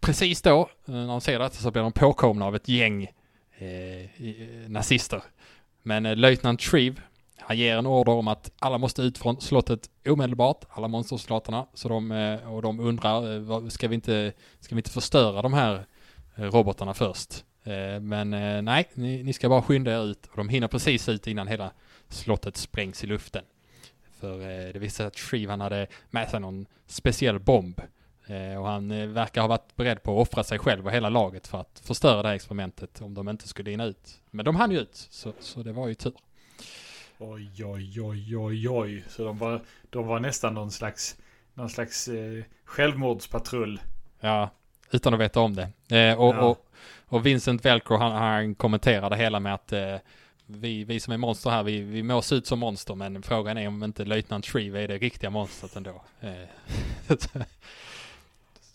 precis 0.01 0.43
då, 0.43 0.61
eh, 0.61 0.95
när 0.95 1.07
de 1.07 1.21
ser 1.21 1.39
detta 1.39 1.55
så 1.55 1.71
blir 1.71 1.83
de 1.83 1.93
påkomna 1.93 2.47
av 2.47 2.57
ett 2.57 2.69
gäng 2.69 3.09
eh, 3.59 3.69
eh, 4.01 4.69
nazister. 4.69 5.23
Men 5.83 6.07
eh, 6.07 6.17
löjtnant 6.17 6.61
Shreve, 6.61 6.97
han 7.39 7.59
ger 7.59 7.77
en 7.77 7.87
order 7.87 8.13
om 8.13 8.29
att 8.29 8.51
alla 8.59 8.79
måste 8.79 9.03
ut 9.03 9.19
från 9.19 9.41
slottet 9.41 9.91
omedelbart, 10.09 10.65
alla 10.71 10.89
monstersoldaterna. 10.89 11.67
Så 11.75 11.89
de, 11.89 12.13
eh, 12.13 12.53
och 12.53 12.63
de 12.63 12.81
undrar, 12.81 13.53
eh, 13.65 13.69
ska 13.69 13.89
vi 13.89 13.95
inte, 13.95 14.33
ska 14.61 14.75
vi 14.75 14.79
inte 14.79 14.91
förstöra 14.91 15.43
de 15.43 15.53
här 15.53 15.85
eh, 16.37 16.45
robotarna 16.45 16.95
först? 16.95 17.45
Men 18.01 18.31
nej, 18.65 18.89
ni, 18.95 19.23
ni 19.23 19.33
ska 19.33 19.49
bara 19.49 19.63
skynda 19.63 19.93
er 19.93 20.05
ut 20.05 20.27
och 20.27 20.37
de 20.37 20.49
hinner 20.49 20.69
precis 20.69 21.09
ut 21.09 21.27
innan 21.27 21.49
hela 21.49 21.71
slottet 22.09 22.57
sprängs 22.57 23.05
i 23.05 23.07
luften. 23.07 23.45
För 24.21 24.41
eh, 24.41 24.73
det 24.73 24.79
visade 24.79 24.91
sig 24.91 25.07
att 25.07 25.17
Shreve 25.17 25.53
han 25.53 25.61
hade 25.61 25.87
med 26.11 26.31
sig 26.31 26.41
någon 26.41 26.67
speciell 26.87 27.39
bomb. 27.39 27.81
Eh, 28.27 28.61
och 28.61 28.67
han 28.67 28.91
eh, 28.91 29.07
verkar 29.07 29.41
ha 29.41 29.49
varit 29.49 29.77
beredd 29.77 30.03
på 30.03 30.21
att 30.21 30.29
offra 30.29 30.45
sig 30.45 30.59
själv 30.59 30.87
och 30.87 30.93
hela 30.93 31.09
laget 31.09 31.47
för 31.47 31.61
att 31.61 31.83
förstöra 31.85 32.23
det 32.23 32.29
här 32.29 32.35
experimentet 32.35 33.01
om 33.03 33.15
de 33.15 33.29
inte 33.29 33.49
skulle 33.49 33.71
hinna 33.71 33.85
ut. 33.85 34.21
Men 34.31 34.45
de 34.45 34.57
hann 34.57 34.71
ju 34.71 34.79
ut, 34.79 34.97
så, 35.11 35.33
så 35.41 35.63
det 35.63 35.73
var 35.73 35.89
ju 35.89 35.95
tur. 35.95 36.13
Oj, 37.19 37.65
oj, 37.65 38.01
oj, 38.01 38.37
oj, 38.37 38.69
oj. 38.69 39.05
Så 39.09 39.25
de 39.25 39.39
var, 39.39 39.63
de 39.91 40.07
var 40.07 40.21
nästan 40.21 40.55
någon 40.55 40.71
slags, 40.71 41.17
någon 41.55 41.71
slags 41.71 42.09
eh, 42.09 42.45
självmordspatrull. 42.65 43.81
Ja, 44.21 44.51
utan 44.91 45.15
att 45.15 45.21
veta 45.21 45.41
om 45.41 45.55
det. 45.55 45.99
Eh, 45.99 46.21
och, 46.21 46.35
ja. 46.35 46.41
och, 46.41 46.67
och, 47.07 47.27
Vincent 47.27 47.65
Velcro 47.65 47.97
han, 47.97 48.13
han 48.13 48.55
kommenterade 48.55 49.17
hela 49.17 49.41
med 49.41 49.55
att 49.55 49.73
eh, 49.73 49.97
vi, 50.51 50.85
vi 50.85 51.01
som 51.01 51.13
är 51.13 51.17
monster 51.17 51.51
här, 51.51 51.63
vi, 51.63 51.81
vi 51.81 52.23
se 52.23 52.35
ut 52.35 52.47
som 52.47 52.59
monster, 52.59 52.95
men 52.95 53.23
frågan 53.23 53.59
är 53.59 53.69
om 53.69 53.85
inte 53.85 54.05
löjtnant 54.05 54.47
Shreve 54.47 54.83
är 54.83 54.89
det 54.89 54.99
riktiga 54.99 55.31
monstret 55.31 55.77
ändå. 55.77 56.03
Eh. 56.21 56.33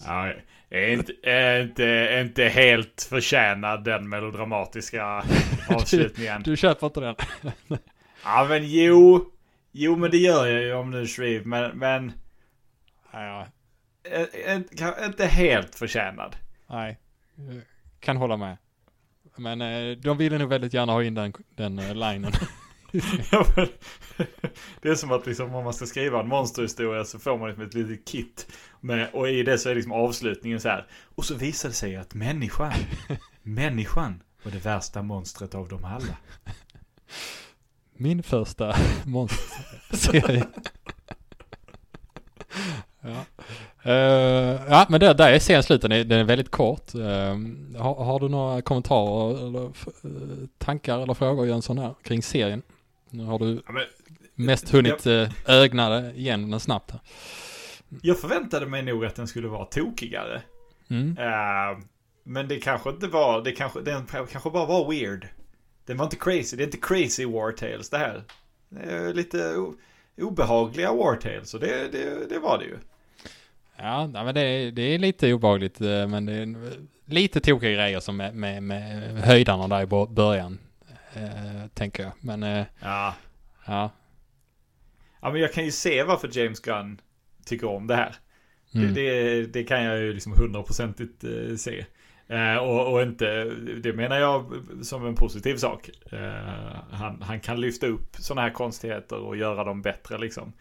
ja, 0.05 0.33
är 0.69 0.87
inte, 0.87 1.13
är 1.23 1.61
inte, 1.61 1.85
är 1.85 2.21
inte 2.21 2.43
helt 2.43 3.07
förtjänad 3.09 3.83
den 3.83 4.09
melodramatiska 4.09 5.05
avslutningen. 5.69 6.41
du, 6.43 6.51
du 6.51 6.57
köper 6.57 6.87
inte 6.87 6.99
den? 6.99 7.15
ja, 8.23 8.45
men 8.49 8.69
jo. 8.69 9.29
Jo, 9.71 9.95
men 9.95 10.11
det 10.11 10.17
gör 10.17 10.47
jag 10.47 10.61
ju 10.61 10.73
om 10.73 10.91
nu 10.91 11.07
Shreve, 11.07 11.45
men... 11.45 11.77
men 11.77 12.11
ja. 13.11 13.47
Inte 15.05 15.25
helt 15.25 15.75
förtjänad. 15.75 16.35
Nej, 16.67 16.99
kan 17.99 18.17
hålla 18.17 18.37
med. 18.37 18.57
Men 19.35 19.61
eh, 19.61 19.97
de 19.97 20.17
ville 20.17 20.37
nog 20.37 20.49
väldigt 20.49 20.73
gärna 20.73 20.93
ha 20.93 21.03
in 21.03 21.13
den, 21.13 21.33
den 21.55 21.79
eh, 21.79 21.95
linen. 21.95 22.31
det 24.81 24.89
är 24.89 24.95
som 24.95 25.11
att 25.11 25.25
liksom, 25.25 25.55
om 25.55 25.63
man 25.63 25.73
ska 25.73 25.85
skriva 25.85 26.19
en 26.19 26.27
monsterhistoria 26.27 27.05
så 27.05 27.19
får 27.19 27.37
man 27.37 27.47
liksom 27.47 27.65
ett 27.65 27.73
litet 27.73 28.07
kit. 28.07 28.47
Med, 28.79 29.09
och 29.13 29.29
i 29.29 29.43
det 29.43 29.57
så 29.57 29.69
är 29.69 29.75
liksom 29.75 29.91
avslutningen 29.91 30.59
så 30.59 30.69
här. 30.69 30.87
Och 31.15 31.25
så 31.25 31.35
visar 31.35 31.69
det 31.69 31.75
sig 31.75 31.95
att 31.95 32.13
människan, 32.13 32.73
människan 33.41 34.23
var 34.43 34.51
det 34.51 34.65
värsta 34.65 35.01
monstret 35.01 35.55
av 35.55 35.67
dem 35.67 35.85
alla. 35.85 36.17
Min 37.93 38.23
första 38.23 38.75
monsterserie. 39.05 40.47
ja. 43.01 43.25
Uh, 43.85 43.93
ja, 44.69 44.85
men 44.89 44.99
det, 44.99 45.13
där 45.13 45.31
är 45.31 45.39
serien 45.39 45.63
slut. 45.63 45.81
Den 45.81 45.91
är, 45.91 46.23
väldigt 46.23 46.51
kort. 46.51 46.95
Uh, 46.95 47.03
har, 47.77 48.03
har, 48.03 48.19
du 48.19 48.29
några 48.29 48.61
kommentarer 48.61 49.47
eller 49.47 49.63
uh, 49.65 50.47
tankar 50.57 50.99
eller 50.99 51.13
frågor 51.13 51.47
Jönsson 51.47 51.77
här 51.77 51.93
kring 52.03 52.21
serien? 52.23 52.61
Nu 53.09 53.23
har 53.23 53.39
du 53.39 53.61
ja, 53.65 53.71
men, 53.71 53.83
mest 54.45 54.69
hunnit 54.69 55.05
jag, 55.05 55.29
ögna 55.45 56.11
igen 56.11 56.51
den 56.51 56.59
snabbt 56.59 56.91
här. 56.91 56.99
Jag 58.01 58.19
förväntade 58.19 58.65
mig 58.65 58.81
nog 58.81 59.05
att 59.05 59.15
den 59.15 59.27
skulle 59.27 59.47
vara 59.47 59.65
tokigare. 59.65 60.41
Mm. 60.89 61.17
men 62.23 62.47
det 62.47 62.59
kanske 62.59 62.89
inte 62.89 63.07
var, 63.07 63.41
det 63.41 63.51
kanske, 63.51 63.81
den 63.81 64.05
kanske 64.05 64.49
bara 64.49 64.65
var 64.65 64.91
weird. 64.91 65.27
Den 65.85 65.97
var 65.97 66.05
inte 66.05 66.15
crazy, 66.15 66.57
det 66.57 66.63
är 66.63 66.65
inte 66.65 66.77
crazy 66.77 67.25
War 67.25 67.51
Tales 67.51 67.89
det 67.89 67.97
här. 67.97 68.23
Det 68.69 68.91
är 68.91 69.13
lite 69.13 69.55
obehagliga 70.17 70.93
War 70.93 71.15
Tales 71.15 71.53
och 71.53 71.59
det, 71.59 71.91
det, 71.91 72.29
det 72.29 72.39
var 72.39 72.57
det 72.57 72.65
ju. 72.65 72.77
Ja, 73.77 74.07
men 74.07 74.35
det 74.35 74.41
är, 74.41 74.71
det 74.71 74.81
är 74.81 74.99
lite 74.99 75.33
obehagligt, 75.33 75.81
eh, 75.81 76.07
men 76.07 76.25
det 76.25 76.33
är 76.33 76.55
lite 77.05 77.39
tokiga 77.39 77.71
grejer 77.71 77.99
som 77.99 78.17
med, 78.17 78.35
med, 78.35 78.63
med 78.63 79.13
höjdarna 79.23 79.67
där 79.67 79.81
i 79.81 80.07
början, 80.13 80.59
eh, 81.13 81.67
tänker 81.73 82.03
jag. 82.03 82.11
Men, 82.19 82.43
eh, 82.43 82.65
ja. 82.81 83.15
ja. 83.65 83.91
Ja, 85.21 85.31
men 85.31 85.41
jag 85.41 85.53
kan 85.53 85.65
ju 85.65 85.71
se 85.71 86.03
varför 86.03 86.29
James 86.31 86.59
Gunn 86.59 87.01
tycker 87.45 87.67
om 87.67 87.87
det 87.87 87.95
här. 87.95 88.15
Mm. 88.75 88.93
Det, 88.93 89.01
det, 89.01 89.45
det, 89.45 89.63
kan 89.63 89.83
jag 89.83 89.97
ju 89.97 90.13
liksom 90.13 90.33
hundraprocentigt 90.33 91.23
eh, 91.23 91.55
se. 91.55 91.85
Eh, 92.27 92.57
och, 92.57 92.93
och, 92.93 93.01
inte, 93.01 93.45
det 93.83 93.93
menar 93.93 94.19
jag 94.19 94.53
som 94.81 95.05
en 95.05 95.15
positiv 95.15 95.55
sak. 95.55 95.89
Eh, 96.11 96.75
han, 96.91 97.21
han 97.21 97.39
kan 97.39 97.61
lyfta 97.61 97.87
upp 97.87 98.15
sådana 98.19 98.41
här 98.41 98.49
konstigheter 98.53 99.17
och 99.17 99.37
göra 99.37 99.63
dem 99.63 99.81
bättre 99.81 100.17
liksom. 100.17 100.53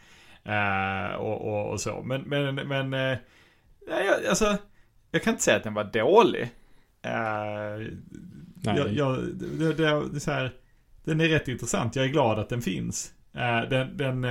Uh, 0.48 1.14
och, 1.14 1.48
och, 1.48 1.70
och, 1.72 1.80
så. 1.80 2.02
Men, 2.02 2.22
men, 2.22 2.54
men 2.54 2.94
uh, 2.94 3.18
nej, 3.88 4.28
alltså, 4.28 4.56
jag 5.10 5.22
kan 5.22 5.32
inte 5.32 5.42
säga 5.42 5.56
att 5.56 5.64
den 5.64 5.74
var 5.74 5.84
dålig. 5.84 6.42
Uh, 7.06 7.86
nej. 8.54 8.76
Jag, 8.76 8.92
jag, 8.92 9.18
det, 9.34 9.46
det, 9.46 9.72
det, 9.72 10.16
är 10.16 10.18
så 10.18 10.30
här, 10.30 10.52
den 11.04 11.20
är 11.20 11.28
rätt 11.28 11.48
intressant. 11.48 11.96
Jag 11.96 12.04
är 12.04 12.08
glad 12.08 12.38
att 12.38 12.48
den 12.48 12.62
finns. 12.62 13.12
den, 13.70 13.96
den 13.96 14.24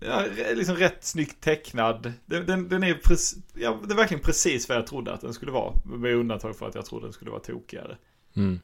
ja, 0.00 0.24
liksom 0.54 0.76
rätt 0.76 1.04
snyggt 1.04 1.40
tecknad. 1.40 2.12
Den, 2.26 2.46
den, 2.46 2.68
den 2.68 2.82
är, 2.82 2.94
precis, 2.94 3.38
ja, 3.54 3.78
det 3.86 3.94
är 3.94 3.96
verkligen 3.96 4.22
precis 4.22 4.68
vad 4.68 4.78
jag 4.78 4.86
trodde 4.86 5.12
att 5.12 5.20
den 5.20 5.34
skulle 5.34 5.52
vara. 5.52 5.74
Med 5.84 6.14
undantag 6.14 6.56
för 6.56 6.68
att 6.68 6.74
jag 6.74 6.86
trodde 6.86 7.06
den 7.06 7.12
skulle 7.12 7.30
vara 7.30 7.40
tokigare. 7.40 7.96
Mm. 8.36 8.60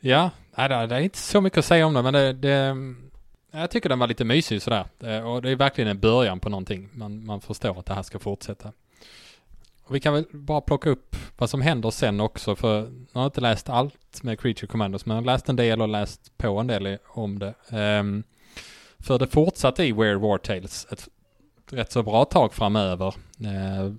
Ja, 0.00 0.30
det 0.56 0.62
är 0.74 1.00
inte 1.00 1.18
så 1.18 1.40
mycket 1.40 1.58
att 1.58 1.64
säga 1.64 1.86
om 1.86 1.94
det, 1.94 2.02
men 2.02 2.12
det, 2.12 2.32
det 2.32 2.76
jag 3.50 3.70
tycker 3.70 3.88
den 3.88 3.98
var 3.98 4.06
lite 4.06 4.24
mysig 4.24 4.62
sådär. 4.62 4.84
Eh, 5.00 5.30
och 5.30 5.42
det 5.42 5.50
är 5.50 5.56
verkligen 5.56 5.90
en 5.90 6.00
början 6.00 6.40
på 6.40 6.48
någonting. 6.48 6.88
Man, 6.92 7.26
man 7.26 7.40
förstår 7.40 7.78
att 7.78 7.86
det 7.86 7.94
här 7.94 8.02
ska 8.02 8.18
fortsätta. 8.18 8.72
Och 9.84 9.94
vi 9.94 10.00
kan 10.00 10.14
väl 10.14 10.24
bara 10.32 10.60
plocka 10.60 10.90
upp 10.90 11.16
vad 11.38 11.50
som 11.50 11.60
händer 11.60 11.90
sen 11.90 12.20
också. 12.20 12.56
För 12.56 12.76
jag 13.12 13.20
har 13.20 13.26
inte 13.26 13.40
läst 13.40 13.68
allt 13.68 14.22
med 14.22 14.40
Creature 14.40 14.66
Commandos. 14.66 15.06
Men 15.06 15.16
jag 15.16 15.22
har 15.22 15.26
läst 15.26 15.48
en 15.48 15.56
del 15.56 15.82
och 15.82 15.88
läst 15.88 16.38
på 16.38 16.58
en 16.58 16.66
del 16.66 16.98
om 17.06 17.38
det. 17.38 17.54
Um, 17.70 18.24
för 18.98 19.18
det 19.18 19.26
fortsatte 19.26 19.84
i 19.84 19.92
Weird 19.92 20.20
War 20.20 20.38
Tales 20.38 20.86
ett 20.90 21.08
rätt 21.70 21.92
så 21.92 22.02
bra 22.02 22.24
tag 22.24 22.54
framöver. 22.54 23.14
Uh, 23.40 23.94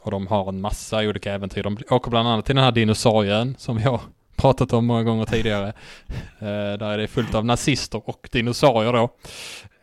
och 0.00 0.10
de 0.10 0.26
har 0.26 0.48
en 0.48 0.60
massa 0.60 0.98
olika 0.98 1.32
äventyr. 1.32 1.62
De 1.62 1.78
åker 1.90 2.10
bland 2.10 2.28
annat 2.28 2.46
till 2.46 2.54
den 2.54 2.64
här 2.64 2.72
dinosaurien 2.72 3.54
som 3.58 3.78
jag 3.78 4.00
pratat 4.38 4.72
om 4.72 4.86
många 4.86 5.02
gånger 5.02 5.24
tidigare. 5.24 5.72
Eh, 6.40 6.78
där 6.78 6.90
är 6.90 6.98
det 6.98 7.08
fullt 7.08 7.34
av 7.34 7.44
nazister 7.44 8.08
och 8.08 8.28
dinosaurier 8.32 8.92
då. 8.92 9.14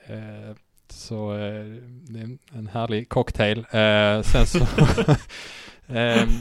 Eh, 0.07 0.55
så 0.89 1.33
eh, 1.33 1.65
det 2.07 2.19
är 2.19 2.37
en 2.57 2.67
härlig 2.73 3.09
cocktail. 3.09 3.65
Sen 4.23 4.45
så... 4.45 4.59
Ehm, 5.87 6.29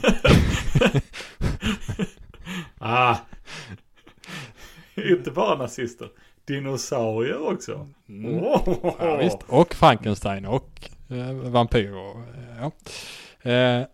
ah. 2.79 3.15
Inte 4.95 5.31
bara 5.31 5.57
nazister. 5.57 6.09
Dinosaurier 6.45 7.53
också. 7.53 7.87
Mm. 8.09 8.43
Oh. 8.43 8.93
Ja, 8.99 9.17
visst. 9.17 9.37
Och 9.47 9.73
Frankenstein 9.73 10.45
och 10.45 10.89
eh, 11.09 11.33
vampyrer. 11.33 12.23
Ja. 12.59 12.71
Eh, 13.51 13.85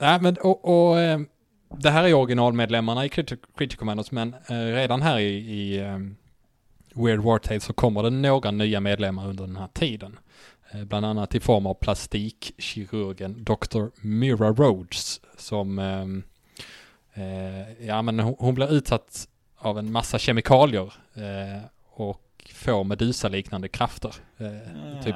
nej, 0.00 0.20
men 0.20 0.36
och, 0.36 0.88
och 0.88 1.00
eh, 1.00 1.20
det 1.78 1.90
här 1.90 2.04
är 2.04 2.14
originalmedlemmarna 2.14 3.04
i 3.04 3.08
Critical, 3.08 3.50
Critical 3.56 4.04
men 4.10 4.34
eh, 4.48 4.54
redan 4.54 5.02
här 5.02 5.18
i, 5.18 5.34
i 5.34 5.78
eh, 5.78 5.98
Weird 6.94 7.20
War 7.20 7.38
Tales 7.38 7.64
så 7.64 7.72
kommer 7.72 8.02
det 8.02 8.10
några 8.10 8.50
nya 8.50 8.80
medlemmar 8.80 9.28
under 9.28 9.46
den 9.46 9.56
här 9.56 9.68
tiden. 9.72 10.18
Eh, 10.70 10.84
bland 10.84 11.06
annat 11.06 11.34
i 11.34 11.40
form 11.40 11.66
av 11.66 11.74
plastikkirurgen 11.74 13.44
Dr. 13.44 13.86
Mira 14.00 14.52
Rhodes 14.52 15.20
som 15.36 15.78
eh, 15.78 16.06
eh, 17.24 17.86
ja 17.86 18.02
men 18.02 18.20
hon, 18.20 18.36
hon 18.38 18.54
blir 18.54 18.72
utsatt 18.72 19.28
av 19.58 19.78
en 19.78 19.92
massa 19.92 20.18
kemikalier 20.18 20.92
eh, 21.14 21.62
och 21.90 22.50
får 22.54 22.84
Medusa-liknande 22.84 23.68
krafter. 23.68 24.14
Eh, 24.38 25.02
typ 25.04 25.14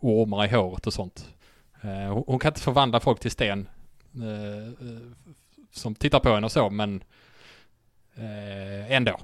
ormar 0.00 0.44
i 0.44 0.48
håret 0.48 0.86
och 0.86 0.92
sånt. 0.92 1.28
Hon, 1.82 2.24
hon 2.26 2.38
kan 2.38 2.50
inte 2.50 2.60
förvandla 2.60 3.00
folk 3.00 3.20
till 3.20 3.30
sten 3.30 3.68
som 5.70 5.94
tittar 5.94 6.20
på 6.20 6.34
henne 6.34 6.44
och 6.44 6.52
så, 6.52 6.70
men 6.70 7.02
eh, 8.14 8.92
ändå. 8.92 9.20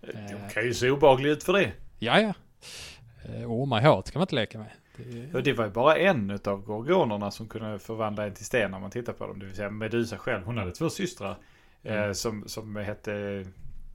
Det 0.00 0.50
kan 0.54 0.64
ju 0.64 0.74
se 0.74 0.90
obehagligt 0.90 1.36
ut 1.36 1.44
för 1.44 1.52
det. 1.52 1.72
Ja, 1.98 2.20
ja. 2.20 2.34
Eh, 3.24 3.52
ormar 3.52 3.80
i 3.80 3.84
håret 3.84 4.06
ska 4.06 4.18
man 4.18 4.22
inte 4.24 4.34
leka 4.34 4.58
med. 4.58 4.70
Det, 4.96 5.34
Och 5.34 5.42
det 5.42 5.52
var 5.52 5.64
ju 5.64 5.70
bara 5.70 5.96
en 5.96 6.38
av 6.44 6.62
gorgonerna 6.62 7.30
som 7.30 7.48
kunde 7.48 7.78
förvandla 7.78 8.26
en 8.26 8.34
till 8.34 8.44
sten 8.44 8.70
när 8.70 8.78
man 8.78 8.90
tittar 8.90 9.12
på 9.12 9.26
dem. 9.26 9.38
Det 9.38 9.46
vill 9.46 9.56
säga 9.56 9.70
Medusa 9.70 10.18
själv. 10.18 10.44
Hon 10.44 10.58
hade 10.58 10.72
två 10.72 10.90
systrar 10.90 11.36
eh, 11.82 12.12
som, 12.12 12.44
som 12.48 12.76
hette 12.76 13.44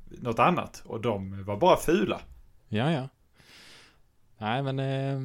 något 0.09 0.39
annat. 0.39 0.83
Och 0.85 1.01
de 1.01 1.43
var 1.43 1.57
bara 1.57 1.77
fula. 1.77 2.21
ja, 2.69 2.91
ja. 2.91 3.09
Nej, 4.37 4.63
men 4.63 4.79
eh, 4.79 5.19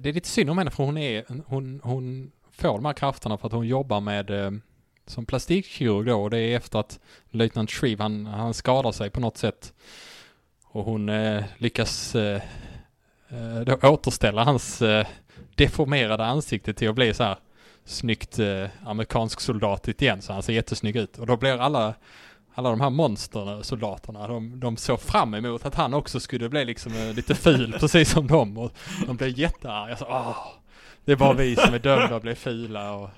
det 0.00 0.08
är 0.08 0.12
lite 0.12 0.28
synd 0.28 0.50
om 0.50 0.58
henne 0.58 0.70
för 0.70 0.84
hon 0.84 0.96
är, 0.96 1.24
hon, 1.46 1.80
hon 1.84 2.32
får 2.50 2.74
de 2.74 2.84
här 2.84 2.92
krafterna 2.92 3.38
för 3.38 3.46
att 3.46 3.52
hon 3.52 3.66
jobbar 3.68 4.00
med 4.00 4.30
eh, 4.30 4.50
som 5.10 5.26
plastikkirurg 5.26 6.06
då 6.06 6.22
och 6.22 6.30
det 6.30 6.38
är 6.38 6.56
efter 6.56 6.78
att 6.78 7.00
löjtnant 7.30 7.70
Shreve 7.70 8.02
han, 8.02 8.26
han 8.26 8.54
skadar 8.54 8.92
sig 8.92 9.10
på 9.10 9.20
något 9.20 9.36
sätt 9.36 9.72
och 10.64 10.84
hon 10.84 11.08
eh, 11.08 11.44
lyckas 11.58 12.14
eh, 12.14 12.42
eh, 13.28 13.60
då 13.66 13.88
återställa 13.88 14.44
hans 14.44 14.82
eh, 14.82 15.06
deformerade 15.54 16.24
ansikte 16.24 16.74
till 16.74 16.88
att 16.88 16.94
bli 16.94 17.14
så 17.14 17.24
här 17.24 17.36
snyggt 17.84 18.38
eh, 18.38 18.66
amerikansk 18.84 19.40
soldatigt 19.40 20.02
igen 20.02 20.22
så 20.22 20.32
han 20.32 20.42
ser 20.42 20.52
jättesnygg 20.52 20.96
ut 20.96 21.18
och 21.18 21.26
då 21.26 21.36
blir 21.36 21.60
alla 21.60 21.94
alla 22.54 22.70
de 22.70 22.80
här 22.80 22.90
monsterna, 22.90 23.62
soldaterna, 23.62 24.28
de, 24.28 24.60
de 24.60 24.76
såg 24.76 25.00
fram 25.00 25.34
emot 25.34 25.66
att 25.66 25.74
han 25.74 25.94
också 25.94 26.20
skulle 26.20 26.48
bli 26.48 26.64
liksom 26.64 26.92
eh, 26.92 27.14
lite 27.14 27.34
ful, 27.34 27.76
precis 27.80 28.10
som 28.10 28.26
dem. 28.26 28.58
Och 28.58 28.72
de 29.06 29.16
blev 29.16 29.38
jättearga. 29.38 29.96
Så, 29.96 30.06
Åh, 30.08 30.36
det 31.04 31.12
är 31.12 31.16
bara 31.16 31.32
vi 31.32 31.56
som 31.56 31.74
är 31.74 31.78
dömda 31.78 32.16
att 32.16 32.22
bli 32.22 32.34
fula. 32.34 32.92
Och, 32.92 33.10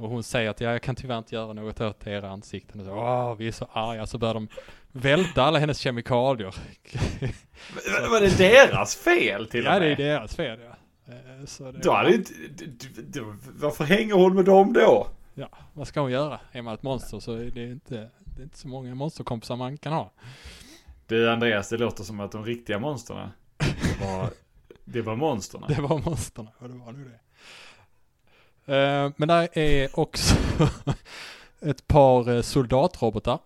och 0.00 0.08
hon 0.10 0.22
säger 0.22 0.50
att 0.50 0.60
jag 0.60 0.82
kan 0.82 0.96
tyvärr 0.96 1.18
inte 1.18 1.34
göra 1.34 1.52
något 1.52 1.80
åt 1.80 2.06
era 2.06 2.30
ansikten. 2.30 2.80
Och 2.80 2.86
så, 2.86 2.92
Åh, 2.92 3.34
vi 3.34 3.48
är 3.48 3.52
så 3.52 3.68
arga. 3.72 4.06
Så 4.06 4.18
börjar 4.18 4.34
de 4.34 4.48
välta 4.92 5.42
alla 5.42 5.58
hennes 5.58 5.78
kemikalier. 5.78 6.54
Var- 8.10 8.20
det 8.20 8.38
deras 8.38 8.96
fel 8.96 9.46
till 9.46 9.64
ja, 9.64 9.74
och 9.74 9.80
det 9.80 9.86
är 9.86 9.88
med? 9.90 9.98
deras 9.98 10.36
fel 10.36 10.60
ja. 10.60 11.12
Eh, 11.14 11.44
Så 11.46 11.72
det, 11.72 11.78
Då 11.78 11.92
hade 11.92 12.14
inte, 12.14 12.32
varför 13.46 13.84
hänger 13.84 14.14
hon 14.14 14.34
med 14.34 14.44
dem 14.44 14.72
då? 14.72 15.06
Ja, 15.34 15.48
vad 15.72 15.88
ska 15.88 16.00
hon 16.00 16.10
göra? 16.10 16.40
Är 16.52 16.62
man 16.62 16.74
ett 16.74 16.82
monster 16.82 17.20
så 17.20 17.32
är 17.32 17.50
det 17.50 17.64
inte, 17.64 18.10
det 18.24 18.40
är 18.40 18.44
inte 18.44 18.58
så 18.58 18.68
många 18.68 18.94
monsterkompisar 18.94 19.56
man 19.56 19.78
kan 19.78 19.92
ha. 19.92 20.12
Du 21.06 21.30
Andreas, 21.30 21.68
det 21.68 21.76
låter 21.78 22.04
som 22.04 22.20
att 22.20 22.32
de 22.32 22.44
riktiga 22.44 22.78
monsterna 22.78 23.32
var, 24.00 24.30
det 24.84 25.02
var 25.02 25.16
monsterna. 25.16 25.66
Det 25.76 25.82
var 25.82 25.98
monsterna 25.98 26.50
och 26.58 26.68
det 26.68 26.74
var 26.76 26.92
nog 26.92 27.04
det. 27.06 27.20
Eh, 28.70 29.12
men 29.16 29.28
där 29.28 29.58
är 29.58 29.98
också 29.98 30.34
ett 31.60 31.86
par 31.86 32.34
eh, 32.34 32.42
soldatrobotar 32.42 33.38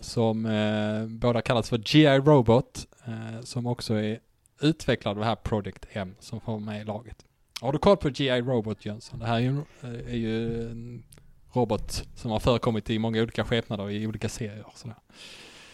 som 0.00 0.46
eh, 0.46 1.06
båda 1.06 1.42
kallas 1.42 1.68
för 1.68 1.78
GI 1.78 2.06
Robot 2.06 2.86
som 3.42 3.66
också 3.66 3.94
är 3.94 4.20
utvecklade 4.60 5.10
av 5.10 5.18
det 5.18 5.24
här 5.24 5.34
Project 5.34 5.86
M 5.92 6.14
som 6.20 6.40
får 6.40 6.58
med 6.58 6.80
i 6.80 6.84
laget. 6.84 7.24
Har 7.60 7.72
du 7.72 7.78
koll 7.78 7.96
på 7.96 8.08
GI 8.08 8.40
Robot 8.40 8.86
Jönsson? 8.86 9.18
Det 9.18 9.26
här 9.26 9.36
är 9.36 9.40
ju, 9.40 9.62
är 10.08 10.16
ju 10.16 10.70
en 10.70 11.02
robot 11.52 12.04
som 12.14 12.30
har 12.30 12.40
förekommit 12.40 12.90
i 12.90 12.98
många 12.98 13.22
olika 13.22 13.44
skepnader 13.44 13.90
i 13.90 14.06
olika 14.06 14.28
serier. 14.28 14.64
och 14.66 14.78
Sådär. 14.78 14.96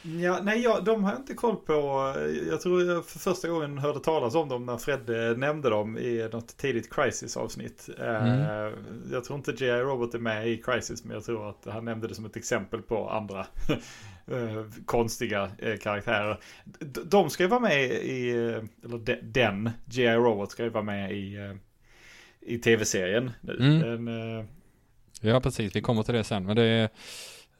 Ja, 0.07 0.39
nej, 0.43 0.61
jag, 0.61 0.85
de 0.85 1.05
har 1.05 1.11
jag 1.11 1.21
inte 1.21 1.35
koll 1.35 1.57
på. 1.57 2.15
Jag 2.49 2.61
tror 2.61 2.85
jag 2.85 3.07
för 3.07 3.19
första 3.19 3.49
gången 3.49 3.79
hörde 3.79 4.01
talas 4.01 4.35
om 4.35 4.49
dem 4.49 4.67
när 4.67 4.77
Fred 4.77 5.11
eh, 5.11 5.37
nämnde 5.37 5.71
dem 5.71 5.99
i 5.99 6.29
något 6.33 6.57
tidigt 6.57 6.93
Crisis-avsnitt. 6.93 7.89
Eh, 7.99 8.15
Mm. 8.15 8.73
Jag 9.13 9.25
tror 9.25 9.39
inte 9.39 9.53
G.I. 9.53 9.81
Robot 9.81 10.15
är 10.15 10.19
med 10.19 10.49
i 10.49 10.57
Crisis, 10.57 11.05
men 11.05 11.15
jag 11.15 11.25
tror 11.25 11.49
att 11.49 11.67
han 11.73 11.85
nämnde 11.85 12.09
det 12.09 12.15
som 12.15 12.25
ett 12.25 12.37
exempel 12.37 12.83
på 12.83 13.09
andra 13.09 13.41
eh, 14.27 14.65
konstiga 14.87 15.51
karaktärer. 15.83 16.41
De 17.05 17.31
ska 17.31 17.43
ju 17.43 17.49
vara 17.49 17.61
med 17.61 17.85
i, 17.85 18.31
eller 18.85 18.99
de, 18.99 19.19
den, 19.23 19.71
G.I. 19.85 20.15
Robot 20.15 20.51
ska 20.51 20.63
ju 20.63 20.69
vara 20.69 20.85
med 20.85 21.13
i, 21.13 21.55
i 22.41 22.59
tv-serien 22.59 23.31
nu. 23.41 23.57
Mm. 23.61 24.05
Den, 24.05 24.49
Ja, 25.21 25.41
precis. 25.41 25.77
Vi 25.77 25.81
kommer 25.81 26.03
till 26.03 26.15
det 26.15 26.25
sen. 26.25 26.47
Men 26.47 26.57
det, 26.57 26.89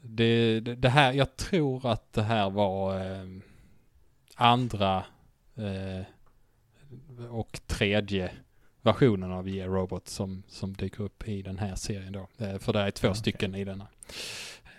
det, 0.07 0.59
det, 0.59 0.75
det 0.75 0.89
här, 0.89 1.13
jag 1.13 1.35
tror 1.35 1.87
att 1.91 2.13
det 2.13 2.23
här 2.23 2.49
var 2.49 2.99
eh, 2.99 3.25
andra 4.35 5.05
eh, 5.55 6.05
och 7.29 7.59
tredje 7.67 8.31
versionen 8.81 9.31
av 9.31 9.49
Gear 9.49 9.67
Robot 9.67 10.07
som, 10.07 10.43
som 10.47 10.73
dyker 10.73 11.03
upp 11.03 11.27
i 11.27 11.41
den 11.41 11.57
här 11.57 11.75
serien 11.75 12.13
då. 12.13 12.27
Eh, 12.37 12.57
för 12.57 12.73
det 12.73 12.79
är 12.79 12.91
två 12.91 13.07
Okej. 13.07 13.19
stycken 13.19 13.55
i 13.55 13.63
denna. 13.63 13.87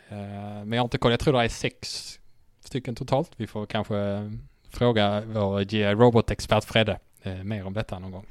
Eh, 0.08 0.16
men 0.64 0.72
jag 0.72 0.78
har 0.78 0.84
inte 0.84 0.98
koll. 0.98 1.10
Jag 1.10 1.20
tror 1.20 1.32
det 1.32 1.44
är 1.44 1.48
sex 1.48 2.18
stycken 2.60 2.94
totalt. 2.94 3.30
Vi 3.36 3.46
får 3.46 3.66
kanske 3.66 3.98
eh, 3.98 4.30
fråga 4.68 5.20
vår 5.20 5.62
GI 5.62 5.84
Robot-expert 5.84 6.64
Fredde 6.64 6.98
eh, 7.22 7.42
mer 7.42 7.66
om 7.66 7.72
detta 7.72 7.98
någon 7.98 8.10
gång. 8.10 8.26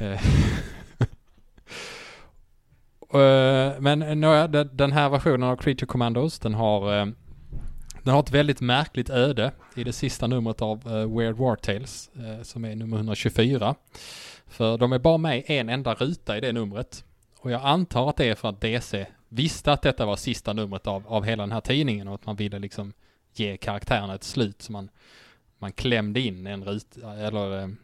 Eh, 3.14 3.80
men 3.80 4.20
nåja, 4.20 4.46
den 4.64 4.92
här 4.92 5.08
versionen 5.08 5.42
av 5.42 5.56
Creature 5.56 5.86
Commandos, 5.86 6.38
den 6.38 6.54
har, 6.54 6.98
eh, 6.98 7.06
den 8.02 8.14
har 8.14 8.20
ett 8.20 8.30
väldigt 8.30 8.60
märkligt 8.60 9.10
öde 9.10 9.52
i 9.76 9.84
det 9.84 9.92
sista 9.92 10.26
numret 10.26 10.62
av 10.62 10.86
eh, 10.86 11.18
Weird 11.18 11.36
War 11.36 11.56
Tales, 11.56 12.10
som 12.42 12.64
är 12.64 12.76
nummer 12.76 12.96
124. 12.96 13.74
För 14.46 14.78
de 14.78 14.92
är 14.92 14.98
bara 14.98 15.18
med 15.18 15.38
i 15.38 15.44
en 15.46 15.68
enda 15.68 15.94
ruta 15.94 16.36
i 16.36 16.40
det 16.40 16.52
numret. 16.52 17.04
Och 17.40 17.50
jag 17.50 17.60
antar 17.64 18.08
att 18.08 18.16
det 18.16 18.24
är 18.24 18.34
för 18.34 18.48
att 18.48 18.60
DC 18.60 19.06
visste 19.28 19.72
att 19.72 19.82
detta 19.82 20.06
var 20.06 20.16
sista 20.16 20.52
numret 20.52 20.86
av, 20.86 21.08
av 21.08 21.24
hela 21.24 21.42
den 21.42 21.52
här 21.52 21.60
tidningen 21.60 22.08
och 22.08 22.14
att 22.14 22.26
man 22.26 22.36
ville 22.36 22.58
liksom 22.58 22.92
ge 23.34 23.56
karaktärerna 23.56 24.14
ett 24.14 24.24
slut 24.24 24.62
så 24.62 24.72
man, 24.72 24.90
man 25.58 25.72
klämde 25.72 26.20
in 26.20 26.46
en 26.46 26.64
ruta, 26.64 27.14
eller 27.14 27.74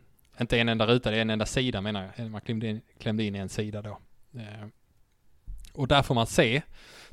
inte 0.40 0.58
en 0.58 0.68
enda 0.68 0.86
ruta, 0.86 1.10
det 1.10 1.16
är 1.16 1.22
en 1.22 1.30
enda 1.30 1.46
sida 1.46 1.80
menar 1.80 2.10
jag. 2.16 2.30
Man 2.30 2.40
klämde 2.40 2.66
in, 2.66 2.80
klämde 2.98 3.24
in 3.24 3.34
en 3.34 3.48
sida 3.48 3.82
då. 3.82 3.98
Eh, 5.78 5.80
och 5.80 5.88
där 5.88 6.02
får 6.02 6.14
man 6.14 6.26
se, 6.26 6.62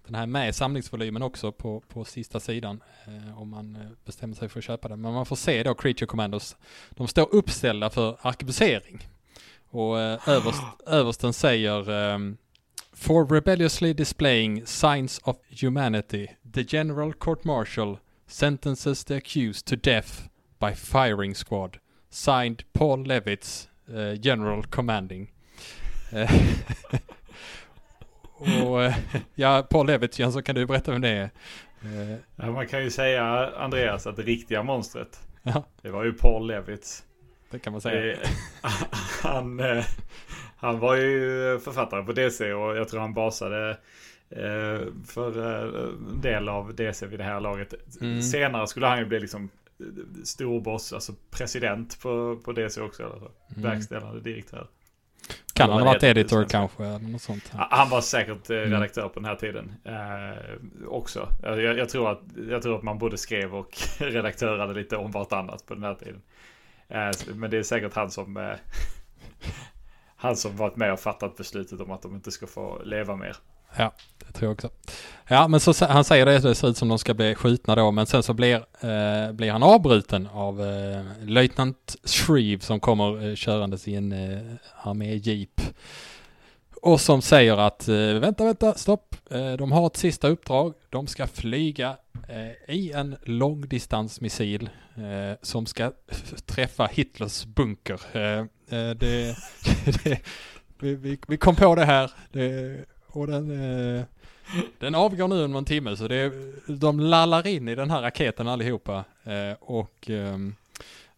den 0.06 0.16
här 0.16 0.24
är 0.24 0.28
med 0.28 0.56
samlingsvolymen 0.56 1.22
också 1.22 1.52
på, 1.52 1.80
på 1.80 2.06
sista 2.06 2.40
sidan 2.40 2.84
eh, 3.08 3.42
om 3.42 3.50
man 3.50 3.76
eh, 3.76 3.82
bestämmer 4.06 4.36
sig 4.36 4.50
för 4.50 4.60
att 4.60 4.66
köpa 4.66 4.88
den. 4.88 5.02
Men 5.02 5.14
man 5.14 5.26
får 5.26 5.36
se 5.36 5.64
då 5.64 5.74
Creature 5.74 6.06
Commandos, 6.06 6.56
de 6.90 7.08
står 7.08 7.36
uppställda 7.36 7.90
för 7.90 8.18
arkebusering. 8.22 9.08
Och 9.70 10.00
eh, 10.00 10.30
överst, 10.30 10.62
översten 10.86 11.34
säger 11.34 11.90
ehm, 11.90 12.38
For 12.94 13.26
rebelliously 13.26 13.94
displaying 13.94 14.66
signs 14.66 15.20
of 15.24 15.38
humanity, 15.62 16.28
the 16.54 16.66
general 16.68 17.14
court 17.14 17.44
martial 17.44 17.98
sentences 18.28 19.04
the 19.04 19.16
accused 19.16 19.66
to 19.66 19.76
death 19.76 20.30
by 20.60 20.74
firing 20.76 21.36
squad. 21.36 21.78
Signed 22.10 22.64
Paul 22.74 23.08
Levitz, 23.08 23.70
eh, 23.88 24.14
general 24.22 24.64
commanding. 24.64 25.32
Och 28.38 28.84
eh, 28.84 28.96
ja, 29.36 29.68
Paul 29.70 29.88
Levitz, 29.88 30.20
Jönsson, 30.20 30.44
kan 30.44 30.56
du 30.56 30.66
berätta 30.66 30.92
vem 30.92 31.02
det 31.02 31.10
är? 31.10 31.30
Eh, 31.84 32.18
ja, 32.36 32.52
man 32.52 32.68
kan 32.68 32.84
ju 32.84 32.92
säga, 32.92 33.52
Andreas, 33.58 34.08
att 34.08 34.16
det 34.16 34.22
riktiga 34.22 34.64
monstret, 34.64 35.20
Ja, 35.44 35.64
det 35.82 35.90
var 35.90 36.04
ju 36.04 36.14
Paul 36.14 36.48
Levitz. 36.48 37.04
det 37.52 37.60
kan 37.60 37.74
man 37.74 37.82
säga. 37.82 38.14
Eh, 38.14 38.20
han, 39.24 39.62
han 40.58 40.80
var 40.80 40.96
ju 40.96 41.60
författare 41.60 42.04
på 42.04 42.12
DC 42.12 42.54
och 42.54 42.78
jag 42.78 42.90
tror 42.90 43.02
han 43.02 43.14
basade 43.14 43.78
för 45.08 45.42
en 45.42 46.22
del 46.22 46.50
av 46.50 46.76
DC 46.76 47.06
vid 47.06 47.20
det 47.20 47.24
här 47.24 47.40
laget. 47.40 47.74
Mm. 48.02 48.22
Senare 48.22 48.68
skulle 48.68 48.88
han 48.88 49.00
ju 49.00 49.06
bli 49.06 49.20
liksom 49.20 49.50
storboss, 50.24 50.94
alltså 50.94 51.14
president 51.32 52.00
på, 52.02 52.42
på 52.46 52.52
DC 52.52 52.82
också. 52.82 53.04
Eller 53.04 53.20
så. 53.20 53.32
Mm. 53.56 53.70
Verkställande 53.70 54.22
direktör. 54.22 54.68
Kan 55.54 55.70
han 55.70 55.80
ha 55.80 55.86
varit 55.86 56.04
editor 56.04 56.46
kanske? 56.50 56.86
Eller 56.86 57.00
något 57.00 57.22
sånt. 57.22 57.52
Han 57.54 57.90
var 57.90 58.02
säkert 58.02 58.50
eh, 58.50 58.58
mm. 58.58 58.72
redaktör 58.72 59.10
på 59.10 59.20
den 59.20 59.26
här 59.26 59.36
tiden 59.36 59.74
eh, 59.84 60.88
också. 60.88 61.30
Jag, 61.44 61.78
jag, 61.78 61.90
tror 61.90 62.12
att, 62.12 62.22
jag 62.50 62.62
tror 62.62 62.78
att 62.78 62.84
man 62.84 62.98
både 62.98 63.18
skrev 63.18 63.56
och 63.56 63.78
redaktörade 63.98 64.74
lite 64.74 64.98
om 64.98 65.12
vartannat 65.12 65.66
på 65.66 65.74
den 65.74 65.84
här 65.84 65.96
tiden. 65.96 66.22
Eh, 66.88 67.36
men 67.36 67.52
det 67.52 67.58
är 67.58 67.64
säkert 67.64 67.94
han 67.94 68.12
som 68.12 68.38
eh, 68.38 68.54
han 70.16 70.36
som 70.36 70.58
varit 70.58 70.76
med 70.76 70.94
och 70.94 71.00
fattat 71.00 71.38
beslutet 71.38 71.82
om 71.82 71.92
att 71.92 72.02
de 72.02 72.16
inte 72.16 72.32
ska 72.32 72.48
få 72.48 72.82
leva 72.84 73.16
mer. 73.16 73.36
Ja, 73.78 73.94
det 74.20 74.32
tror 74.34 74.48
jag 74.48 74.54
också. 74.54 74.70
Ja, 75.28 75.48
men 75.48 75.60
så 75.60 75.86
han 75.86 76.04
säger 76.04 76.26
det, 76.26 76.40
det 76.40 76.56
ser 76.56 76.68
ut 76.68 76.78
som 76.78 76.88
de 76.88 77.00
ska 77.00 77.14
bli 77.14 77.36
skjutna 77.36 77.76
då, 77.76 77.92
men 77.92 78.06
sen 78.06 78.24
så 78.24 78.34
blir, 78.34 78.56
eh, 78.56 79.32
blir 79.32 79.52
han 79.52 79.64
avbruten 79.64 80.28
av 80.34 80.62
eh, 80.62 81.02
löjtnant 81.28 81.96
Shreve 82.04 82.62
som 82.62 82.80
kommer 82.80 83.30
eh, 83.30 83.36
körandes 83.36 83.88
i 83.88 83.96
en 83.96 84.12
eh, 84.12 84.42
arméjeep. 84.84 85.62
Och 86.82 87.02
som 87.02 87.22
säger 87.22 87.58
att 87.58 87.88
eh, 87.88 87.96
vänta, 87.96 88.46
vänta, 88.46 88.74
stopp. 88.74 89.16
Eh, 89.32 89.54
de 89.54 89.72
har 89.72 89.88
ett 89.88 89.98
sista 89.98 90.28
uppdrag. 90.28 90.74
De 90.90 91.08
ska 91.08 91.28
flyga 91.28 91.98
eh, 92.30 92.76
i 92.76 92.92
en 92.92 93.16
långdistansmissil 93.24 94.70
eh, 94.96 95.38
som 95.42 95.66
ska 95.66 95.92
träffa 96.46 96.86
Hitlers 96.86 97.46
bunker. 97.46 98.02
Eh, 98.14 98.40
eh 98.80 98.96
det, 98.96 99.36
det, 100.04 100.22
vi, 100.80 100.96
vi, 100.96 101.20
vi, 101.28 101.38
kom 101.38 101.56
på 101.56 101.76
det 101.76 101.86
här. 101.86 102.12
Det, 102.32 102.78
och 103.16 103.28
den, 103.28 103.52
eh, 103.52 104.04
den 104.78 104.96
avgår 104.96 105.28
nu 105.28 105.44
om 105.44 105.56
en 105.56 105.66
timme 105.66 105.98
så 105.98 106.08
det, 106.08 106.34
de 106.68 107.00
lallar 107.00 107.48
in 107.48 107.68
i 107.68 107.76
den 107.76 107.92
här 107.92 108.02
raketen 108.02 108.48
allihopa. 108.48 109.04
Eh, 109.24 109.54
och, 109.60 110.10
eh, 110.10 110.38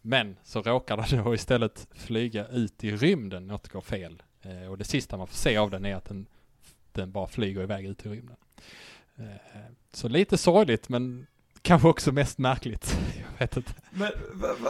men 0.02 0.36
så 0.44 0.62
råkar 0.62 0.98
den 0.98 1.24
då 1.24 1.36
istället 1.36 1.88
flyga 1.96 2.48
ut 2.48 2.84
i 2.84 2.92
rymden, 2.92 3.48
något 3.48 3.68
går 3.68 3.82
fel. 3.82 4.24
Eh, 4.42 4.72
och 4.72 4.78
det 4.78 4.84
sista 4.84 5.18
man 5.18 5.28
får 5.28 5.36
se 5.36 5.58
av 5.58 5.70
den 5.72 5.86
är 5.86 5.96
att 5.96 6.06
den, 6.06 6.26
den 6.92 7.12
bara 7.12 7.28
flyger 7.28 7.62
iväg 7.62 7.86
ut 7.86 8.06
i 8.06 8.10
rymden. 8.10 8.36
Eh, 9.18 9.60
så 9.94 10.08
lite 10.08 10.38
sorgligt 10.38 10.90
men 10.90 11.28
kanske 11.62 11.88
också 11.88 12.12
mest 12.12 12.38
märkligt. 12.38 12.98
Jag 13.18 13.40
vet 13.40 13.58
inte. 13.58 13.74
Men 13.92 14.12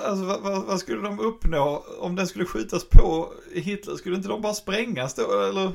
alltså, 0.05 0.25
vad, 0.25 0.65
vad, 0.65 0.79
skulle 0.79 1.01
de 1.01 1.19
uppnå 1.19 1.85
om 1.99 2.15
den 2.15 2.27
skulle 2.27 2.45
skjutas 2.45 2.89
på 2.89 3.33
Hitler? 3.53 3.95
Skulle 3.95 4.15
inte 4.15 4.27
de 4.29 4.41
bara 4.41 4.53
sprängas 4.53 5.13
då 5.13 5.41
eller? 5.49 5.71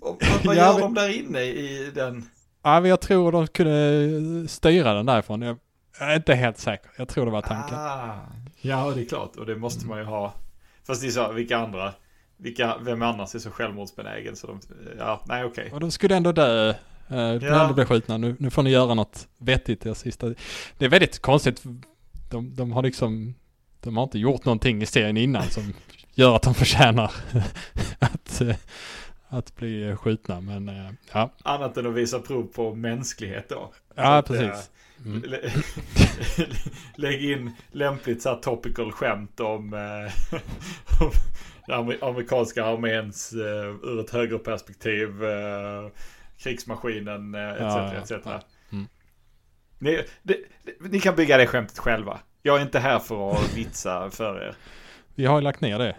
Och, 0.00 0.22
vad 0.44 0.56
gör 0.56 0.80
de 0.80 0.94
där 0.94 1.18
inne 1.18 1.40
i 1.42 1.90
den? 1.94 2.28
Ja, 2.62 2.86
jag 2.86 3.00
tror 3.00 3.32
de 3.32 3.46
kunde 3.46 4.48
styra 4.48 4.94
den 4.94 5.06
därifrån. 5.06 5.42
Jag 5.42 5.58
är 5.98 6.16
inte 6.16 6.34
helt 6.34 6.58
säker. 6.58 6.90
Jag 6.96 7.08
tror 7.08 7.24
det 7.24 7.32
var 7.32 7.42
tanken. 7.42 7.78
Ah, 7.78 8.14
ja, 8.60 8.92
det 8.94 9.00
är 9.00 9.04
klart. 9.04 9.36
Och 9.36 9.46
det 9.46 9.56
måste 9.56 9.86
man 9.86 9.98
ju 9.98 10.04
ha. 10.04 10.34
Fast 10.86 11.02
det 11.02 11.06
är 11.06 11.10
så, 11.10 11.32
vilka 11.32 11.56
andra? 11.56 11.94
Vilka, 12.36 12.76
vem 12.80 13.02
annars 13.02 13.34
är 13.34 13.38
så 13.38 13.50
självmordsbenägen 13.50 14.36
så 14.36 14.46
de, 14.46 14.60
ja, 14.98 15.24
nej 15.26 15.44
okej. 15.44 15.62
Okay. 15.62 15.74
Och 15.74 15.80
de 15.80 15.90
skulle 15.90 16.16
ändå 16.16 16.32
dö. 16.32 16.74
Uh, 17.10 17.18
ja. 17.18 17.62
ändå 17.62 17.74
bli 17.74 17.84
skjutna. 17.84 18.16
Nu, 18.16 18.36
nu 18.38 18.50
får 18.50 18.62
ni 18.62 18.70
göra 18.70 18.94
något 18.94 19.28
vettigt 19.38 19.86
i 19.86 19.94
sista. 19.94 20.26
Det 20.78 20.84
är 20.84 20.88
väldigt 20.88 21.18
konstigt. 21.18 21.62
De, 22.30 22.54
de 22.54 22.72
har 22.72 22.82
liksom, 22.82 23.34
de 23.80 23.96
har 23.96 24.04
inte 24.04 24.18
gjort 24.18 24.44
någonting 24.44 24.82
i 24.82 24.86
serien 24.86 25.16
innan 25.16 25.42
som 25.42 25.74
gör 26.14 26.36
att 26.36 26.42
de 26.42 26.54
förtjänar 26.54 27.12
att, 27.98 28.42
att 29.28 29.56
bli 29.56 29.96
skjutna. 29.96 30.40
Men 30.40 30.68
uh, 30.68 30.90
ja. 31.12 31.30
Annat 31.42 31.76
än 31.76 31.86
att 31.86 31.94
visa 31.94 32.18
prov 32.18 32.46
på 32.46 32.74
mänsklighet 32.74 33.48
då. 33.48 33.72
Ja, 33.94 34.16
att, 34.16 34.26
precis. 34.26 34.70
Mm. 35.04 35.22
Lägg 36.94 37.30
in 37.30 37.52
lämpligt 37.72 38.22
så 38.22 38.28
här 38.28 38.36
topical 38.36 38.92
skämt 38.92 39.40
om, 39.40 39.74
eh, 39.74 40.40
om 41.78 41.94
amerikanska 42.00 42.64
arméns 42.64 43.32
uh, 43.32 43.40
ur 43.82 44.00
ett 44.00 44.10
högerperspektiv 44.10 45.24
uh, 45.24 45.88
krigsmaskinen 46.38 47.34
etc. 47.34 47.60
Ja, 47.60 47.92
etc. 47.92 48.10
Ja. 48.10 48.40
Mm. 48.72 48.86
Ni, 49.78 50.04
det, 50.22 50.38
ni 50.80 51.00
kan 51.00 51.16
bygga 51.16 51.36
det 51.36 51.46
skämtet 51.46 51.78
själva. 51.78 52.20
Jag 52.42 52.56
är 52.56 52.62
inte 52.62 52.78
här 52.78 52.98
för 52.98 53.30
att 53.30 53.56
vitsa 53.56 54.10
för 54.10 54.42
er. 54.42 54.54
Vi 55.14 55.26
har 55.26 55.36
ju 55.36 55.42
lagt 55.42 55.60
ner 55.60 55.78
det. 55.78 55.96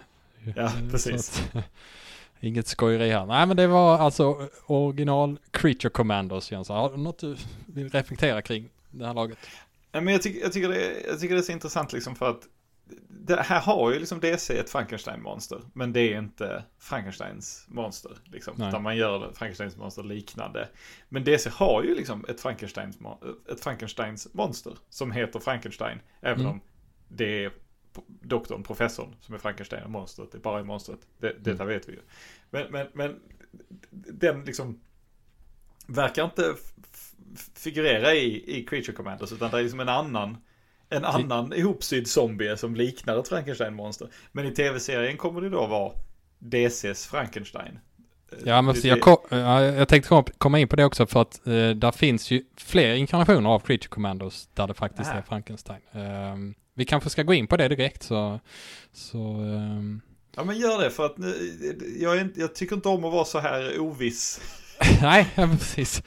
Ja, 0.56 0.72
precis. 0.92 1.44
Att, 1.54 1.64
inget 2.40 2.68
skojeri 2.68 3.10
här. 3.10 3.26
Nej 3.26 3.46
men 3.46 3.58
det 3.58 3.68
var 3.68 3.98
alltså 3.98 4.50
original 4.66 5.40
Creature 5.52 5.90
Commandos 5.90 6.52
Jens. 6.52 6.70
Har 6.70 6.92
du 6.92 6.98
något 6.98 7.20
du 7.20 7.36
vill 7.66 7.90
reflektera 7.90 8.42
kring 8.42 8.70
det 8.92 9.06
här 9.06 9.14
laget? 9.14 9.38
Ja, 9.92 10.02
men 10.02 10.14
jag, 10.14 10.22
tycker, 10.22 10.42
jag, 10.42 10.54
tycker 10.54 10.70
det, 10.70 11.02
jag 11.08 11.20
tycker 11.20 11.36
det 11.36 11.42
är 11.42 11.44
så 11.44 11.52
intressant 11.52 11.94
liksom 11.94 12.16
för 12.16 12.30
att 12.30 12.42
det 13.10 13.42
här 13.42 13.62
har 13.62 13.92
ju 13.92 14.00
liksom 14.00 14.20
DC 14.20 14.58
ett 14.58 14.70
Frankenstein-monster. 14.70 15.62
Men 15.74 15.94
det 15.94 16.14
är 16.14 16.18
inte 16.18 16.64
Frankensteins 16.80 17.66
monster. 17.68 18.12
Liksom, 18.24 18.54
utan 18.54 18.84
man 18.84 18.98
gör 18.98 19.32
Frankensteins 19.34 19.78
monster 19.78 20.04
liknande. 20.04 20.70
Men 21.10 21.24
DC 21.24 21.50
har 21.50 21.84
ju 21.84 21.96
liksom 21.96 22.26
ett 22.30 22.42
Frankensteins, 22.42 22.98
ett 23.52 23.60
Frankensteins 23.60 24.34
monster. 24.34 24.74
Som 24.90 25.12
heter 25.12 25.40
Frankenstein. 25.40 26.00
Även 26.22 26.40
mm. 26.40 26.52
om 26.52 26.62
det 27.08 27.46
är 27.46 27.52
doktorn, 28.08 28.64
professorn 28.64 29.16
som 29.22 29.36
är 29.36 29.40
Frankenstein 29.40 29.84
och 29.84 29.90
monstret. 29.90 30.32
Det 30.32 30.40
bara 30.40 30.60
är 30.60 30.64
monstret. 30.64 31.00
Det, 31.18 31.30
mm. 31.30 31.44
Detta 31.44 31.66
vet 31.66 31.90
vi 31.90 31.92
ju. 31.92 32.00
Men, 32.50 32.72
men, 32.72 32.88
men 32.94 33.20
den 33.92 34.46
liksom 34.46 34.80
verkar 35.88 36.26
inte 36.26 36.56
figurera 37.56 38.14
i, 38.14 38.58
i 38.58 38.66
Creature 38.66 38.94
Commanders. 38.94 39.32
Utan 39.32 39.52
det 39.52 39.58
är 39.58 39.62
liksom 39.62 39.80
en 39.80 39.90
annan 39.90 40.38
en 40.90 41.06
annan 41.06 41.54
ihopsydd 41.54 42.08
zombie 42.08 42.58
som 42.58 42.76
liknar 42.76 43.20
ett 43.20 43.28
Frankenstein-monster. 43.28 44.08
Men 44.32 44.46
i 44.46 44.52
tv-serien 44.52 45.18
kommer 45.18 45.42
det 45.42 45.50
då 45.50 45.68
vara 45.68 45.92
DCs 46.40 47.08
Frankenstein. 47.08 47.80
Ja, 48.44 48.62
men 48.62 48.76
det, 48.76 48.88
jag, 48.88 49.02
kom, 49.02 49.18
jag 49.30 49.88
tänkte 49.88 50.24
komma 50.38 50.60
in 50.60 50.68
på 50.68 50.76
det 50.76 50.86
också 50.86 51.06
för 51.06 51.22
att 51.22 51.48
eh, 51.48 51.70
där 51.70 51.92
finns 51.92 52.32
ju 52.32 52.44
fler 52.56 52.96
inkarnationer 52.96 53.50
av 53.50 53.60
Creature 53.60 53.88
Commandos 53.88 54.50
där 54.54 54.68
det 54.68 54.74
faktiskt 54.74 55.10
Aha. 55.10 55.20
är 55.20 55.22
Frankenstein. 55.22 55.82
Um, 55.92 56.56
vi 56.78 56.86
kanske 56.86 57.10
ska 57.10 57.24
gå 57.24 57.34
in 57.34 57.48
på 57.48 57.58
det 57.58 57.68
direkt 57.68 58.04
så... 58.04 58.40
så 58.94 59.18
um... 59.18 60.02
Ja, 60.36 60.44
men 60.44 60.58
gör 60.58 60.84
det 60.84 60.92
för 60.92 61.06
att 61.06 61.16
jag, 62.00 62.18
är, 62.18 62.32
jag 62.36 62.56
tycker 62.56 62.76
inte 62.76 62.90
om 62.90 63.06
att 63.06 63.14
vara 63.14 63.26
så 63.26 63.40
här 63.40 63.80
oviss. 63.80 64.42
Nej, 65.02 65.28
precis. 65.36 66.04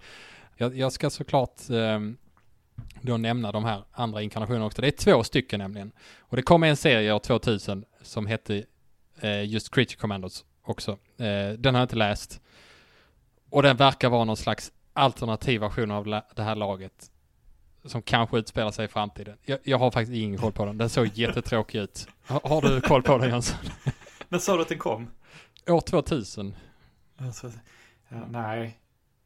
jag, 0.56 0.76
jag, 0.76 0.92
ska 0.92 1.10
såklart 1.10 1.60
um, 1.68 2.16
då 3.00 3.16
nämna 3.16 3.52
de 3.52 3.64
här 3.64 3.84
andra 3.92 4.22
inkarnationerna 4.22 4.66
också. 4.66 4.82
Det 4.82 4.88
är 4.88 4.90
två 4.90 5.24
stycken 5.24 5.60
nämligen. 5.60 5.92
Och 6.18 6.36
det 6.36 6.42
kom 6.42 6.62
en 6.62 6.76
serie 6.76 7.12
år 7.12 7.18
2000 7.18 7.84
som 8.02 8.26
hette 8.26 8.64
eh, 9.20 9.44
just 9.44 9.74
Creature 9.74 9.96
Commandos 9.96 10.44
också. 10.62 10.90
Eh, 11.16 11.52
den 11.58 11.74
har 11.74 11.80
jag 11.80 11.84
inte 11.84 11.96
läst. 11.96 12.40
Och 13.50 13.62
den 13.62 13.76
verkar 13.76 14.08
vara 14.08 14.24
någon 14.24 14.36
slags 14.36 14.72
alternativ 14.92 15.60
version 15.60 15.90
av 15.90 16.04
det 16.36 16.42
här 16.42 16.54
laget. 16.54 17.10
Som 17.88 18.02
kanske 18.02 18.38
utspelar 18.38 18.70
sig 18.70 18.84
i 18.84 18.88
framtiden. 18.88 19.36
Jag, 19.42 19.58
jag 19.62 19.78
har 19.78 19.90
faktiskt 19.90 20.16
ingen 20.16 20.38
koll 20.38 20.52
på 20.52 20.64
den. 20.64 20.78
Den 20.78 20.90
såg 20.90 21.06
jättetråkig 21.06 21.78
ut. 21.78 22.08
Har, 22.26 22.40
har 22.44 22.62
du 22.62 22.80
koll 22.80 23.02
på 23.02 23.18
den 23.18 23.30
Jönsson? 23.30 23.58
När 24.28 24.38
sa 24.38 24.56
du 24.56 24.62
att 24.62 24.68
den 24.68 24.78
kom? 24.78 25.10
År 25.66 25.80
2000. 25.80 26.54
Alltså, 27.18 27.52
ja, 28.08 28.26
nej, 28.30 28.78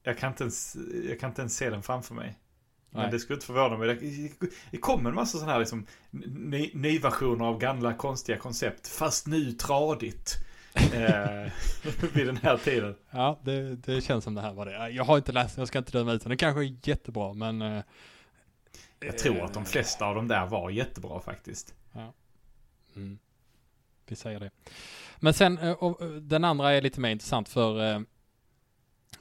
jag 0.02 0.18
kan, 0.18 0.30
inte 0.30 0.44
ens, 0.44 0.76
jag 1.08 1.20
kan 1.20 1.30
inte 1.30 1.42
ens 1.42 1.56
se 1.56 1.70
den 1.70 1.82
framför 1.82 2.14
mig. 2.14 2.38
Men 2.94 3.10
det 3.10 3.18
skulle 3.18 3.34
inte 3.34 3.46
förvåna 3.46 3.76
mig. 3.78 4.32
Det 4.70 4.76
kommer 4.76 5.10
en 5.10 5.16
massa 5.16 5.38
sådana 5.38 5.52
här 5.52 5.58
liksom 5.58 5.86
ny, 6.12 6.70
nyversioner 6.74 7.44
av 7.44 7.58
gamla 7.58 7.94
konstiga 7.94 8.38
koncept. 8.38 8.88
Fast 8.88 9.26
nu 9.26 9.52
tradigt. 9.52 10.36
eh, 10.74 11.52
vid 12.12 12.26
den 12.26 12.36
här 12.36 12.56
tiden. 12.56 12.94
Ja, 13.10 13.40
det, 13.42 13.76
det, 13.76 14.00
känns 14.00 14.24
som 14.24 14.34
det 14.34 14.40
här 14.40 14.52
var 14.52 14.66
det. 14.66 14.90
Jag 14.90 15.04
har 15.04 15.16
inte 15.16 15.32
läst 15.32 15.58
jag 15.58 15.68
ska 15.68 15.78
inte 15.78 15.92
döma 15.92 16.12
ut 16.12 16.22
den. 16.22 16.28
Den 16.28 16.38
kanske 16.38 16.64
är 16.64 16.76
jättebra, 16.82 17.32
men... 17.32 17.62
Eh, 17.62 17.82
jag 19.05 19.18
tror 19.18 19.44
att 19.44 19.55
de 19.55 19.64
flesta 19.64 20.07
av 20.07 20.14
dem 20.14 20.28
där 20.28 20.46
var 20.46 20.70
jättebra 20.70 21.20
faktiskt. 21.20 21.74
Ja. 21.92 22.12
Mm. 22.96 23.18
Vi 24.07 24.16
säger 24.16 24.40
det. 24.40 24.50
Men 25.20 25.34
sen, 25.34 25.59
eh, 25.59 25.72
och, 25.72 26.22
den 26.22 26.44
andra 26.44 26.72
är 26.72 26.80
lite 26.80 27.00
mer 27.00 27.11
intressant 27.11 27.48
för 27.48 27.92
eh, 27.92 28.00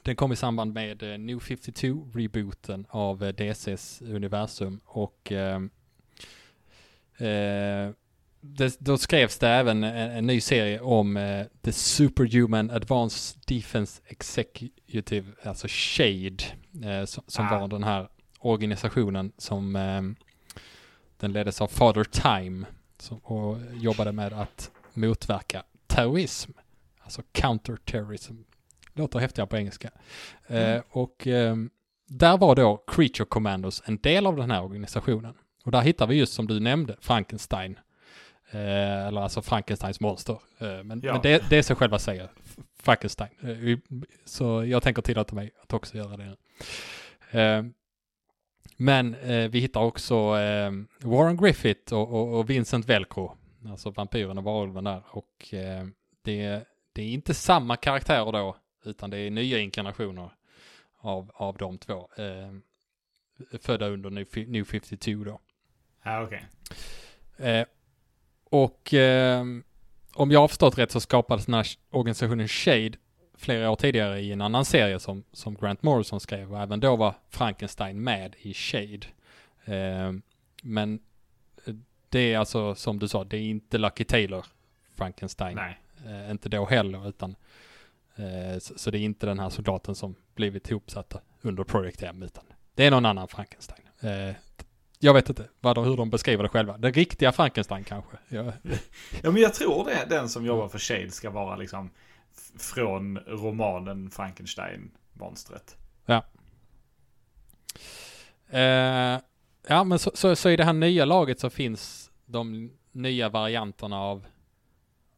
den 0.02 0.16
kom 0.16 0.32
i 0.32 0.36
samband 0.36 0.74
med 0.74 1.02
eh, 1.02 1.18
New 1.18 1.38
52-rebooten 1.38 2.84
av 2.88 3.24
eh, 3.24 3.34
DCs 3.34 4.02
universum 4.02 4.80
och 4.84 5.32
eh, 5.32 5.62
eh, 7.28 7.90
det, 8.40 8.76
då 8.80 8.98
skrevs 8.98 9.38
det 9.38 9.48
även 9.48 9.84
en, 9.84 10.10
en 10.10 10.26
ny 10.26 10.40
serie 10.40 10.80
om 10.80 11.16
eh, 11.16 11.46
The 11.62 11.72
Superhuman 11.72 12.70
Advanced 12.70 13.42
Defense 13.46 14.02
Executive, 14.06 15.32
alltså 15.42 15.68
SHADE, 15.68 16.44
eh, 16.84 17.04
som, 17.04 17.24
som 17.26 17.46
ah. 17.46 17.58
var 17.58 17.68
den 17.68 17.82
här 17.82 18.08
organisationen 18.42 19.32
som 19.38 19.76
eh, 19.76 20.02
den 21.16 21.32
leddes 21.32 21.60
av 21.60 21.66
Father 21.66 22.04
Time 22.04 22.66
som, 22.98 23.18
och 23.18 23.58
jobbade 23.74 24.12
med 24.12 24.32
att 24.32 24.70
motverka 24.94 25.62
terrorism, 25.86 26.50
alltså 27.02 27.22
counterterrorism 27.32 28.34
Låter 28.94 29.18
häftigare 29.18 29.46
på 29.48 29.56
engelska. 29.56 29.90
Mm. 30.46 30.76
Eh, 30.76 30.82
och 30.90 31.26
eh, 31.26 31.56
där 32.08 32.36
var 32.38 32.54
då 32.56 32.84
Creature 32.86 33.24
Commandos 33.24 33.82
en 33.86 33.96
del 33.96 34.26
av 34.26 34.36
den 34.36 34.50
här 34.50 34.62
organisationen. 34.62 35.34
och 35.64 35.72
där 35.72 35.80
hittar 35.80 36.06
vi 36.06 36.14
just 36.14 36.32
som 36.32 36.46
du 36.46 36.60
nämnde, 36.60 36.96
Frankenstein. 37.00 37.78
Eh, 38.50 39.06
eller 39.06 39.20
alltså 39.20 39.42
Frankensteins 39.42 40.00
monster. 40.00 40.38
Eh, 40.58 40.82
men, 40.84 41.00
Ja. 41.04 41.12
men 41.12 41.22
det, 41.22 41.44
det 41.50 41.58
är 41.58 41.62
sig 41.62 41.76
själva 41.76 41.98
säger, 41.98 42.28
Frankenstein. 42.82 43.30
Eh, 43.42 43.78
så 44.24 44.64
jag 44.64 44.82
tänker 44.82 45.02
tillåta 45.02 45.34
mig 45.34 45.50
att 45.62 45.72
också 45.72 45.96
göra 45.96 46.16
det. 46.16 46.36
Eh, 47.40 47.62
men 48.82 49.14
eh, 49.14 49.50
vi 49.50 49.60
hittar 49.60 49.80
också 49.80 50.14
eh, 50.14 50.72
Warren 51.00 51.36
Griffith 51.36 51.94
och, 51.94 52.12
och, 52.12 52.38
och 52.38 52.50
Vincent 52.50 52.86
Velcro. 52.86 53.36
Alltså 53.68 53.90
vampyren 53.90 54.38
och 54.38 54.44
varulven 54.44 54.84
där. 54.84 55.02
Och 55.06 55.54
eh, 55.54 55.86
det, 56.22 56.66
det 56.92 57.02
är 57.02 57.08
inte 57.08 57.34
samma 57.34 57.76
karaktärer 57.76 58.32
då, 58.32 58.56
utan 58.84 59.10
det 59.10 59.18
är 59.18 59.30
nya 59.30 59.58
inkarnationer 59.58 60.30
av, 60.98 61.30
av 61.34 61.56
de 61.56 61.78
två. 61.78 62.08
Eh, 62.16 62.52
födda 63.60 63.88
under 63.88 64.10
New, 64.10 64.26
New 64.48 64.64
52 64.64 65.24
då. 65.24 65.40
Ja, 66.02 66.22
okej. 66.22 66.46
Eh, 67.36 67.66
och 68.44 68.94
eh, 68.94 69.44
om 70.14 70.30
jag 70.30 70.40
har 70.40 70.48
förstått 70.48 70.78
rätt 70.78 70.90
så 70.90 71.00
skapades 71.00 71.46
den 71.46 71.54
här 71.54 71.66
organisationen 71.90 72.48
Shade 72.48 72.98
flera 73.42 73.70
år 73.70 73.76
tidigare 73.76 74.20
i 74.20 74.32
en 74.32 74.40
annan 74.40 74.64
serie 74.64 74.98
som, 74.98 75.24
som 75.32 75.54
Grant 75.54 75.82
Morrison 75.82 76.20
skrev 76.20 76.52
och 76.52 76.60
även 76.60 76.80
då 76.80 76.96
var 76.96 77.14
Frankenstein 77.30 78.02
med 78.02 78.34
i 78.38 78.54
Shade. 78.54 79.06
Eh, 79.64 80.12
men 80.62 81.00
det 82.08 82.32
är 82.34 82.38
alltså 82.38 82.74
som 82.74 82.98
du 82.98 83.08
sa, 83.08 83.24
det 83.24 83.36
är 83.36 83.40
inte 83.40 83.78
Lucky 83.78 84.04
Taylor 84.04 84.46
Frankenstein. 84.94 85.56
Nej. 85.56 85.78
Eh, 86.06 86.30
inte 86.30 86.48
då 86.48 86.66
heller 86.66 87.08
utan 87.08 87.36
eh, 88.16 88.58
så, 88.58 88.78
så 88.78 88.90
det 88.90 88.98
är 88.98 89.02
inte 89.02 89.26
den 89.26 89.38
här 89.38 89.50
soldaten 89.50 89.94
som 89.94 90.14
blivit 90.34 90.70
ihopsatta 90.70 91.20
under 91.40 91.64
Project 91.64 92.02
M 92.02 92.22
utan 92.22 92.44
det 92.74 92.86
är 92.86 92.90
någon 92.90 93.06
annan 93.06 93.28
Frankenstein. 93.28 93.82
Eh, 94.00 94.34
jag 94.98 95.14
vet 95.14 95.28
inte 95.28 95.48
vad, 95.60 95.78
hur 95.78 95.96
de 95.96 96.10
beskriver 96.10 96.42
det 96.42 96.48
själva. 96.48 96.78
Den 96.78 96.92
riktiga 96.92 97.32
Frankenstein 97.32 97.84
kanske. 97.84 98.16
Ja, 98.28 98.42
Ja, 99.22 99.30
men 99.30 99.42
jag 99.42 99.54
tror 99.54 99.84
det. 99.84 100.06
Den 100.08 100.28
som 100.28 100.46
jobbar 100.46 100.68
för 100.68 100.78
Shade 100.78 101.10
ska 101.10 101.30
vara 101.30 101.56
liksom 101.56 101.90
från 102.58 103.18
romanen 103.18 104.10
Frankenstein-monstret. 104.10 105.76
Eh, 108.52 109.20
ja, 109.66 109.84
men 109.84 109.98
så, 109.98 110.10
så, 110.14 110.36
så 110.36 110.50
i 110.50 110.56
det 110.56 110.64
här 110.64 110.72
nya 110.72 111.04
laget 111.04 111.40
så 111.40 111.50
finns 111.50 112.10
de 112.26 112.70
nya 112.92 113.28
varianterna 113.28 114.00
av, 114.00 114.26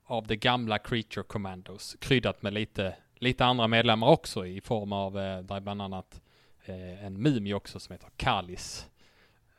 av 0.05 0.27
det 0.27 0.37
gamla 0.37 0.79
Creature 0.79 1.25
Commandos. 1.25 1.97
Kryddat 2.01 2.43
med 2.43 2.53
lite, 2.53 2.97
lite 3.15 3.45
andra 3.45 3.69
medlemmar 3.69 4.09
också 4.09 4.47
i 4.47 4.61
form 4.61 4.93
av, 4.93 5.19
eh, 5.19 5.39
där 5.39 5.61
bland 5.61 5.83
annat 5.83 6.21
eh, 6.65 7.05
en 7.05 7.23
mumie 7.23 7.55
också 7.55 7.81
som 7.81 7.93
heter 7.93 8.09
Kalis. 8.17 8.87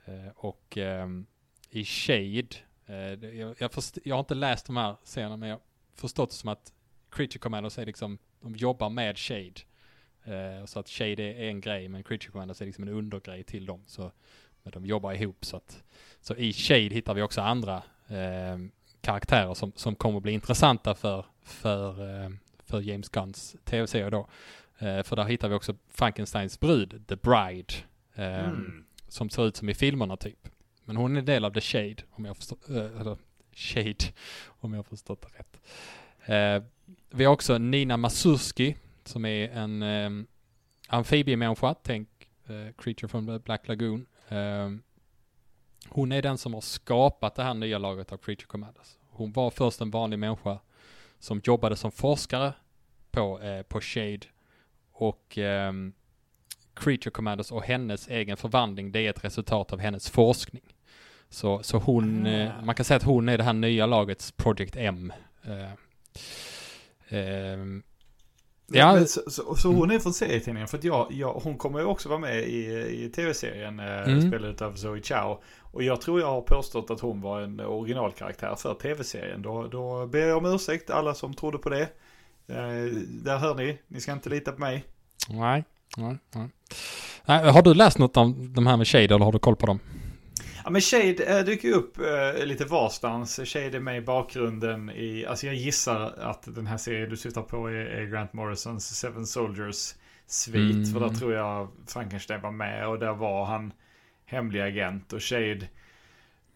Eh, 0.06 0.32
och 0.36 0.78
ehm, 0.78 1.26
i 1.70 1.86
Shade, 1.86 2.56
eh, 2.86 2.96
jag, 3.40 3.56
jag, 3.60 3.72
först, 3.72 3.98
jag 4.04 4.16
har 4.16 4.20
inte 4.20 4.36
läst 4.36 4.66
de 4.66 4.78
här 4.78 4.96
scenerna, 5.04 5.38
men 5.38 5.50
jag 5.50 5.60
förstått 5.96 6.30
det 6.30 6.36
som 6.36 6.50
att 6.50 6.74
Creature 7.16 7.40
Commandos 7.40 7.78
är 7.78 7.86
liksom, 7.86 8.18
de 8.42 8.56
jobbar 8.56 8.90
med 8.90 9.18
Shade. 9.18 9.62
Eh, 10.24 10.66
så 10.66 10.80
att 10.80 10.90
Shade 10.90 11.24
är 11.24 11.50
en 11.50 11.62
grej 11.62 11.88
men 11.88 12.04
Creature 12.04 12.32
Commandos 12.32 12.62
är 12.62 12.66
liksom 12.66 12.84
en 12.84 12.94
undergrej 12.94 13.44
till 13.44 13.66
dem. 13.66 13.84
Så 13.88 14.12
men 14.64 14.72
de 14.72 14.86
jobbar 14.86 15.14
ihop 15.14 15.46
så 15.46 15.58
att 15.58 15.84
så 16.22 16.36
i 16.36 16.54
Shade 16.54 16.80
hittar 16.80 17.14
vi 17.14 17.22
också 17.22 17.42
andra 17.42 17.84
eh, 18.08 18.58
karaktärer 19.02 19.54
som, 19.54 19.72
som 19.76 19.96
kommer 19.96 20.20
bli 20.20 20.32
intressanta 20.32 20.96
för, 20.96 21.26
för, 21.44 22.24
eh, 22.24 22.30
för 22.64 22.82
James 22.82 23.10
Gunns 23.10 23.56
tv-serie 23.64 24.10
då. 24.10 24.28
För 24.80 25.16
där 25.16 25.24
hittar 25.24 25.50
vi 25.50 25.56
också 25.56 25.76
Frankensteins 25.90 26.60
brud, 26.60 27.08
The 27.08 27.16
Bride. 27.16 27.74
Mm. 28.16 28.86
Som 29.08 29.30
ser 29.30 29.48
ut 29.48 29.56
som 29.56 29.70
i 29.70 29.74
filmerna 29.74 30.18
typ. 30.18 30.50
Men 30.86 30.98
hon 30.98 31.18
är 31.18 31.22
del 31.22 31.46
av 31.46 31.54
The 31.54 31.62
Shade, 31.62 31.96
om 32.12 32.26
jag 32.26 32.38
förstår, 32.38 32.58
eller 32.72 33.18
Shade, 33.54 34.06
om 34.48 34.74
jag 34.74 34.78
har 34.78 34.84
förstått 34.84 35.22
det 35.22 35.40
rätt. 35.40 36.72
Eh, 36.88 36.94
vi 37.10 37.26
har 37.26 37.34
också 37.34 37.58
Nina 37.58 37.98
Masurski, 37.98 38.76
som 39.04 39.26
är 39.26 39.50
en 39.50 39.82
eh, 39.84 40.10
amfibiemänniska, 40.88 41.76
tänk 41.84 42.10
eh, 42.48 42.74
Creature 42.78 43.08
from 43.08 43.28
the 43.28 43.40
Black 43.40 43.68
Lagoon. 43.68 44.06
Eh, 44.30 44.70
hon 45.90 46.12
är 46.12 46.22
den 46.22 46.38
som 46.38 46.54
har 46.54 46.62
skapat 46.62 47.36
det 47.36 47.44
här 47.44 47.54
nya 47.54 47.78
laget 47.78 48.12
av 48.12 48.18
Creature 48.18 48.46
Commanders. 48.48 48.98
Hon 49.10 49.32
var 49.32 49.50
först 49.50 49.82
en 49.82 49.92
vanlig 49.92 50.20
människa 50.20 50.60
som 51.20 51.42
jobbade 51.44 51.76
som 51.76 51.92
forskare 51.92 52.54
på, 53.12 53.42
eh, 53.42 53.62
på 53.62 53.82
Shade 53.82 54.20
och 54.92 55.38
ehm, 55.38 55.94
Creature 56.74 57.12
Commanders 57.12 57.52
och 57.52 57.64
hennes 57.64 58.08
egen 58.08 58.38
förvandling, 58.38 58.92
det 58.92 59.00
är 59.00 59.10
ett 59.10 59.24
resultat 59.26 59.74
av 59.74 59.80
hennes 59.80 60.10
forskning. 60.10 60.64
Så, 61.30 61.64
så 61.64 61.78
hon, 61.78 62.26
Ah. 62.28 62.30
eh, 62.30 62.64
man 62.64 62.76
kan 62.76 62.86
säga 62.86 62.98
att 62.98 63.04
hon 63.04 63.30
är 63.30 63.38
det 63.38 63.44
här 63.44 63.54
nya 63.54 63.86
lagets 63.86 64.32
Project 64.32 64.76
M. 64.76 65.14
Ehm, 67.10 67.84
Ja. 68.68 68.94
Men 68.94 69.08
Så, 69.08 69.22
så, 69.32 69.56
så 69.56 69.72
hon 69.72 69.92
är 69.92 70.00
från 70.00 70.14
serietidningen 70.14 70.68
för 70.68 70.78
att 70.78 70.84
jag, 70.84 71.08
jag, 71.12 71.34
hon 71.34 71.58
kommer 71.58 71.80
ju 71.80 71.86
också 71.86 72.10
vara 72.10 72.20
med 72.20 72.44
i, 72.44 72.66
i 73.06 73.10
tv-serien 73.16 73.80
eh, 73.80 73.86
Mm. 74.08 74.28
spelad 74.28 74.62
av 74.62 74.74
Zoe 74.76 75.02
Chow. 75.02 75.42
Och 75.62 75.84
jag 75.84 76.02
tror 76.02 76.20
jag 76.20 76.28
har 76.28 76.42
påstått 76.42 76.92
att 76.92 77.00
hon 77.00 77.22
var 77.22 77.42
en 77.42 77.60
originalkaraktär 77.60 78.56
för 78.56 78.74
tv-serien. 78.74 79.42
Då, 79.42 79.68
då 79.68 80.06
ber 80.08 80.20
jag 80.20 80.38
om 80.38 80.46
ursäkt 80.46 80.90
alla 80.90 81.14
som 81.14 81.34
trodde 81.34 81.58
på 81.58 81.70
det. 81.70 81.82
Eh, 82.48 82.86
där 83.08 83.38
hör 83.38 83.56
ni, 83.56 83.80
ni 83.88 84.02
ska 84.02 84.12
inte 84.12 84.30
lita 84.30 84.52
på 84.52 84.60
mig. 84.60 84.86
nej, 85.30 85.64
nej, 85.98 86.18
nej. 86.36 86.48
nej. 87.26 87.52
Har 87.52 87.62
du 87.62 87.74
läst 87.74 87.98
något 87.98 88.18
om 88.18 88.54
de 88.54 88.68
här 88.68 88.78
med 88.78 88.88
Shade 88.88 89.04
eller 89.16 89.26
har 89.26 89.32
du 89.32 89.40
koll 89.40 89.56
på 89.56 89.66
dem? 89.66 89.80
Ja 90.66 90.72
men 90.72 90.82
Shade 90.82 91.24
eh, 91.24 91.46
dyker 91.46 91.68
ju 91.68 91.74
upp 91.74 91.98
eh, 92.00 92.46
lite 92.46 92.66
varstans. 92.66 93.40
Shade 93.46 93.78
är 93.78 93.80
med 93.80 93.98
i 93.98 94.02
bakgrunden 94.02 94.90
i, 94.90 95.26
alltså 95.26 95.46
jag 95.46 95.56
gissar 95.56 96.14
att 96.20 96.56
den 96.56 96.68
här 96.68 96.78
serien 96.78 97.10
du 97.10 97.18
syftar 97.18 97.42
på 97.42 97.68
är, 97.68 97.74
är 97.74 98.06
Grant 98.06 98.34
Morrisons 98.34 99.00
Seven 99.00 99.28
Soldiers 99.28 99.94
svit. 100.28 100.76
Mm. 100.76 100.86
För 100.86 101.00
där 101.00 101.10
tror 101.10 101.34
jag 101.34 101.72
Frankenstein 101.88 102.42
var 102.42 102.52
med 102.52 102.88
och 102.88 103.00
där 103.00 103.14
var 103.14 103.46
han 103.46 103.74
hemlig 104.26 104.62
agent. 104.62 105.14
Och 105.14 105.24
Shade 105.24 105.68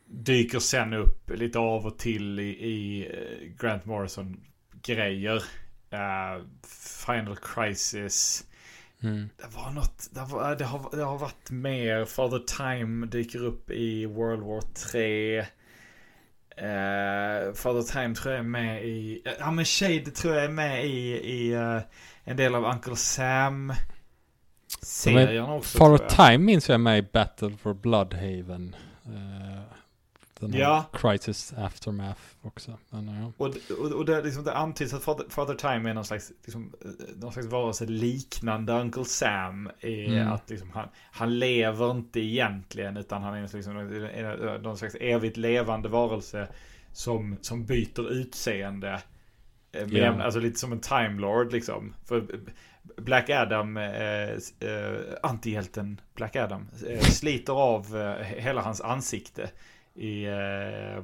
dyker 0.05 0.60
sen 0.60 0.93
upp 0.93 1.30
lite 1.30 1.60
av 1.60 1.86
och 1.86 1.97
till 1.97 2.39
i, 2.39 2.43
i 2.49 3.07
eh, 3.07 3.47
Grant 3.62 3.86
Morrison 3.86 4.43
grejer. 4.82 5.43
Eh, 5.89 6.43
Final 7.05 7.36
Crisis. 7.36 8.45
Mm. 9.04 9.30
Det 9.38 9.56
var 9.56 9.72
något, 9.72 10.08
det 10.12 10.20
har, 10.20 10.56
det 10.56 10.66
har, 10.66 10.89
det 10.91 11.04
har 11.04 11.18
varit 11.18 11.50
mer. 11.50 12.06
Father 12.06 12.39
Time 12.39 13.06
dyker 13.06 13.45
upp 13.45 13.72
i 13.72 14.06
World 14.06 14.43
War 14.43 14.62
3. 14.62 15.39
Uh, 15.39 15.45
Father 17.54 17.82
Time 17.82 18.16
tror 18.16 18.34
jag 18.34 18.39
är 18.39 18.47
med 18.47 18.86
i, 18.86 19.22
ja 19.39 19.52
men 19.52 19.66
Shade 19.66 20.12
tror 20.12 20.36
jag 20.36 20.43
är 20.43 20.50
med 20.50 20.86
i, 20.86 21.12
i 21.12 21.54
eh, 21.54 21.80
en 22.24 22.38
del 22.38 22.56
av 22.56 22.66
Uncle 22.66 22.95
Sam. 22.95 23.74
Serien 24.82 25.43
också 25.43 25.78
Father. 25.78 26.10
Time 26.10 26.38
minns 26.38 26.70
jag 26.70 26.74
är 26.74 26.78
med 26.78 27.00
i 27.00 27.08
Battle 27.14 27.58
for 27.62 27.74
Bloodhaven. 27.74 28.76
Uh, 29.08 29.59
den 30.40 30.54
Ja. 30.54 30.86
Crisis 30.94 31.54
Aftermath 31.58 32.22
också. 32.42 32.78
Men, 32.90 33.08
ja. 33.08 33.32
Och, 33.38 33.56
och, 33.80 33.92
och 33.92 34.06
det, 34.06 34.22
liksom, 34.22 34.44
det 34.44 34.54
antyds 34.54 34.94
att 34.94 35.04
Father, 35.04 35.26
Father 35.30 35.56
Time 35.56 35.90
är 35.90 35.94
någon 35.94 36.06
slags, 36.06 36.32
liksom, 36.46 36.74
eh, 36.86 36.90
någon 37.16 37.34
slags 37.34 37.48
varelse 37.48 37.86
liknande 37.86 38.74
Uncle 38.74 39.06
Sam. 39.06 39.70
I 39.80 40.06
Mm. 40.06 40.28
att 40.32 40.50
liksom, 40.50 40.72
han, 40.72 40.88
han 41.12 41.40
lever 41.40 41.92
inte 41.92 42.20
egentligen 42.20 42.98
utan 42.98 43.24
han 43.24 43.34
är 43.34 43.42
liksom, 43.56 43.74
någon- 43.74 44.62
någon 44.62 44.78
slags 44.78 44.96
evigt 45.00 45.38
levande 45.38 45.90
varelse 45.90 46.48
som, 46.92 47.38
som 47.42 47.66
byter 47.66 48.12
utseende. 48.12 49.02
Eh, 49.72 49.82
med 49.82 49.92
jämna- 49.94 50.24
Alltså 50.24 50.40
lite 50.40 50.60
som 50.60 50.72
en 50.72 50.80
Time 50.80 51.22
Lord 51.22 51.52
liksom. 51.52 51.94
För 52.06 52.26
Black 52.98 53.30
Adam, 53.30 53.78
eh, 53.78 54.30
eh, 54.30 54.38
antihjälten 55.24 56.02
Black 56.16 56.36
Adam, 56.36 56.68
eh, 56.88 57.00
sliter 57.00 57.54
av 57.54 57.98
eh, 57.98 58.14
hela 58.26 58.62
hans 58.62 58.82
ansikte 58.82 59.50
i, 60.00 60.24
eh, 60.26 61.04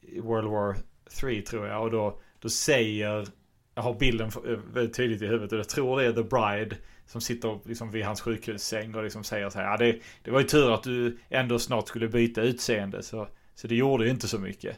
i 0.00 0.20
World 0.20 0.48
War 0.48 0.76
3 1.20 1.42
tror 1.42 1.66
jag. 1.66 1.82
Och 1.82 1.90
då, 1.90 2.20
då 2.38 2.48
säger, 2.48 3.26
jag 3.74 3.82
har 3.82 3.94
bilden 3.94 4.28
f- 4.28 4.36
eh, 4.46 4.58
väldigt 4.72 4.96
tydligt 4.96 5.22
i 5.22 5.26
huvudet 5.26 5.52
och 5.52 5.58
jag 5.58 5.68
tror 5.68 6.00
det 6.00 6.06
är 6.06 6.12
The 6.12 6.22
Bride 6.22 6.76
som 7.06 7.20
sitter 7.20 7.58
liksom 7.64 7.90
vid 7.90 8.04
hans 8.04 8.20
sjukhussäng 8.20 8.94
och 8.94 9.04
liksom 9.04 9.24
säger 9.24 9.50
så 9.50 9.58
här. 9.58 9.66
Ja, 9.70 9.76
det, 9.76 9.98
det 10.22 10.30
var 10.30 10.40
ju 10.40 10.46
tur 10.46 10.74
att 10.74 10.82
du 10.82 11.18
ändå 11.28 11.58
snart 11.58 11.88
skulle 11.88 12.08
byta 12.08 12.42
utseende 12.42 13.02
så, 13.02 13.28
så 13.54 13.66
det 13.66 13.74
gjorde 13.76 14.04
ju 14.04 14.10
inte 14.10 14.28
så 14.28 14.38
mycket. 14.38 14.76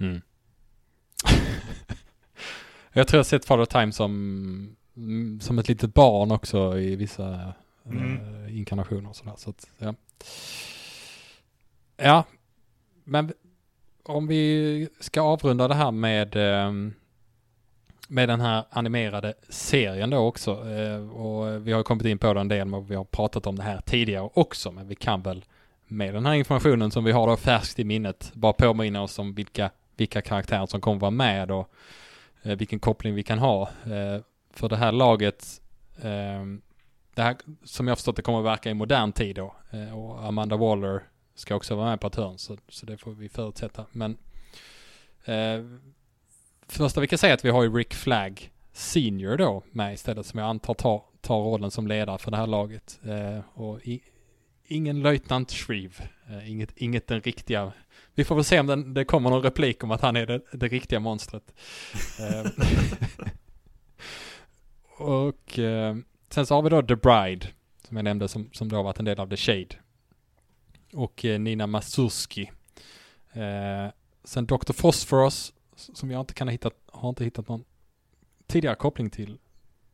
Mm. 0.00 0.20
jag 2.92 3.08
tror 3.08 3.18
jag 3.18 3.26
sett 3.26 3.44
Father 3.44 3.64
Time 3.64 3.92
som, 3.92 4.76
mm, 4.96 5.40
som 5.40 5.58
ett 5.58 5.68
litet 5.68 5.94
barn 5.94 6.30
också 6.30 6.78
i 6.78 6.96
vissa 6.96 7.52
Mm. 7.90 8.44
eh, 8.44 8.58
inkarnationer 8.58 9.08
och 9.10 9.16
sådär. 9.16 9.34
Så 9.36 9.50
att, 9.50 9.66
ja 9.78 9.94
ja, 11.96 12.24
men 13.04 13.32
om 14.02 14.26
vi 14.26 14.88
ska 15.00 15.22
avrunda 15.22 15.68
det 15.68 15.74
här 15.74 15.90
med, 15.90 16.36
ehm, 16.36 16.94
med 18.08 18.28
den 18.28 18.40
här 18.40 18.64
animerade 18.70 19.34
serien 19.48 20.10
då 20.10 20.18
också. 20.18 20.50
Eh, 20.50 21.10
och 21.10 21.66
vi 21.66 21.72
har 21.72 21.82
kommit 21.82 22.06
in 22.06 22.18
på 22.18 22.26
den 22.26 22.36
en 22.36 22.48
del 22.48 22.74
och 22.74 22.90
vi 22.90 22.94
har 22.94 23.04
pratat 23.04 23.46
om 23.46 23.56
det 23.56 23.62
här 23.62 23.80
tidigare 23.80 24.30
också. 24.34 24.70
Men 24.70 24.88
vi 24.88 24.94
kan 24.94 25.22
väl 25.22 25.44
med 25.86 26.14
den 26.14 26.26
här 26.26 26.34
informationen 26.34 26.90
som 26.90 27.04
vi 27.04 27.12
har 27.12 27.26
då 27.26 27.36
färskt 27.36 27.78
i 27.78 27.84
minnet, 27.84 28.30
bara 28.34 28.52
påminna 28.52 29.02
oss 29.02 29.18
om 29.18 29.34
vilka, 29.34 29.70
vilka 29.96 30.22
karaktärer 30.22 30.66
som 30.66 30.80
kommer 30.80 31.00
vara 31.00 31.10
med 31.10 31.50
och 31.50 31.70
eh, 32.42 32.56
vilken 32.56 32.78
koppling 32.78 33.14
vi 33.14 33.22
kan 33.22 33.38
ha. 33.38 33.62
Eh, 33.62 34.22
för 34.50 34.68
det 34.68 34.76
här 34.76 34.92
laget, 34.92 35.60
ehm, 36.02 36.62
det 37.14 37.22
här, 37.22 37.36
som 37.64 37.88
jag 37.88 37.96
förstått 37.96 38.16
det 38.16 38.22
kommer 38.22 38.38
att 38.38 38.44
verka 38.44 38.70
i 38.70 38.74
modern 38.74 39.12
tid 39.12 39.36
då. 39.36 39.54
Och 39.92 40.24
Amanda 40.24 40.56
Waller 40.56 41.02
ska 41.34 41.54
också 41.54 41.74
vara 41.74 41.90
med 41.90 42.00
på 42.00 42.06
ett 42.06 42.16
hörn, 42.16 42.38
så, 42.38 42.56
så 42.68 42.86
det 42.86 42.96
får 42.96 43.12
vi 43.12 43.28
förutsätta. 43.28 43.86
Men 43.92 44.16
eh, 45.24 45.64
första 46.66 47.00
vi 47.00 47.06
kan 47.06 47.18
säga 47.18 47.34
att 47.34 47.44
vi 47.44 47.50
har 47.50 47.62
ju 47.62 47.76
Rick 47.76 47.94
Flagg 47.94 48.50
Senior 48.72 49.36
då 49.36 49.62
med 49.70 49.94
istället 49.94 50.26
som 50.26 50.38
jag 50.38 50.48
antar 50.48 50.74
tar, 50.74 51.02
tar 51.20 51.38
rollen 51.38 51.70
som 51.70 51.86
ledare 51.86 52.18
för 52.18 52.30
det 52.30 52.36
här 52.36 52.46
laget. 52.46 53.00
Eh, 53.04 53.40
och 53.54 53.80
i, 53.82 54.00
ingen 54.66 55.02
löjtnant 55.02 55.50
Shreve, 55.50 55.94
eh, 56.28 56.50
inget, 56.50 56.76
inget 56.76 57.06
den 57.06 57.20
riktiga. 57.20 57.72
Vi 58.14 58.24
får 58.24 58.34
väl 58.34 58.44
se 58.44 58.60
om 58.60 58.66
den, 58.66 58.94
det 58.94 59.04
kommer 59.04 59.30
någon 59.30 59.42
replik 59.42 59.84
om 59.84 59.90
att 59.90 60.00
han 60.00 60.16
är 60.16 60.26
det, 60.26 60.40
det 60.52 60.68
riktiga 60.68 61.00
monstret. 61.00 61.54
Eh, 62.20 62.50
och 65.06 65.58
eh, 65.58 65.96
sen 66.30 66.46
så 66.46 66.54
har 66.54 66.62
vi 66.62 66.70
då 66.70 66.82
The 66.82 66.96
Bride, 66.96 67.46
som 67.88 67.96
jag 67.96 68.04
nämnde, 68.04 68.28
som, 68.28 68.50
som 68.52 68.68
då 68.68 68.82
varit 68.82 68.98
en 68.98 69.04
del 69.04 69.20
av 69.20 69.28
The 69.28 69.36
Shade. 69.36 69.76
Och 70.94 71.24
eh, 71.24 71.40
Nina 71.40 71.66
Masurski. 71.66 72.50
Eh, 73.32 73.92
sen 74.24 74.46
Dr. 74.46 74.72
Phosphorus, 74.72 75.52
som 75.76 76.10
jag 76.10 76.20
inte 76.20 76.34
kan 76.34 76.48
ha 76.48 76.52
hittat, 76.52 76.74
har 76.86 77.08
inte 77.08 77.24
hittat 77.24 77.48
någon 77.48 77.64
tidigare 78.46 78.74
koppling 78.76 79.10
till, 79.10 79.38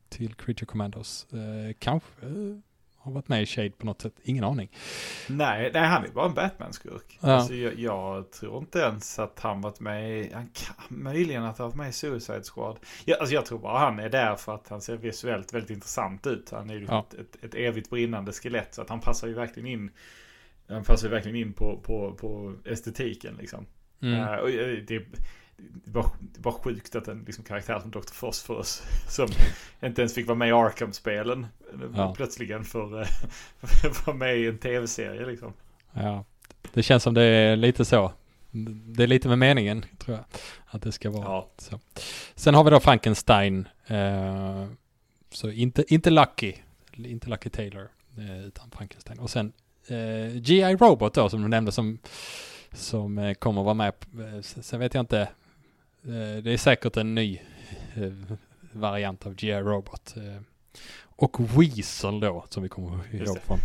till 0.08 0.34
Creature 0.34 0.66
Commandos. 0.66 1.26
Eh, 1.32 1.74
kanske 1.78 2.10
har 3.02 3.12
varit 3.12 3.28
med 3.28 3.42
i 3.42 3.46
Shade 3.46 3.70
på 3.70 3.86
något 3.86 4.02
sätt, 4.02 4.14
ingen 4.22 4.44
aning. 4.44 4.70
Nej, 5.28 5.70
nej 5.74 5.82
han 5.88 6.04
är 6.04 6.08
bara 6.08 6.26
en 6.26 6.34
Batman-skurk. 6.34 7.18
Ja. 7.20 7.32
Alltså, 7.32 7.54
jag, 7.54 7.78
jag 7.78 8.30
tror 8.32 8.58
inte 8.58 8.78
ens 8.78 9.18
att 9.18 9.40
han 9.40 9.60
varit 9.60 9.80
med 9.80 10.20
i, 10.20 10.32
han 10.32 10.48
kan, 10.54 10.74
möjligen 10.88 11.44
att 11.44 11.58
han 11.58 11.66
varit 11.66 11.76
med 11.76 11.88
i 11.88 11.92
Suicide 11.92 12.42
Squad. 12.54 12.78
Jag, 13.04 13.18
alltså 13.20 13.34
jag 13.34 13.46
tror 13.46 13.58
bara 13.58 13.78
han 13.78 13.98
är 13.98 14.08
där 14.08 14.36
för 14.36 14.54
att 14.54 14.68
han 14.68 14.80
ser 14.80 14.96
visuellt 14.96 15.54
väldigt 15.54 15.70
intressant 15.70 16.26
ut. 16.26 16.50
Han 16.50 16.70
är 16.70 16.74
ju 16.74 16.86
Ja. 16.88 17.06
ett, 17.10 17.14
ett, 17.14 17.44
ett 17.44 17.54
evigt 17.54 17.90
brinnande 17.90 18.32
skelett 18.32 18.74
så 18.74 18.82
att 18.82 18.88
han 18.88 19.00
passar 19.00 19.28
ju 19.28 19.34
verkligen 19.34 19.68
in. 19.68 19.90
Han 20.70 20.84
passar 20.84 21.08
verkligen 21.08 21.36
in 21.36 21.52
på, 21.52 21.76
på, 21.76 22.14
på 22.14 22.54
estetiken 22.64 23.36
liksom. 23.40 23.66
Mm. 24.02 24.20
Eh, 24.20 24.34
och 24.34 24.50
eh, 24.50 24.66
det, 24.86 24.98
det, 25.56 25.90
var, 25.90 26.06
det 26.20 26.40
var 26.40 26.52
sjukt 26.52 26.96
att 26.96 27.08
en 27.08 27.24
liksom, 27.26 27.44
karaktär 27.44 27.80
som 27.80 27.90
Dr. 27.90 27.98
Phosphorus 28.20 28.82
som 29.08 29.28
inte 29.82 30.02
ens 30.02 30.14
fick 30.14 30.26
vara 30.26 30.38
med 30.38 30.48
i 30.48 30.52
Arkham-spelen 30.52 31.46
Ja. 31.94 32.14
plötsligen 32.16 32.64
får 32.64 33.00
eh, 33.00 33.06
vara 34.06 34.16
med 34.16 34.38
i 34.38 34.46
en 34.46 34.58
tv-serie 34.58 35.26
liksom. 35.26 35.52
Ja, 35.92 36.24
det 36.72 36.82
känns 36.82 37.02
som 37.02 37.14
det 37.14 37.22
är 37.22 37.56
lite 37.56 37.84
så. 37.84 38.12
Det 38.86 39.02
är 39.02 39.06
lite 39.06 39.28
med 39.28 39.38
meningen, 39.38 39.84
tror 39.98 40.16
jag, 40.16 40.24
att 40.66 40.82
det 40.82 40.92
ska 40.92 41.10
vara 41.10 41.24
Ja. 41.24 41.48
så. 41.58 41.80
Sen 42.34 42.54
har 42.54 42.64
vi 42.64 42.70
då 42.70 42.80
Frankenstein. 42.80 43.68
Eh, 43.86 44.66
så 45.30 45.50
inte, 45.50 45.94
inte 45.94 46.10
Lucky, 46.10 46.52
inte 46.92 47.30
Lucky 47.30 47.50
Taylor, 47.50 47.88
eh, 48.18 48.46
utan 48.46 48.70
Frankenstein. 48.70 49.18
Och 49.18 49.30
sen 49.30 49.52
eh, 49.90 50.32
G.I. 50.34 50.76
Robot 50.76 51.14
då, 51.14 51.28
som 51.28 51.42
du 51.42 51.48
nämnde, 51.48 51.72
som, 51.72 51.98
som 52.72 53.18
eh, 53.18 53.34
kommer 53.34 53.62
vara 53.62 53.74
med. 53.74 53.92
Eh, 54.12 54.40
Sen 54.42 54.80
vet 54.80 54.94
jag 54.94 55.02
inte, 55.02 55.20
eh, 56.02 56.42
det 56.42 56.50
är 56.52 56.56
säkert 56.56 56.96
en 56.96 57.14
ny 57.14 57.38
variant 58.72 59.26
av 59.26 59.34
G.I. 59.34 59.60
Robot. 59.60 60.14
Och 61.02 61.40
Weasel 61.40 62.20
då, 62.20 62.44
som 62.48 62.62
vi 62.62 62.68
kommer 62.68 63.14
ihåg 63.14 63.40
från 63.42 63.58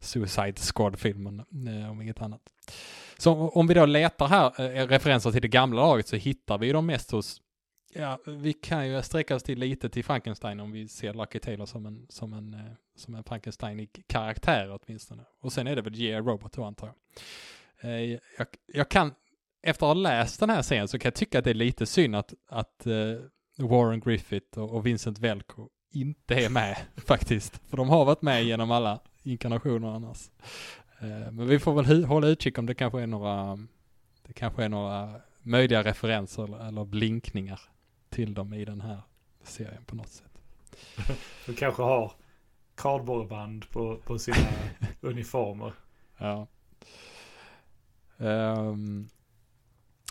Suicide 0.00 0.54
Squad-filmen, 0.56 1.42
om 1.90 2.02
inget 2.02 2.20
annat. 2.22 2.40
Så 3.18 3.48
om 3.48 3.66
vi 3.66 3.74
då 3.74 3.86
letar 3.86 4.26
här 4.26 4.50
referenser 4.86 5.32
till 5.32 5.42
det 5.42 5.48
gamla 5.48 5.82
laget 5.82 6.08
så 6.08 6.16
hittar 6.16 6.58
vi 6.58 6.72
dem 6.72 6.86
mest 6.86 7.10
hos, 7.10 7.40
ja, 7.94 8.18
vi 8.26 8.52
kan 8.52 8.88
ju 8.88 9.02
sträcka 9.02 9.36
oss 9.36 9.42
till 9.42 9.58
lite 9.58 9.88
till 9.88 10.04
Frankenstein 10.04 10.60
om 10.60 10.72
vi 10.72 10.88
ser 10.88 11.14
Lucky 11.14 11.38
Taylor 11.38 11.66
som 11.66 11.86
en, 11.86 12.06
som 12.08 12.32
en, 12.32 12.54
eh, 12.54 12.60
som 12.96 13.14
en 13.14 13.24
Frankenstein 13.24 13.88
karaktär 14.06 14.78
åtminstone. 14.80 15.24
Och 15.40 15.52
sen 15.52 15.66
är 15.66 15.76
det 15.76 15.82
väl 15.82 15.96
G.I. 15.96 16.16
Robot 16.16 16.52
då 16.52 16.64
antar 16.64 16.86
jag. 16.86 17.90
Eh, 17.90 18.18
jag. 18.38 18.46
Jag 18.66 18.88
kan, 18.88 19.14
efter 19.62 19.86
att 19.86 19.96
ha 19.96 20.02
läst 20.02 20.40
den 20.40 20.50
här 20.50 20.62
serien 20.62 20.88
så 20.88 20.98
kan 20.98 21.08
jag 21.08 21.14
tycka 21.14 21.38
att 21.38 21.44
det 21.44 21.50
är 21.50 21.54
lite 21.54 21.86
synd 21.86 22.16
att, 22.16 22.34
att 22.48 22.86
eh, 22.86 22.94
Warren 23.58 24.00
Griffith 24.00 24.58
och, 24.58 24.86
Vincent 24.86 25.18
Velko 25.18 25.68
inte 25.90 26.34
är 26.34 26.48
med 26.48 26.76
faktiskt. 26.96 27.60
För 27.68 27.76
de 27.76 27.88
har 27.88 28.04
varit 28.04 28.22
med 28.22 28.44
genom 28.44 28.70
alla 28.70 29.00
inkarnationer 29.22 29.88
annars. 29.88 30.30
Men 31.30 31.46
vi 31.46 31.58
får 31.58 31.82
väl 31.82 32.04
hålla 32.04 32.26
utkik 32.26 32.58
om 32.58 32.66
det 32.66 32.74
kanske 32.74 33.00
är 33.00 33.06
några, 33.06 33.58
det 34.26 34.32
kanske 34.32 34.64
är 34.64 34.68
några 34.68 35.20
möjliga 35.42 35.82
referenser 35.82 36.68
eller 36.68 36.84
blinkningar 36.84 37.60
till 38.14 38.34
dem 38.34 38.54
i 38.54 38.64
den 38.64 38.80
här 38.80 39.00
serien 39.42 39.84
på 39.84 39.96
något 39.96 40.08
sätt. 40.08 40.38
Du 41.46 41.54
kanske 41.54 41.82
har 41.82 42.12
kardborreband 42.76 43.70
på, 43.70 43.96
på 43.96 44.18
sina 44.18 44.36
uniformer. 45.00 45.72
Ja. 46.18 46.46
Ehm, 48.18 49.08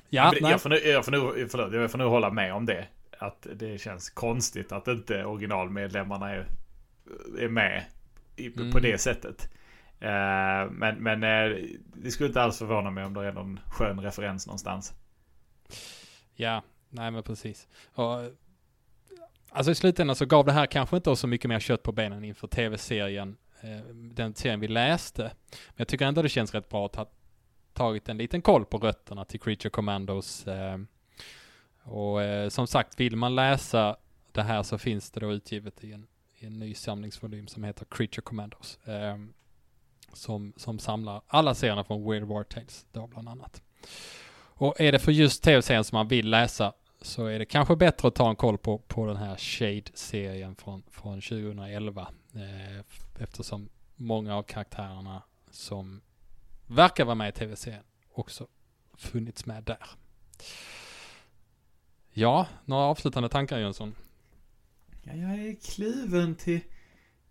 ja, 0.09 0.33
Men 0.41 0.51
jag, 0.51 0.61
får 0.61 0.69
nu, 0.69 0.75
jag, 0.75 1.05
får 1.05 1.11
nu, 1.11 1.47
förlåt, 1.49 1.73
jag 1.73 1.91
får 1.91 1.97
nu 1.97 2.03
hålla 2.03 2.29
med 2.31 2.53
om 2.53 2.65
det. 2.65 2.87
Att 3.19 3.47
det 3.55 3.81
känns 3.81 4.09
konstigt 4.09 4.71
att 4.71 4.87
inte 4.87 5.25
originalmedlemmarna 5.25 6.29
är, 6.31 6.47
är 7.39 7.49
med 7.49 7.85
i, 8.35 8.49
på 8.49 8.61
Mm. 8.61 8.81
det 8.81 8.97
sättet. 8.97 9.49
Eh, 9.99 10.71
men 10.71 10.95
men 10.99 11.23
eh, 11.23 11.57
det 11.95 12.11
skulle 12.11 12.27
inte 12.27 12.41
alls 12.41 12.57
förvåna 12.57 12.91
mig 12.91 13.05
om 13.05 13.13
det 13.13 13.25
är 13.27 13.33
någon 13.33 13.59
skön 13.67 13.99
referens 13.99 14.47
någonstans. 14.47 14.93
Ja, 16.35 16.61
nej 16.93 17.11
men 17.11 17.23
precis. 17.23 17.67
Och, 17.93 18.19
alltså 19.49 19.71
i 19.71 19.75
slutändan 19.75 20.15
så 20.15 20.25
gav 20.25 20.45
det 20.45 20.51
här 20.51 20.65
kanske 20.65 20.95
inte 20.95 21.09
oss 21.09 21.19
så 21.19 21.27
mycket 21.27 21.49
mer 21.49 21.59
kött 21.59 21.83
på 21.83 21.91
benen 21.91 22.23
inför 22.23 22.47
tv-serien, 22.47 23.37
eh, 23.61 23.95
den 23.95 24.35
serien 24.35 24.59
vi 24.59 24.67
läste. 24.67 25.23
Men 25.49 25.75
jag 25.75 25.87
tycker 25.87 26.05
ändå 26.05 26.21
det 26.21 26.29
känns 26.29 26.53
rätt 26.53 26.69
bra 26.69 26.85
att 26.85 26.95
ha 26.95 27.09
tagit 27.73 28.09
en 28.09 28.17
liten 28.17 28.41
koll 28.41 28.65
på 28.65 28.77
rötterna 28.77 29.25
till 29.25 29.39
Creature 29.39 29.69
Commandos. 29.69 30.47
Eh, 30.47 30.79
och 31.83 32.23
eh, 32.23 32.49
som 32.49 32.67
sagt, 32.67 32.99
vill 32.99 33.15
man 33.15 33.35
läsa 33.35 33.97
det 34.31 34.41
här 34.41 34.63
så 34.63 34.77
finns 34.77 35.11
det 35.11 35.19
då 35.19 35.31
utgivet 35.31 35.83
i 35.83 35.91
en, 35.91 36.07
i 36.39 36.45
en 36.45 36.59
ny 36.59 36.73
samlingsvolym 36.73 37.47
som 37.47 37.63
heter 37.63 37.85
Creature 37.85 38.21
Commandos. 38.21 38.79
Eh, 38.87 39.17
som, 40.13 40.53
som 40.57 40.79
samlar 40.79 41.21
alla 41.27 41.55
serierna 41.55 41.83
från 41.83 42.09
Weird 42.09 42.23
War 42.23 42.43
Tales 42.43 42.85
då 42.91 43.07
bland 43.07 43.29
annat. 43.29 43.61
Och 44.55 44.81
är 44.81 44.91
det 44.91 44.99
för 44.99 45.11
just 45.11 45.43
tv-serien 45.43 45.83
som 45.83 45.95
man 45.95 46.07
vill 46.07 46.29
läsa 46.29 46.73
så 47.03 47.25
är 47.25 47.39
det 47.39 47.45
kanske 47.45 47.75
bättre 47.75 48.07
att 48.07 48.15
ta 48.15 48.29
en 48.29 48.35
koll 48.35 48.57
på, 48.57 48.77
på 48.77 49.05
den 49.05 49.17
här 49.17 49.37
Shade-serien 49.37 50.55
från, 50.55 50.83
från 50.91 51.21
2011. 51.21 52.07
Eh, 52.35 52.85
eftersom 53.23 53.69
många 53.95 54.35
av 54.35 54.43
karaktärerna 54.43 55.23
som 55.51 56.01
verkar 56.67 57.05
vara 57.05 57.15
med 57.15 57.29
i 57.29 57.31
tv-serien 57.31 57.83
också 58.13 58.47
funnits 58.97 59.45
med 59.45 59.63
där. 59.63 59.87
Ja, 62.13 62.47
några 62.65 62.83
avslutande 62.83 63.29
tankar 63.29 63.59
Jönsson? 63.59 63.95
Ja, 65.03 65.13
jag 65.13 65.31
är 65.31 65.55
kluven 65.55 66.35
till, 66.35 66.59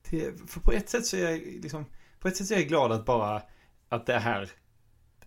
till... 0.02 0.34
För 0.48 0.60
på 0.60 0.72
ett 0.72 0.88
sätt 0.88 1.06
så 1.06 1.16
är 1.16 1.30
jag 1.30 1.40
liksom... 1.40 1.86
På 2.18 2.28
ett 2.28 2.36
sätt 2.36 2.46
så 2.46 2.54
är 2.54 2.58
jag 2.58 2.68
glad 2.68 2.92
att 2.92 3.04
bara... 3.04 3.42
Att 3.88 4.06
det 4.06 4.18
här... 4.18 4.50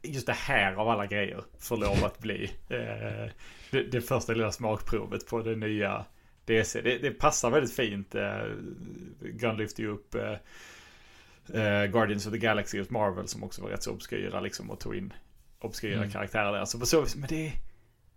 Just 0.07 0.27
det 0.27 0.33
här 0.33 0.73
av 0.73 0.89
alla 0.89 1.05
grejer 1.05 1.43
får 1.59 1.77
lov 1.77 2.05
att 2.05 2.19
bli 2.19 2.51
eh, 2.69 3.31
det, 3.71 3.83
det 3.91 4.01
första 4.01 4.33
lilla 4.33 4.51
smakprovet 4.51 5.27
på 5.27 5.41
det 5.41 5.55
nya 5.55 6.05
DC. 6.45 6.81
Det, 6.81 6.97
det 6.97 7.11
passar 7.11 7.49
väldigt 7.49 7.75
fint. 7.75 8.15
Eh, 8.15 8.43
Gunn 9.19 9.57
lyfter 9.57 9.83
ju 9.83 9.89
upp 9.89 10.15
eh, 10.15 10.31
eh, 11.61 11.85
Guardians 11.85 12.25
of 12.27 12.31
the 12.33 12.39
Galaxy 12.39 12.79
hos 12.79 12.89
Marvel 12.89 13.27
som 13.27 13.43
också 13.43 13.61
var 13.61 13.69
rätt 13.69 13.83
så 13.83 13.91
obskyra 13.91 14.39
liksom 14.39 14.71
och 14.71 14.79
tog 14.79 14.95
in 14.95 15.13
obskyra 15.59 15.97
Mm. 15.97 16.11
karaktärer 16.11 16.51
där. 16.51 16.65
Så 16.65 16.79
på 16.79 16.85
så 16.85 17.01
vis, 17.01 17.15
men 17.15 17.27
det, 17.29 17.53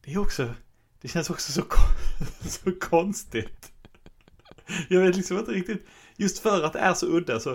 det 0.04 0.12
är 0.12 0.18
också... 0.18 0.54
Det 1.00 1.08
känns 1.08 1.30
också 1.30 1.52
så, 1.52 1.62
så 2.48 2.72
konstigt. 2.72 3.72
Jag 4.88 5.00
vet 5.00 5.16
liksom 5.16 5.38
inte 5.38 5.50
riktigt. 5.50 5.86
Just 6.16 6.38
för 6.38 6.62
att 6.62 6.72
det 6.72 6.78
är 6.78 6.94
så 6.94 7.06
udda 7.06 7.40
så 7.40 7.50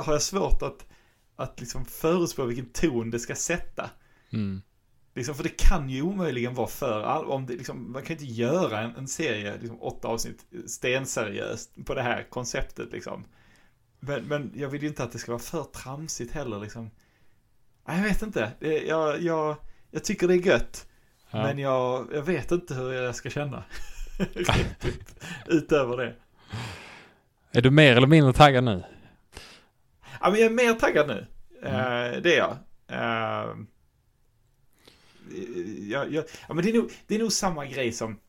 har 0.00 0.12
jag 0.12 0.22
svårt 0.22 0.62
att, 0.62 0.86
att 1.38 1.60
liksom 1.60 1.84
förutspå 1.84 2.44
vilken 2.44 2.66
ton 2.66 3.10
det 3.10 3.18
ska 3.18 3.34
sätta. 3.34 3.90
Mm. 4.32 4.62
Liksom, 5.14 5.34
för 5.34 5.42
det 5.42 5.56
kan 5.56 5.90
ju 5.90 6.02
omöjligen 6.02 6.54
vara 6.54 6.66
för 6.66 7.02
all, 7.02 7.24
om 7.24 7.46
det 7.46 7.52
liksom, 7.52 7.92
Man 7.92 8.02
kan 8.02 8.12
inte 8.12 8.24
göra 8.24 8.80
en, 8.80 8.96
en 8.96 9.08
serie, 9.08 9.58
liksom 9.60 9.82
åtta 9.82 10.08
avsnitt, 10.08 10.46
stenseriöst 10.66 11.70
på 11.84 11.94
det 11.94 12.02
här 12.02 12.26
konceptet 12.30 12.92
liksom. 12.92 13.24
Men, 14.00 14.24
men 14.24 14.52
jag 14.56 14.68
vill 14.68 14.82
ju 14.82 14.88
inte 14.88 15.02
att 15.02 15.12
det 15.12 15.18
ska 15.18 15.32
vara 15.32 15.42
för 15.42 15.64
tramsigt 15.64 16.32
heller 16.32 16.60
liksom. 16.60 16.90
Jag 17.86 18.02
vet 18.02 18.22
inte. 18.22 18.52
Det, 18.58 18.82
jag, 18.82 19.22
jag, 19.22 19.56
jag 19.90 20.04
tycker 20.04 20.28
det 20.28 20.34
är 20.34 20.46
gött. 20.46 20.88
Ja. 21.30 21.42
Men 21.42 21.58
jag, 21.58 22.08
jag 22.12 22.22
vet 22.22 22.52
inte 22.52 22.74
hur 22.74 22.92
jag 22.92 23.14
ska 23.14 23.30
känna. 23.30 23.64
Riktigt. 24.18 25.24
Utöver 25.46 25.96
det. 25.96 26.14
Är 27.52 27.62
du 27.62 27.70
mer 27.70 27.96
eller 27.96 28.06
mindre 28.06 28.32
taggad 28.32 28.64
nu? 28.64 28.82
Ja, 30.20 30.30
men 30.30 30.40
jag 30.40 30.50
är 30.50 30.54
mer 30.54 30.74
taggad 30.74 31.06
nu. 31.06 31.26
Mm. 31.62 32.22
det 32.22 32.34
är 32.34 32.38
jag. 32.38 32.56
Uh, 32.90 33.64
ja, 35.90 36.04
ja, 36.10 36.22
ja, 36.48 36.54
men 36.54 36.64
det 36.64 36.70
är, 36.70 36.74
nog, 36.74 36.90
det 37.06 37.14
är 37.14 37.18
nog 37.18 37.32
samma 37.32 37.66
grej 37.66 37.92
som 37.92 38.20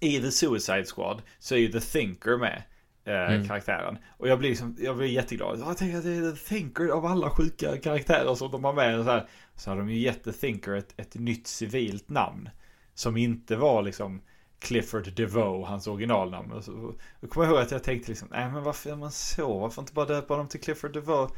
i 0.00 0.20
The 0.20 0.30
Suicide 0.30 0.84
Squad 0.84 1.22
så 1.38 1.54
är 1.54 1.58
ju 1.58 1.68
The 1.68 1.80
Thinker 1.80 2.36
med. 2.36 2.62
Eh, 3.04 3.34
mm. 3.34 3.48
karaktären. 3.48 3.98
Och 4.16 4.28
jag 4.28 4.38
blir, 4.38 4.48
liksom, 4.48 4.76
jag 4.80 4.96
blir 4.96 5.06
jätteglad. 5.06 5.60
Jag 5.60 5.76
tänker 5.76 5.98
att 5.98 6.04
det 6.04 6.14
är 6.14 6.32
The 6.32 6.36
Thinker 6.36 6.88
av 6.88 7.06
alla 7.06 7.30
sjuka 7.30 7.76
karaktärer 7.76 8.34
som 8.34 8.50
de 8.50 8.64
har 8.64 8.72
med. 8.72 9.04
Så, 9.04 9.10
här, 9.10 9.28
så 9.56 9.70
har 9.70 9.76
de 9.76 9.90
ju 9.90 9.98
gett 9.98 10.24
The 10.24 10.32
Thinker 10.32 10.74
ett, 10.74 10.94
ett 10.96 11.14
nytt 11.14 11.46
civilt 11.46 12.08
namn. 12.08 12.50
Som 12.94 13.16
inte 13.16 13.56
var 13.56 13.82
liksom 13.82 14.22
Clifford 14.58 15.12
DeVoe, 15.12 15.66
hans 15.66 15.86
originalnamn. 15.86 16.52
Och 16.52 16.64
så, 16.64 16.94
jag 17.20 17.30
kommer 17.30 17.46
ihåg 17.46 17.58
att 17.58 17.70
jag 17.70 17.82
tänkte 17.82 18.10
liksom, 18.10 18.28
nej 18.30 18.50
men 18.50 18.62
varför 18.62 18.90
är 18.90 18.96
man 18.96 19.12
så? 19.12 19.58
Varför 19.58 19.82
inte 19.82 19.92
bara 19.92 20.06
döpa 20.06 20.36
dem 20.36 20.48
till 20.48 20.60
Clifford 20.60 20.92
DeVoe? 20.92 21.28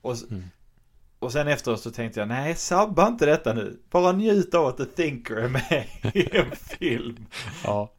Och, 0.00 0.16
mm. 0.30 0.44
och 1.18 1.32
sen 1.32 1.48
efteråt 1.48 1.80
så 1.80 1.90
tänkte 1.90 2.20
jag, 2.20 2.28
nej 2.28 2.54
sabba 2.54 3.08
inte 3.08 3.26
detta 3.26 3.52
nu. 3.52 3.80
Bara 3.90 4.12
njut 4.12 4.54
av 4.54 4.66
att 4.66 4.76
The 4.76 4.84
Thinker 4.84 5.36
är 5.36 5.48
med 5.48 5.86
i 6.14 6.36
en 6.36 6.50
film. 6.56 7.26
Ja. 7.64 7.92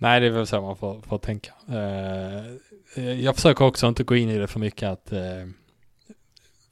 Nej, 0.00 0.20
det 0.20 0.26
är 0.26 0.30
väl 0.30 0.46
så 0.46 0.60
man 0.60 0.76
får, 0.76 1.00
får 1.00 1.18
tänka. 1.18 1.52
Uh, 1.68 3.10
jag 3.10 3.34
försöker 3.34 3.64
också 3.64 3.88
inte 3.88 4.04
gå 4.04 4.16
in 4.16 4.30
i 4.30 4.38
det 4.38 4.46
för 4.46 4.60
mycket 4.60 4.88
att 4.88 5.12
uh, 5.12 5.18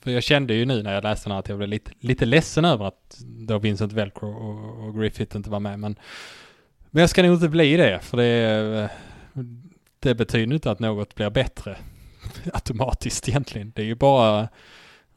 för 0.07 0.11
jag 0.11 0.23
kände 0.23 0.55
ju 0.55 0.65
nu 0.65 0.83
när 0.83 0.95
jag 0.95 1.05
läste 1.05 1.29
den 1.29 1.33
här 1.33 1.39
att 1.39 1.49
jag 1.49 1.59
blev 1.59 1.69
lite, 1.69 1.91
lite 2.01 2.27
ledsen 2.27 2.65
över 2.65 2.85
att 2.85 3.19
då 3.21 3.59
Vincent 3.59 3.93
Velcro 3.93 4.29
och, 4.29 4.87
och 4.87 5.01
Griffith 5.01 5.37
inte 5.37 5.51
var 5.51 5.61
med. 5.61 5.79
Men, 5.79 5.99
men 6.91 7.01
jag 7.01 7.11
ska 7.11 7.23
nog 7.23 7.35
inte 7.35 7.49
bli 7.49 7.77
det, 7.77 8.01
för 8.03 8.17
det, 8.17 8.91
det 9.99 10.15
betyder 10.15 10.55
inte 10.55 10.71
att 10.71 10.79
något 10.79 11.15
blir 11.15 11.31
bättre 11.31 11.77
automatiskt 12.53 13.29
egentligen. 13.29 13.73
Det 13.75 13.83
är 13.83 13.87
ju 13.87 13.95
bara, 13.95 14.49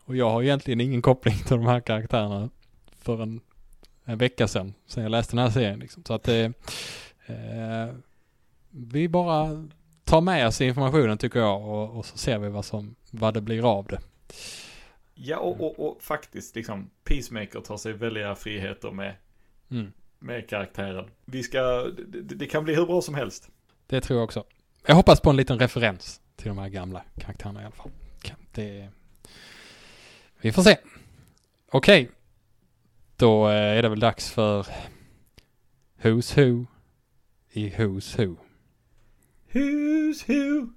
och 0.06 0.16
jag 0.16 0.30
har 0.30 0.44
egentligen 0.44 0.82
ingen 0.82 1.02
koppling 1.02 1.38
till 1.38 1.58
de 1.58 1.66
här 1.66 1.80
karaktärerna 1.80 2.50
förrän 3.02 3.42
en 4.06 4.18
vecka 4.18 4.48
sedan, 4.48 4.74
sen 4.88 5.04
jag 5.04 5.10
läste 5.10 5.36
den 5.36 5.46
här 5.46 5.52
serien. 5.52 5.80
Liksom. 5.80 6.04
Så 6.08 6.14
att 6.14 6.24
det, 6.24 6.54
eh, 7.26 7.96
vi 8.70 9.10
bara 9.10 9.68
tar 10.04 10.22
med 10.22 10.48
oss 10.48 10.62
informationen 10.62 11.18
tycker 11.18 11.40
jag 11.40 11.62
och, 11.62 11.98
och, 11.98 12.06
så 12.06 12.18
ser 12.18 12.38
vi 12.38 12.50
vad, 12.50 12.66
som, 12.66 12.96
vad 13.12 13.34
det 13.34 13.42
blir 13.42 13.72
av 13.78 13.86
det. 13.86 14.00
Ja, 15.22 15.38
och, 15.38 15.62
och, 15.62 15.80
och 15.80 16.02
faktiskt 16.02 16.56
liksom 16.56 16.90
Peacemaker 17.04 17.62
tar 17.62 17.78
sig 17.78 17.94
väldiga 17.94 18.36
friheter 18.36 18.92
med, 18.92 19.16
mm. 19.72 19.92
med 20.20 20.50
karaktären. 20.50 21.10
Vi 21.26 21.44
ska, 21.44 21.60
det, 22.08 22.22
det, 22.22 22.46
kan 22.46 22.64
bli 22.64 22.76
hur 22.76 22.86
bra 22.86 23.02
som 23.02 23.16
helst. 23.16 23.50
Det 23.88 24.02
tror 24.02 24.20
jag 24.20 24.24
också. 24.24 24.44
Jag 24.86 24.96
hoppas 24.96 25.20
på 25.22 25.30
en 25.30 25.36
liten 25.36 25.60
referens 25.60 26.22
till 26.36 26.48
de 26.48 26.58
här 26.58 26.70
gamla 26.70 27.04
karaktärerna 27.18 27.62
i 27.62 27.66
alla 27.66 27.76
fall. 27.76 27.92
Det, 28.52 28.90
vi 30.42 30.52
får 30.52 30.62
se. 30.62 30.78
Okej. 31.72 32.04
Okay. 32.04 32.16
Då 33.16 33.48
eh, 33.48 33.78
är 33.78 33.82
det 33.82 33.90
väl 33.90 34.00
dags 34.00 34.32
för 34.32 34.68
Who's 36.02 36.38
Who 36.38 36.66
i 37.52 37.70
Who's 37.70 38.18
Who. 38.18 38.36
Who's 39.52 40.28
Who 40.28 40.70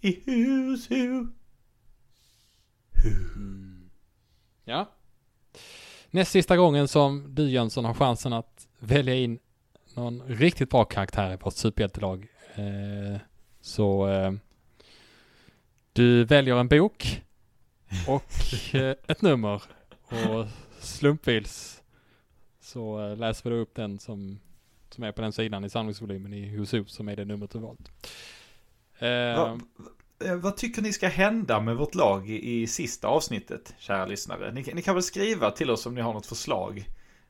i 0.00 0.22
Who's 0.26 0.88
Who. 0.88 1.28
Mm. 3.04 3.90
Ja. 4.64 4.90
Näst 6.10 6.30
sista 6.30 6.56
gången 6.56 6.88
som 6.88 7.34
du 7.34 7.50
Jönsson 7.50 7.84
har 7.84 7.94
chansen 7.94 8.32
att 8.32 8.68
välja 8.78 9.14
in 9.14 9.38
någon 9.94 10.22
riktigt 10.22 10.70
bra 10.70 10.84
karaktär 10.84 11.32
i 11.32 11.36
vårt 11.36 11.54
superhjältelag. 11.54 12.26
Eh, 12.54 13.20
så 13.60 14.08
eh, 14.08 14.32
du 15.92 16.24
väljer 16.24 16.56
en 16.56 16.68
bok 16.68 17.22
och 18.08 18.32
eh, 18.74 18.94
ett 19.06 19.22
nummer 19.22 19.62
och 20.08 20.46
slumpvis 20.78 21.82
så 22.60 23.10
eh, 23.10 23.16
läser 23.16 23.50
vi 23.50 23.56
upp 23.56 23.74
den 23.74 23.98
som, 23.98 24.40
som 24.90 25.04
är 25.04 25.12
på 25.12 25.22
den 25.22 25.32
sidan 25.32 25.64
i 25.64 25.70
samlingsvolymen 25.70 26.32
i 26.32 26.56
Who's 26.56 26.86
som 26.86 27.08
är 27.08 27.16
det 27.16 27.24
numret 27.24 27.50
du 27.50 27.58
valt. 27.58 27.90
Eh, 28.98 29.08
Eh, 29.08 29.56
vad 30.32 30.56
tycker 30.56 30.82
ni 30.82 30.92
ska 30.92 31.08
hända 31.08 31.60
med 31.60 31.76
vårt 31.76 31.94
lag 31.94 32.30
i, 32.30 32.62
i 32.62 32.66
sista 32.66 33.08
avsnittet, 33.08 33.74
kära 33.78 34.06
lyssnare? 34.06 34.52
Ni, 34.52 34.64
ni, 34.74 34.82
kan 34.82 34.94
väl 34.94 35.02
skriva 35.02 35.50
till 35.50 35.70
oss 35.70 35.86
om 35.86 35.94
ni 35.94 36.00
har 36.00 36.12
något 36.12 36.26
förslag 36.26 36.88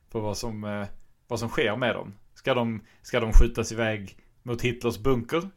på 0.09 0.19
vad 0.19 0.37
som, 0.37 0.63
eh, 0.63 0.87
vad 1.27 1.39
som 1.39 1.49
sker 1.49 1.75
med 1.75 1.95
dem. 1.95 2.13
Ska 2.33 2.53
de, 2.53 2.81
ska 3.01 3.19
de 3.19 3.33
skjutas 3.33 3.71
iväg 3.71 4.17
mot 4.43 4.61
Hitlers 4.61 4.97
bunker? 4.97 5.49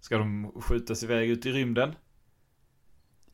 Ska 0.00 0.18
de 0.18 0.52
skjutas 0.60 1.02
iväg 1.02 1.30
ut 1.30 1.46
i 1.46 1.52
rymden? 1.52 1.94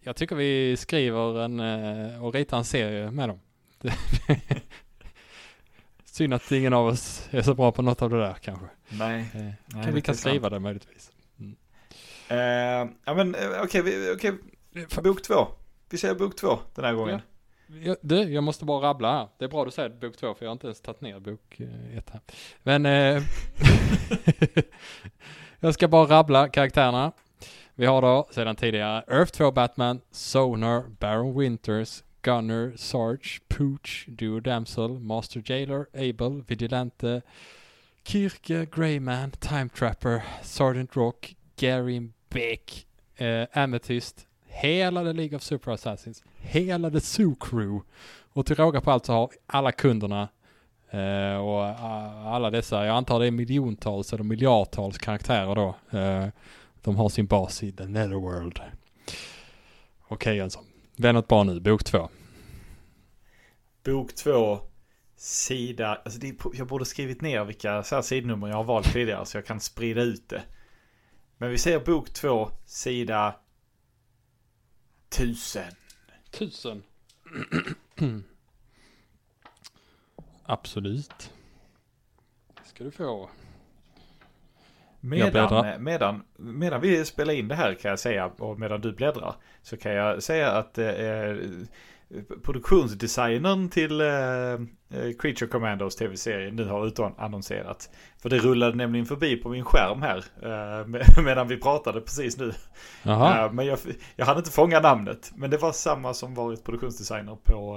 Jag 0.00 0.16
tycker 0.16 0.36
vi 0.36 0.76
skriver 0.76 1.40
en 1.40 1.61
eh, 1.61 2.24
och 2.24 2.34
ritar 2.34 2.59
en 2.59 2.64
serie 2.64 3.11
med 3.11 3.28
dem. 3.28 3.40
Synd 6.05 6.34
att 6.34 6.52
ingen 6.52 6.72
av 6.72 6.86
oss 6.86 7.28
är 7.30 7.42
så 7.42 7.55
bra 7.55 7.72
på 7.72 7.82
något 7.82 8.02
av 8.02 8.11
det 8.11 8.18
där 8.18 8.34
kanske. 8.34 8.66
Nej. 8.88 9.20
Eh, 9.34 9.40
nej 9.66 9.84
kan 9.84 9.94
vi 9.94 10.00
kan 10.00 10.14
skriva 10.14 10.40
sant. 10.40 10.52
det 10.52 10.59
möjligtvis. 10.59 11.13
Uh, 12.35 12.91
ja 13.05 13.14
men 13.14 13.35
eh, 13.35 13.62
okej, 13.62 13.80
okay, 13.80 14.12
okay. 14.12 15.03
bok 15.03 15.22
två. 15.22 15.47
Vi 15.91 15.99
säger 15.99 16.14
bok 16.14 16.37
två 16.37 16.59
den 16.74 16.85
här 16.85 16.95
gången. 16.95 17.20
Ja. 17.82 17.97
du, 18.01 18.16
jag 18.16 18.45
måste 18.45 18.64
bara 18.64 18.89
rabbla 18.89 19.12
här. 19.12 19.28
Det 19.39 19.45
är 19.45 19.49
bra 19.49 19.64
du 19.64 19.70
säger 19.70 19.89
bok 19.89 20.16
två 20.16 20.35
för 20.35 20.45
jag 20.45 20.51
har 20.51 20.53
inte 20.53 20.66
ens 20.66 20.80
tagit 20.80 21.01
ner 21.01 21.20
bok 21.20 21.61
eh, 21.61 21.99
ett 21.99 22.11
här. 22.11 22.20
Men 22.62 22.87
eh, 22.87 23.22
jag 25.61 25.74
ska 25.74 25.89
bara 25.89 26.07
rabbla 26.07 26.49
karaktärerna. 26.49 27.12
Vi 27.74 27.87
har 27.87 28.03
då 28.03 28.28
sedan 28.30 28.57
tidigare 28.57 29.05
Earth 29.09 29.32
2 29.32 29.51
Batman, 29.51 30.01
Sonar, 30.11 30.82
Baron 31.01 31.39
Winters, 31.39 32.03
Gunner, 32.22 32.72
Sarge, 32.76 33.41
Pooch, 33.49 34.05
Duo 34.09 34.41
Damsel, 34.41 34.99
Master 35.01 35.43
Jailer, 35.45 35.87
Abel, 35.95 36.43
Vigilante, 36.47 37.22
Kirke, 38.05 38.66
Greyman, 38.72 39.30
Time 39.30 39.68
Trapper, 39.68 40.22
Sergeant 40.43 40.97
Rock, 40.97 41.35
Gary 41.57 42.09
Beck, 42.35 42.87
eh, 43.16 43.47
Amethyst, 43.53 44.26
hela 44.47 45.05
The 45.05 45.12
League 45.12 45.37
of 45.37 45.43
Super 45.43 45.72
Assassins, 45.72 46.24
hela 46.37 46.91
The 46.91 47.01
Zoo 47.01 47.35
Crew 47.35 47.85
och 48.32 48.47
till 48.47 48.57
råga 48.57 48.80
på 48.80 48.91
allt 48.91 49.07
så 49.07 49.12
har 49.12 49.30
alla 49.47 49.72
kunderna 49.72 50.28
eh, 50.91 51.37
och 51.37 51.66
eh, 51.66 52.26
alla 52.26 52.51
dessa, 52.51 52.87
jag 52.87 52.97
antar 52.97 53.20
det 53.20 53.26
är 53.26 53.30
miljontals 53.30 54.12
eller 54.12 54.24
miljardtals 54.24 54.99
karaktärer 54.99 55.55
då. 55.55 55.99
Eh, 55.99 56.26
de 56.82 56.97
har 56.97 57.09
sin 57.09 57.26
bas 57.26 57.62
i 57.62 57.72
The 57.72 57.85
Netherworld. 57.85 58.59
Okej 58.59 58.70
alltså. 60.07 60.14
okay, 60.14 60.37
Jönsson, 60.37 60.64
vänd 60.97 61.18
åt 61.18 61.28
barn 61.28 61.47
nu, 61.47 61.61
bok 61.61 61.85
två. 61.85 62.09
Bok 63.85 64.14
två, 64.14 64.61
sida, 65.16 66.01
alltså 66.05 66.20
det, 66.20 66.35
jag 66.55 66.66
borde 66.66 66.85
skrivit 66.85 67.20
ner 67.20 67.45
vilka 67.45 67.82
så 67.82 67.95
här 67.95 68.03
sidnummer 68.03 68.49
jag 68.49 68.57
har 68.57 68.64
valt 68.64 68.93
tidigare 68.93 69.26
så 69.26 69.37
jag 69.37 69.47
kan 69.47 69.61
sprida 69.61 70.03
ut 70.03 70.28
det. 70.28 70.43
Men 71.45 71.51
vi 71.51 71.59
ser 71.59 71.80
bok 71.80 72.11
två, 72.11 72.51
sida 72.66 73.34
tusen. 75.09 75.72
Tusen. 76.30 76.82
Absolut. 80.45 81.32
ska 82.64 82.84
du 82.84 82.90
få. 82.90 83.30
Medan, 85.01 85.82
medan, 85.82 86.24
medan 86.36 86.80
vi 86.80 87.05
spelar 87.05 87.34
in 87.34 87.49
det 87.49 87.55
här 87.55 87.74
kan 87.74 87.88
jag 87.88 87.99
säga, 87.99 88.26
och 88.26 88.58
medan 88.58 88.80
du 88.80 88.92
bläddrar, 88.92 89.37
så 89.62 89.76
kan 89.76 89.92
jag 89.92 90.22
säga 90.22 90.50
att 90.50 90.79
eh, 90.79 91.37
produktionsdesignern 92.42 93.68
till 93.68 94.00
eh, 94.00 94.08
eh, 94.08 95.12
Creature 95.18 95.46
Commandos 95.46 95.96
tv-serie 95.96 96.50
nu 96.53 96.64
har 96.64 96.86
utannonserat. 96.86 97.91
För 98.22 98.28
det 98.28 98.38
rullade 98.38 98.76
nämligen 98.76 99.07
förbi 99.07 99.36
på 99.36 99.49
min 99.49 99.64
skärm 99.64 100.03
här 100.03 100.24
eh, 100.42 101.22
medan 101.24 101.49
vi 101.49 101.57
pratade 101.57 102.00
precis 102.00 102.38
nu. 102.38 102.53
Eh, 103.04 103.53
men 103.53 103.66
jag, 103.66 103.78
jag 104.16 104.26
hade 104.26 104.38
inte 104.38 104.50
fånga 104.50 104.80
namnet. 104.80 105.32
Men 105.34 105.50
det 105.50 105.57
var 105.57 105.72
samma 105.72 106.14
som 106.14 106.34
varit 106.34 106.64
produktionsdesigner 106.64 107.36
på 107.45 107.76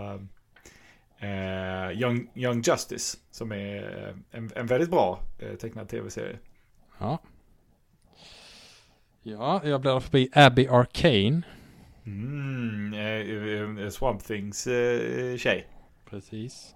eh, 1.19 1.30
eh, 1.30 1.91
Young, 2.01 2.31
Young 2.35 2.61
Justice. 2.61 3.18
Som 3.31 3.51
är 3.51 4.15
en, 4.31 4.51
en 4.55 4.68
väldigt 4.68 4.89
bra 4.89 5.19
tecknad 5.59 5.89
tv-serie. 5.89 6.38
Ja. 6.99 7.19
Ja, 9.23 9.61
jag 9.64 9.81
bläddrar 9.81 9.99
förbi 9.99 10.30
Abby 10.34 10.68
Arcane. 10.68 11.41
Mm, 12.07 12.93
eh, 13.77 13.89
Swamp 13.89 14.23
Things 14.23 14.67
eh, 14.67 15.38
tjej. 15.38 15.67
Precis. 16.09 16.75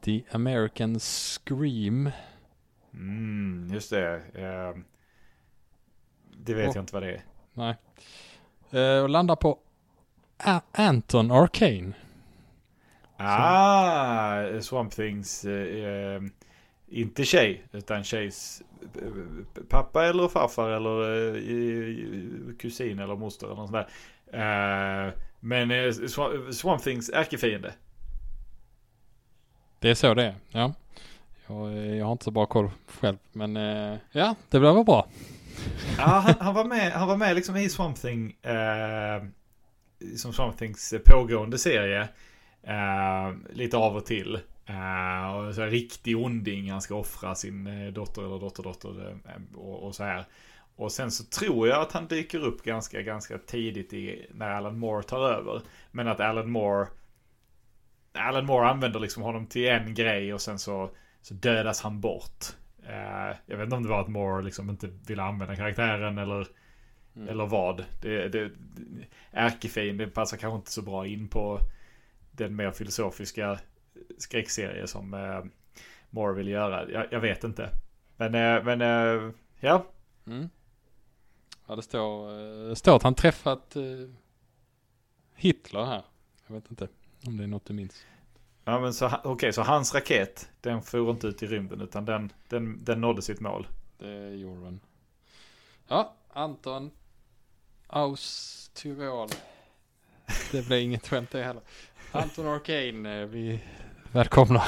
The 0.00 0.22
American 0.30 1.00
Scream. 1.00 2.10
Mm, 2.94 3.68
just 3.72 3.90
det. 3.90 4.16
Uh, 4.16 4.82
det 6.36 6.54
vet 6.54 6.68
och, 6.68 6.76
jag 6.76 6.82
inte 6.82 6.94
vad 6.94 7.02
det 7.02 7.12
är. 7.12 7.24
Nej. 7.54 7.76
Uh, 8.74 9.02
och 9.02 9.08
landar 9.08 9.36
på 9.36 9.58
A 10.44 10.60
Anton 10.72 11.30
Arcane. 11.30 11.92
Ah. 13.16 14.60
Swamp 14.60 14.92
Things. 14.92 15.44
Uh, 15.44 16.22
inte 16.88 17.24
tjej, 17.24 17.64
utan 17.72 18.04
tjejs 18.04 18.62
pappa 19.68 20.06
eller 20.06 20.28
farfar 20.28 20.68
eller 20.68 22.54
kusin 22.58 22.98
eller 22.98 23.16
moster 23.16 23.46
eller 23.46 23.56
något 23.56 23.70
sånt 23.70 23.86
där. 23.86 23.88
Uh, 24.34 25.12
Men 25.44 25.70
eh, 25.70 25.92
Swamp 26.50 26.82
Things 26.82 27.10
ärkefiende. 27.10 27.74
Det 29.78 29.90
är 29.90 29.94
så 29.94 30.14
det 30.14 30.24
är, 30.24 30.34
ja. 30.50 30.74
Jag, 31.46 31.72
eh, 31.72 31.96
jag 31.96 32.04
har 32.04 32.12
inte 32.12 32.24
så 32.24 32.30
bra 32.30 32.46
koll 32.46 32.70
själv, 32.86 33.16
men 33.32 33.56
eh, 33.56 33.98
ja, 34.12 34.34
det 34.50 34.60
blir 34.60 34.72
väl 34.72 34.84
bra. 34.84 35.08
ja, 35.98 36.04
han, 36.04 36.34
han, 36.40 36.54
var 36.54 36.64
med, 36.64 36.92
han 36.92 37.08
var 37.08 37.16
med 37.16 37.34
liksom 37.34 37.56
i 37.56 37.68
Swamp 37.68 38.00
Thing, 38.00 38.36
eh, 38.42 39.22
som 40.16 40.32
Swamp 40.32 40.58
Things 40.58 40.94
pågående 41.04 41.58
serie. 41.58 42.08
Eh, 42.62 43.32
lite 43.52 43.76
av 43.76 43.96
och 43.96 44.06
till. 44.06 44.40
Uh, 44.70 45.34
och 45.34 45.54
så 45.54 45.62
riktig 45.62 46.16
onding, 46.16 46.70
han 46.70 46.82
ska 46.82 46.94
offra 46.94 47.34
sin 47.34 47.66
uh, 47.66 47.92
dotter 47.92 48.22
eller 48.22 48.38
dotterdotter 48.38 48.88
uh, 48.88 49.58
och, 49.58 49.86
och, 49.86 49.94
så 49.94 50.04
här. 50.04 50.24
Och 50.76 50.92
sen 50.92 51.10
så 51.10 51.24
tror 51.24 51.68
jag 51.68 51.82
att 51.82 51.92
han 51.92 52.06
dyker 52.06 52.38
upp 52.38 52.62
ganska, 52.62 53.02
ganska 53.02 53.38
tidigt 53.38 53.92
i, 53.92 54.26
när 54.34 54.50
Alan 54.50 54.78
Moore 54.78 55.02
tar 55.02 55.30
över. 55.30 55.62
Men 55.90 56.08
att 56.08 56.20
Alan 56.20 56.50
Moore 56.50 56.86
Alan 58.12 58.46
Moore 58.46 58.68
använder 58.68 59.00
liksom 59.00 59.22
honom 59.22 59.46
till 59.46 59.68
en 59.68 59.94
grej 59.94 60.34
och 60.34 60.40
sen 60.40 60.58
så, 60.58 60.90
så 61.22 61.34
dödas 61.34 61.80
han 61.80 62.00
bort. 62.00 62.44
jag 63.46 63.56
vet 63.56 63.64
inte 63.64 63.76
om 63.76 63.82
det 63.82 63.88
var 63.88 64.00
att 64.00 64.08
Moore 64.08 64.42
liksom 64.42 64.70
inte 64.70 64.88
ville 65.06 65.22
använda 65.22 65.56
karaktären 65.56 66.18
eller, 66.18 66.46
mm. 67.16 67.28
eller 67.28 67.46
vad. 67.46 67.84
Det, 68.02 68.28
det, 68.28 68.50
ärkefienden 69.30 70.10
passar 70.10 70.36
kanske 70.36 70.56
inte 70.56 70.72
så 70.72 70.82
bra 70.82 71.06
in 71.06 71.28
på 71.28 71.58
den 72.32 72.56
mer 72.56 72.70
filosofiska 72.70 73.58
skräckserie 74.18 74.86
som 74.86 75.14
eh, 75.14 75.44
Moore 76.10 76.34
vill 76.34 76.48
göra. 76.48 76.90
Jag, 76.90 77.06
jag 77.10 77.20
vet 77.20 77.44
inte. 77.44 77.70
Men, 78.16 78.34
eh, 78.34 78.64
men 78.64 78.80
ja. 79.60 79.86
Mm. 80.26 80.48
Ja, 81.66 81.76
det 81.76 81.82
står, 81.82 82.30
eh, 82.30 82.68
det 82.68 82.76
står 82.76 82.96
att 82.96 83.02
han 83.02 83.14
träffat 83.14 83.76
eh, 83.76 83.82
Hitler 85.34 85.84
här. 85.84 86.02
Jag 86.46 86.54
vet 86.54 86.70
inte 86.70 86.88
om 87.26 87.36
det 87.36 87.44
är 87.44 87.48
något 87.48 87.66
du 87.66 87.74
minns. 87.74 88.06
Ja 88.64 88.80
men 88.80 88.94
så, 88.94 89.06
okej, 89.06 89.30
okay, 89.30 89.52
så 89.52 89.62
hans 89.62 89.94
raket, 89.94 90.50
den 90.60 90.82
for 90.82 91.10
inte 91.10 91.26
ut 91.26 91.42
i 91.42 91.46
rymden 91.46 91.80
utan 91.80 92.04
den, 92.04 92.32
den, 92.48 92.84
den 92.84 93.00
nådde 93.00 93.22
sitt 93.22 93.40
mål. 93.40 93.66
Det 93.98 94.34
gjorde 94.34 94.60
den. 94.60 94.80
Ja, 95.88 96.14
Anton 96.32 96.90
Aus 97.86 98.70
Tyrol. 98.74 99.28
Det 100.52 100.66
blev 100.66 100.80
inget 100.80 101.08
skämt 101.08 101.30
det 101.30 101.42
heller. 101.42 101.62
Anton 102.12 102.46
Arcane, 102.46 103.20
eh, 103.20 103.26
vi 103.26 103.60
välkomnar. 104.12 104.66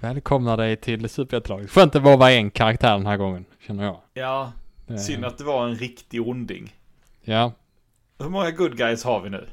välkomnar 0.00 0.56
dig 0.56 0.76
till 0.76 1.08
superhjältelaget. 1.08 1.70
Skönt 1.70 1.92
det 1.92 2.00
var 2.00 2.16
bara 2.16 2.32
en 2.32 2.50
karaktär 2.50 2.92
den 2.92 3.06
här 3.06 3.16
gången, 3.16 3.44
känner 3.60 3.84
jag. 3.84 4.00
Ja, 4.14 4.52
det... 4.86 4.98
synd 4.98 5.24
att 5.24 5.38
det 5.38 5.44
var 5.44 5.68
en 5.68 5.74
riktig 5.74 6.28
onding. 6.28 6.74
Ja. 7.22 7.52
Hur 8.18 8.28
många 8.28 8.50
good 8.50 8.76
guys 8.76 9.04
har 9.04 9.20
vi 9.20 9.30
nu? 9.30 9.46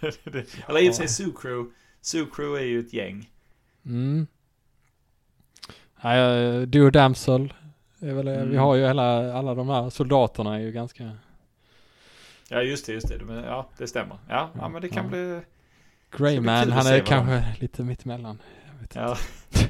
Eller 0.68 0.80
i 0.80 0.90
och 0.90 0.94
för 0.94 1.06
sig 1.06 1.08
Sucrew. 1.08 1.70
Sucrew 2.00 2.62
är 2.62 2.66
ju 2.66 2.80
ett 2.80 2.92
gäng. 2.92 3.30
Mm. 3.86 4.26
Uh, 6.04 6.62
Duo 6.62 6.90
Damsel. 6.90 7.54
Väl, 7.98 8.28
mm. 8.28 8.50
Vi 8.50 8.56
har 8.56 8.74
ju 8.74 8.86
hela, 8.86 9.32
alla 9.32 9.54
de 9.54 9.68
här 9.68 9.90
soldaterna 9.90 10.54
är 10.54 10.60
ju 10.60 10.72
ganska... 10.72 11.10
Ja 12.48 12.62
just 12.62 12.86
det, 12.86 12.92
just 12.92 13.08
det. 13.08 13.42
Ja, 13.46 13.68
det 13.78 13.86
stämmer. 13.86 14.18
Ja, 14.28 14.50
ja 14.54 14.68
men 14.68 14.82
det 14.82 14.88
kan 14.88 15.04
ja. 15.04 15.10
bli... 15.10 15.40
Greyman, 16.10 16.72
han 16.72 16.86
är 16.86 17.00
kanske 17.00 17.44
lite 17.60 17.82
mittemellan. 17.82 18.42
Jag, 18.94 19.02
ja. 19.02 19.16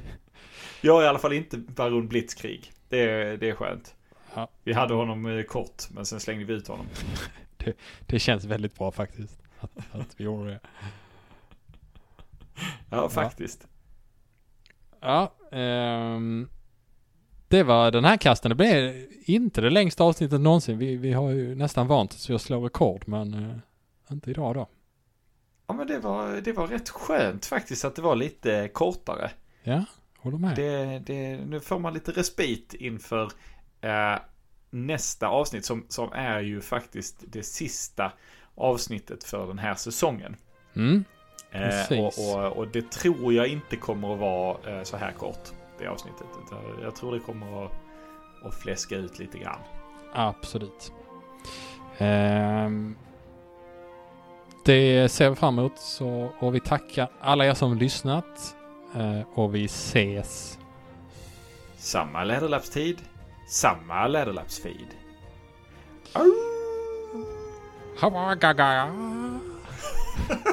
jag 0.80 1.00
är 1.00 1.04
i 1.04 1.08
alla 1.08 1.18
fall 1.18 1.32
inte 1.32 1.56
Baron 1.58 2.08
Blitzkrieg. 2.08 2.72
Det 2.88 2.98
är, 2.98 3.36
det 3.36 3.50
är 3.50 3.54
skönt. 3.54 3.94
Ja. 4.38 4.48
Vi 4.64 4.72
hade 4.72 4.94
honom 4.94 5.26
eh, 5.26 5.42
kort, 5.42 5.90
men 5.90 6.06
sen 6.06 6.20
slängde 6.20 6.44
vi 6.44 6.52
ut 6.52 6.68
honom. 6.68 6.86
det, 7.56 7.76
det 8.06 8.18
känns 8.18 8.44
väldigt 8.44 8.78
bra 8.78 8.90
faktiskt. 8.92 9.42
Att, 9.60 9.70
att 9.92 10.14
vi 10.16 10.24
gjorde 10.24 10.50
det. 10.50 10.60
Ja, 12.90 13.08
faktiskt. 13.08 13.68
Ja, 15.00 15.32
um, 15.50 16.48
det 17.48 17.62
var 17.62 17.90
den 17.90 18.04
här 18.04 18.16
kasten. 18.16 18.48
Det 18.48 18.54
blev 18.54 19.06
inte 19.24 19.60
det 19.60 19.70
längsta 19.70 20.04
avsnittet 20.04 20.40
någonsin. 20.40 20.78
Vi, 20.78 20.96
vi 20.96 21.12
har 21.12 21.30
ju 21.30 21.54
nästan 21.54 21.86
vant 21.86 22.12
oss 22.12 22.30
vid 22.30 22.34
att 22.34 22.42
slå 22.42 22.64
rekord, 22.64 23.02
men 23.06 23.34
uh, 23.34 23.56
inte 24.10 24.30
idag 24.30 24.54
då. 24.54 24.68
Ja 25.66 25.74
men 25.74 25.86
det 25.86 25.98
var, 25.98 26.40
det 26.40 26.52
var 26.52 26.66
rätt 26.66 26.88
skönt 26.88 27.46
faktiskt 27.46 27.84
att 27.84 27.96
det 27.96 28.02
var 28.02 28.16
lite 28.16 28.68
kortare. 28.68 29.30
Ja, 29.62 29.84
håller 30.18 30.38
med. 30.38 30.56
Det, 30.56 30.98
det, 30.98 31.36
nu 31.46 31.60
får 31.60 31.78
man 31.78 31.94
lite 31.94 32.12
respit 32.12 32.74
inför 32.74 33.32
eh, 33.80 34.18
nästa 34.70 35.28
avsnitt 35.28 35.64
som, 35.64 35.84
som 35.88 36.12
är 36.12 36.40
ju 36.40 36.60
faktiskt 36.60 37.24
det 37.26 37.42
sista 37.42 38.12
avsnittet 38.54 39.24
för 39.24 39.46
den 39.46 39.58
här 39.58 39.74
säsongen. 39.74 40.36
Mm, 40.76 41.04
eh, 41.50 42.00
och, 42.00 42.12
och, 42.18 42.56
och, 42.56 42.68
det 42.68 42.90
tror 42.90 43.32
jag 43.32 43.48
inte 43.48 43.76
kommer 43.76 44.12
att 44.12 44.20
vara 44.20 44.78
eh, 44.78 44.82
så 44.82 44.96
här 44.96 45.12
kort, 45.12 45.48
det 45.78 45.86
avsnittet. 45.86 46.26
Jag 46.82 46.96
tror 46.96 47.14
det 47.14 47.20
kommer 47.20 47.64
att, 47.64 47.72
att 48.44 48.54
fläska 48.54 48.96
ut 48.96 49.18
lite 49.18 49.38
grann. 49.38 49.60
Absolut. 50.12 50.92
Um, 51.98 52.96
det 54.64 55.08
ser 55.08 55.30
vi 55.30 55.36
fram 55.36 55.58
emot 55.58 55.78
så, 55.78 56.30
och 56.38 56.54
vi 56.54 56.60
tackar 56.60 57.08
alla 57.20 57.46
er 57.46 57.54
som 57.54 57.78
lyssnat 57.78 58.56
eh, 58.96 59.20
och 59.34 59.54
vi 59.54 59.64
ses. 59.64 60.58
Samma 61.76 62.24
Läderlappstid, 62.24 62.98
samma 63.48 64.06
Läderlappsfeed. 64.06 64.94
Havagaga. 67.96 68.94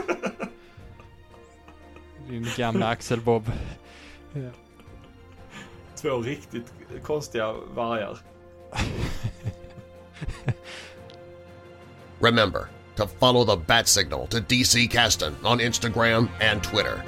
Din 2.30 2.48
gamla 2.58 2.88
Axel 2.90 3.22
Bob. 3.22 3.52
Två 6.02 6.22
riktigt 6.22 6.74
konstiga 7.04 7.54
vargar. 7.74 8.18
Remember 12.20 12.70
to 12.96 13.08
follow 13.08 13.46
the 13.46 13.58
bat 13.58 13.88
signal 13.88 14.28
to 14.28 14.42
DC 14.42 14.90
Caston 14.90 15.36
on 15.44 15.60
Instagram 15.60 16.30
and 16.42 16.64
Twitter. 16.64 17.04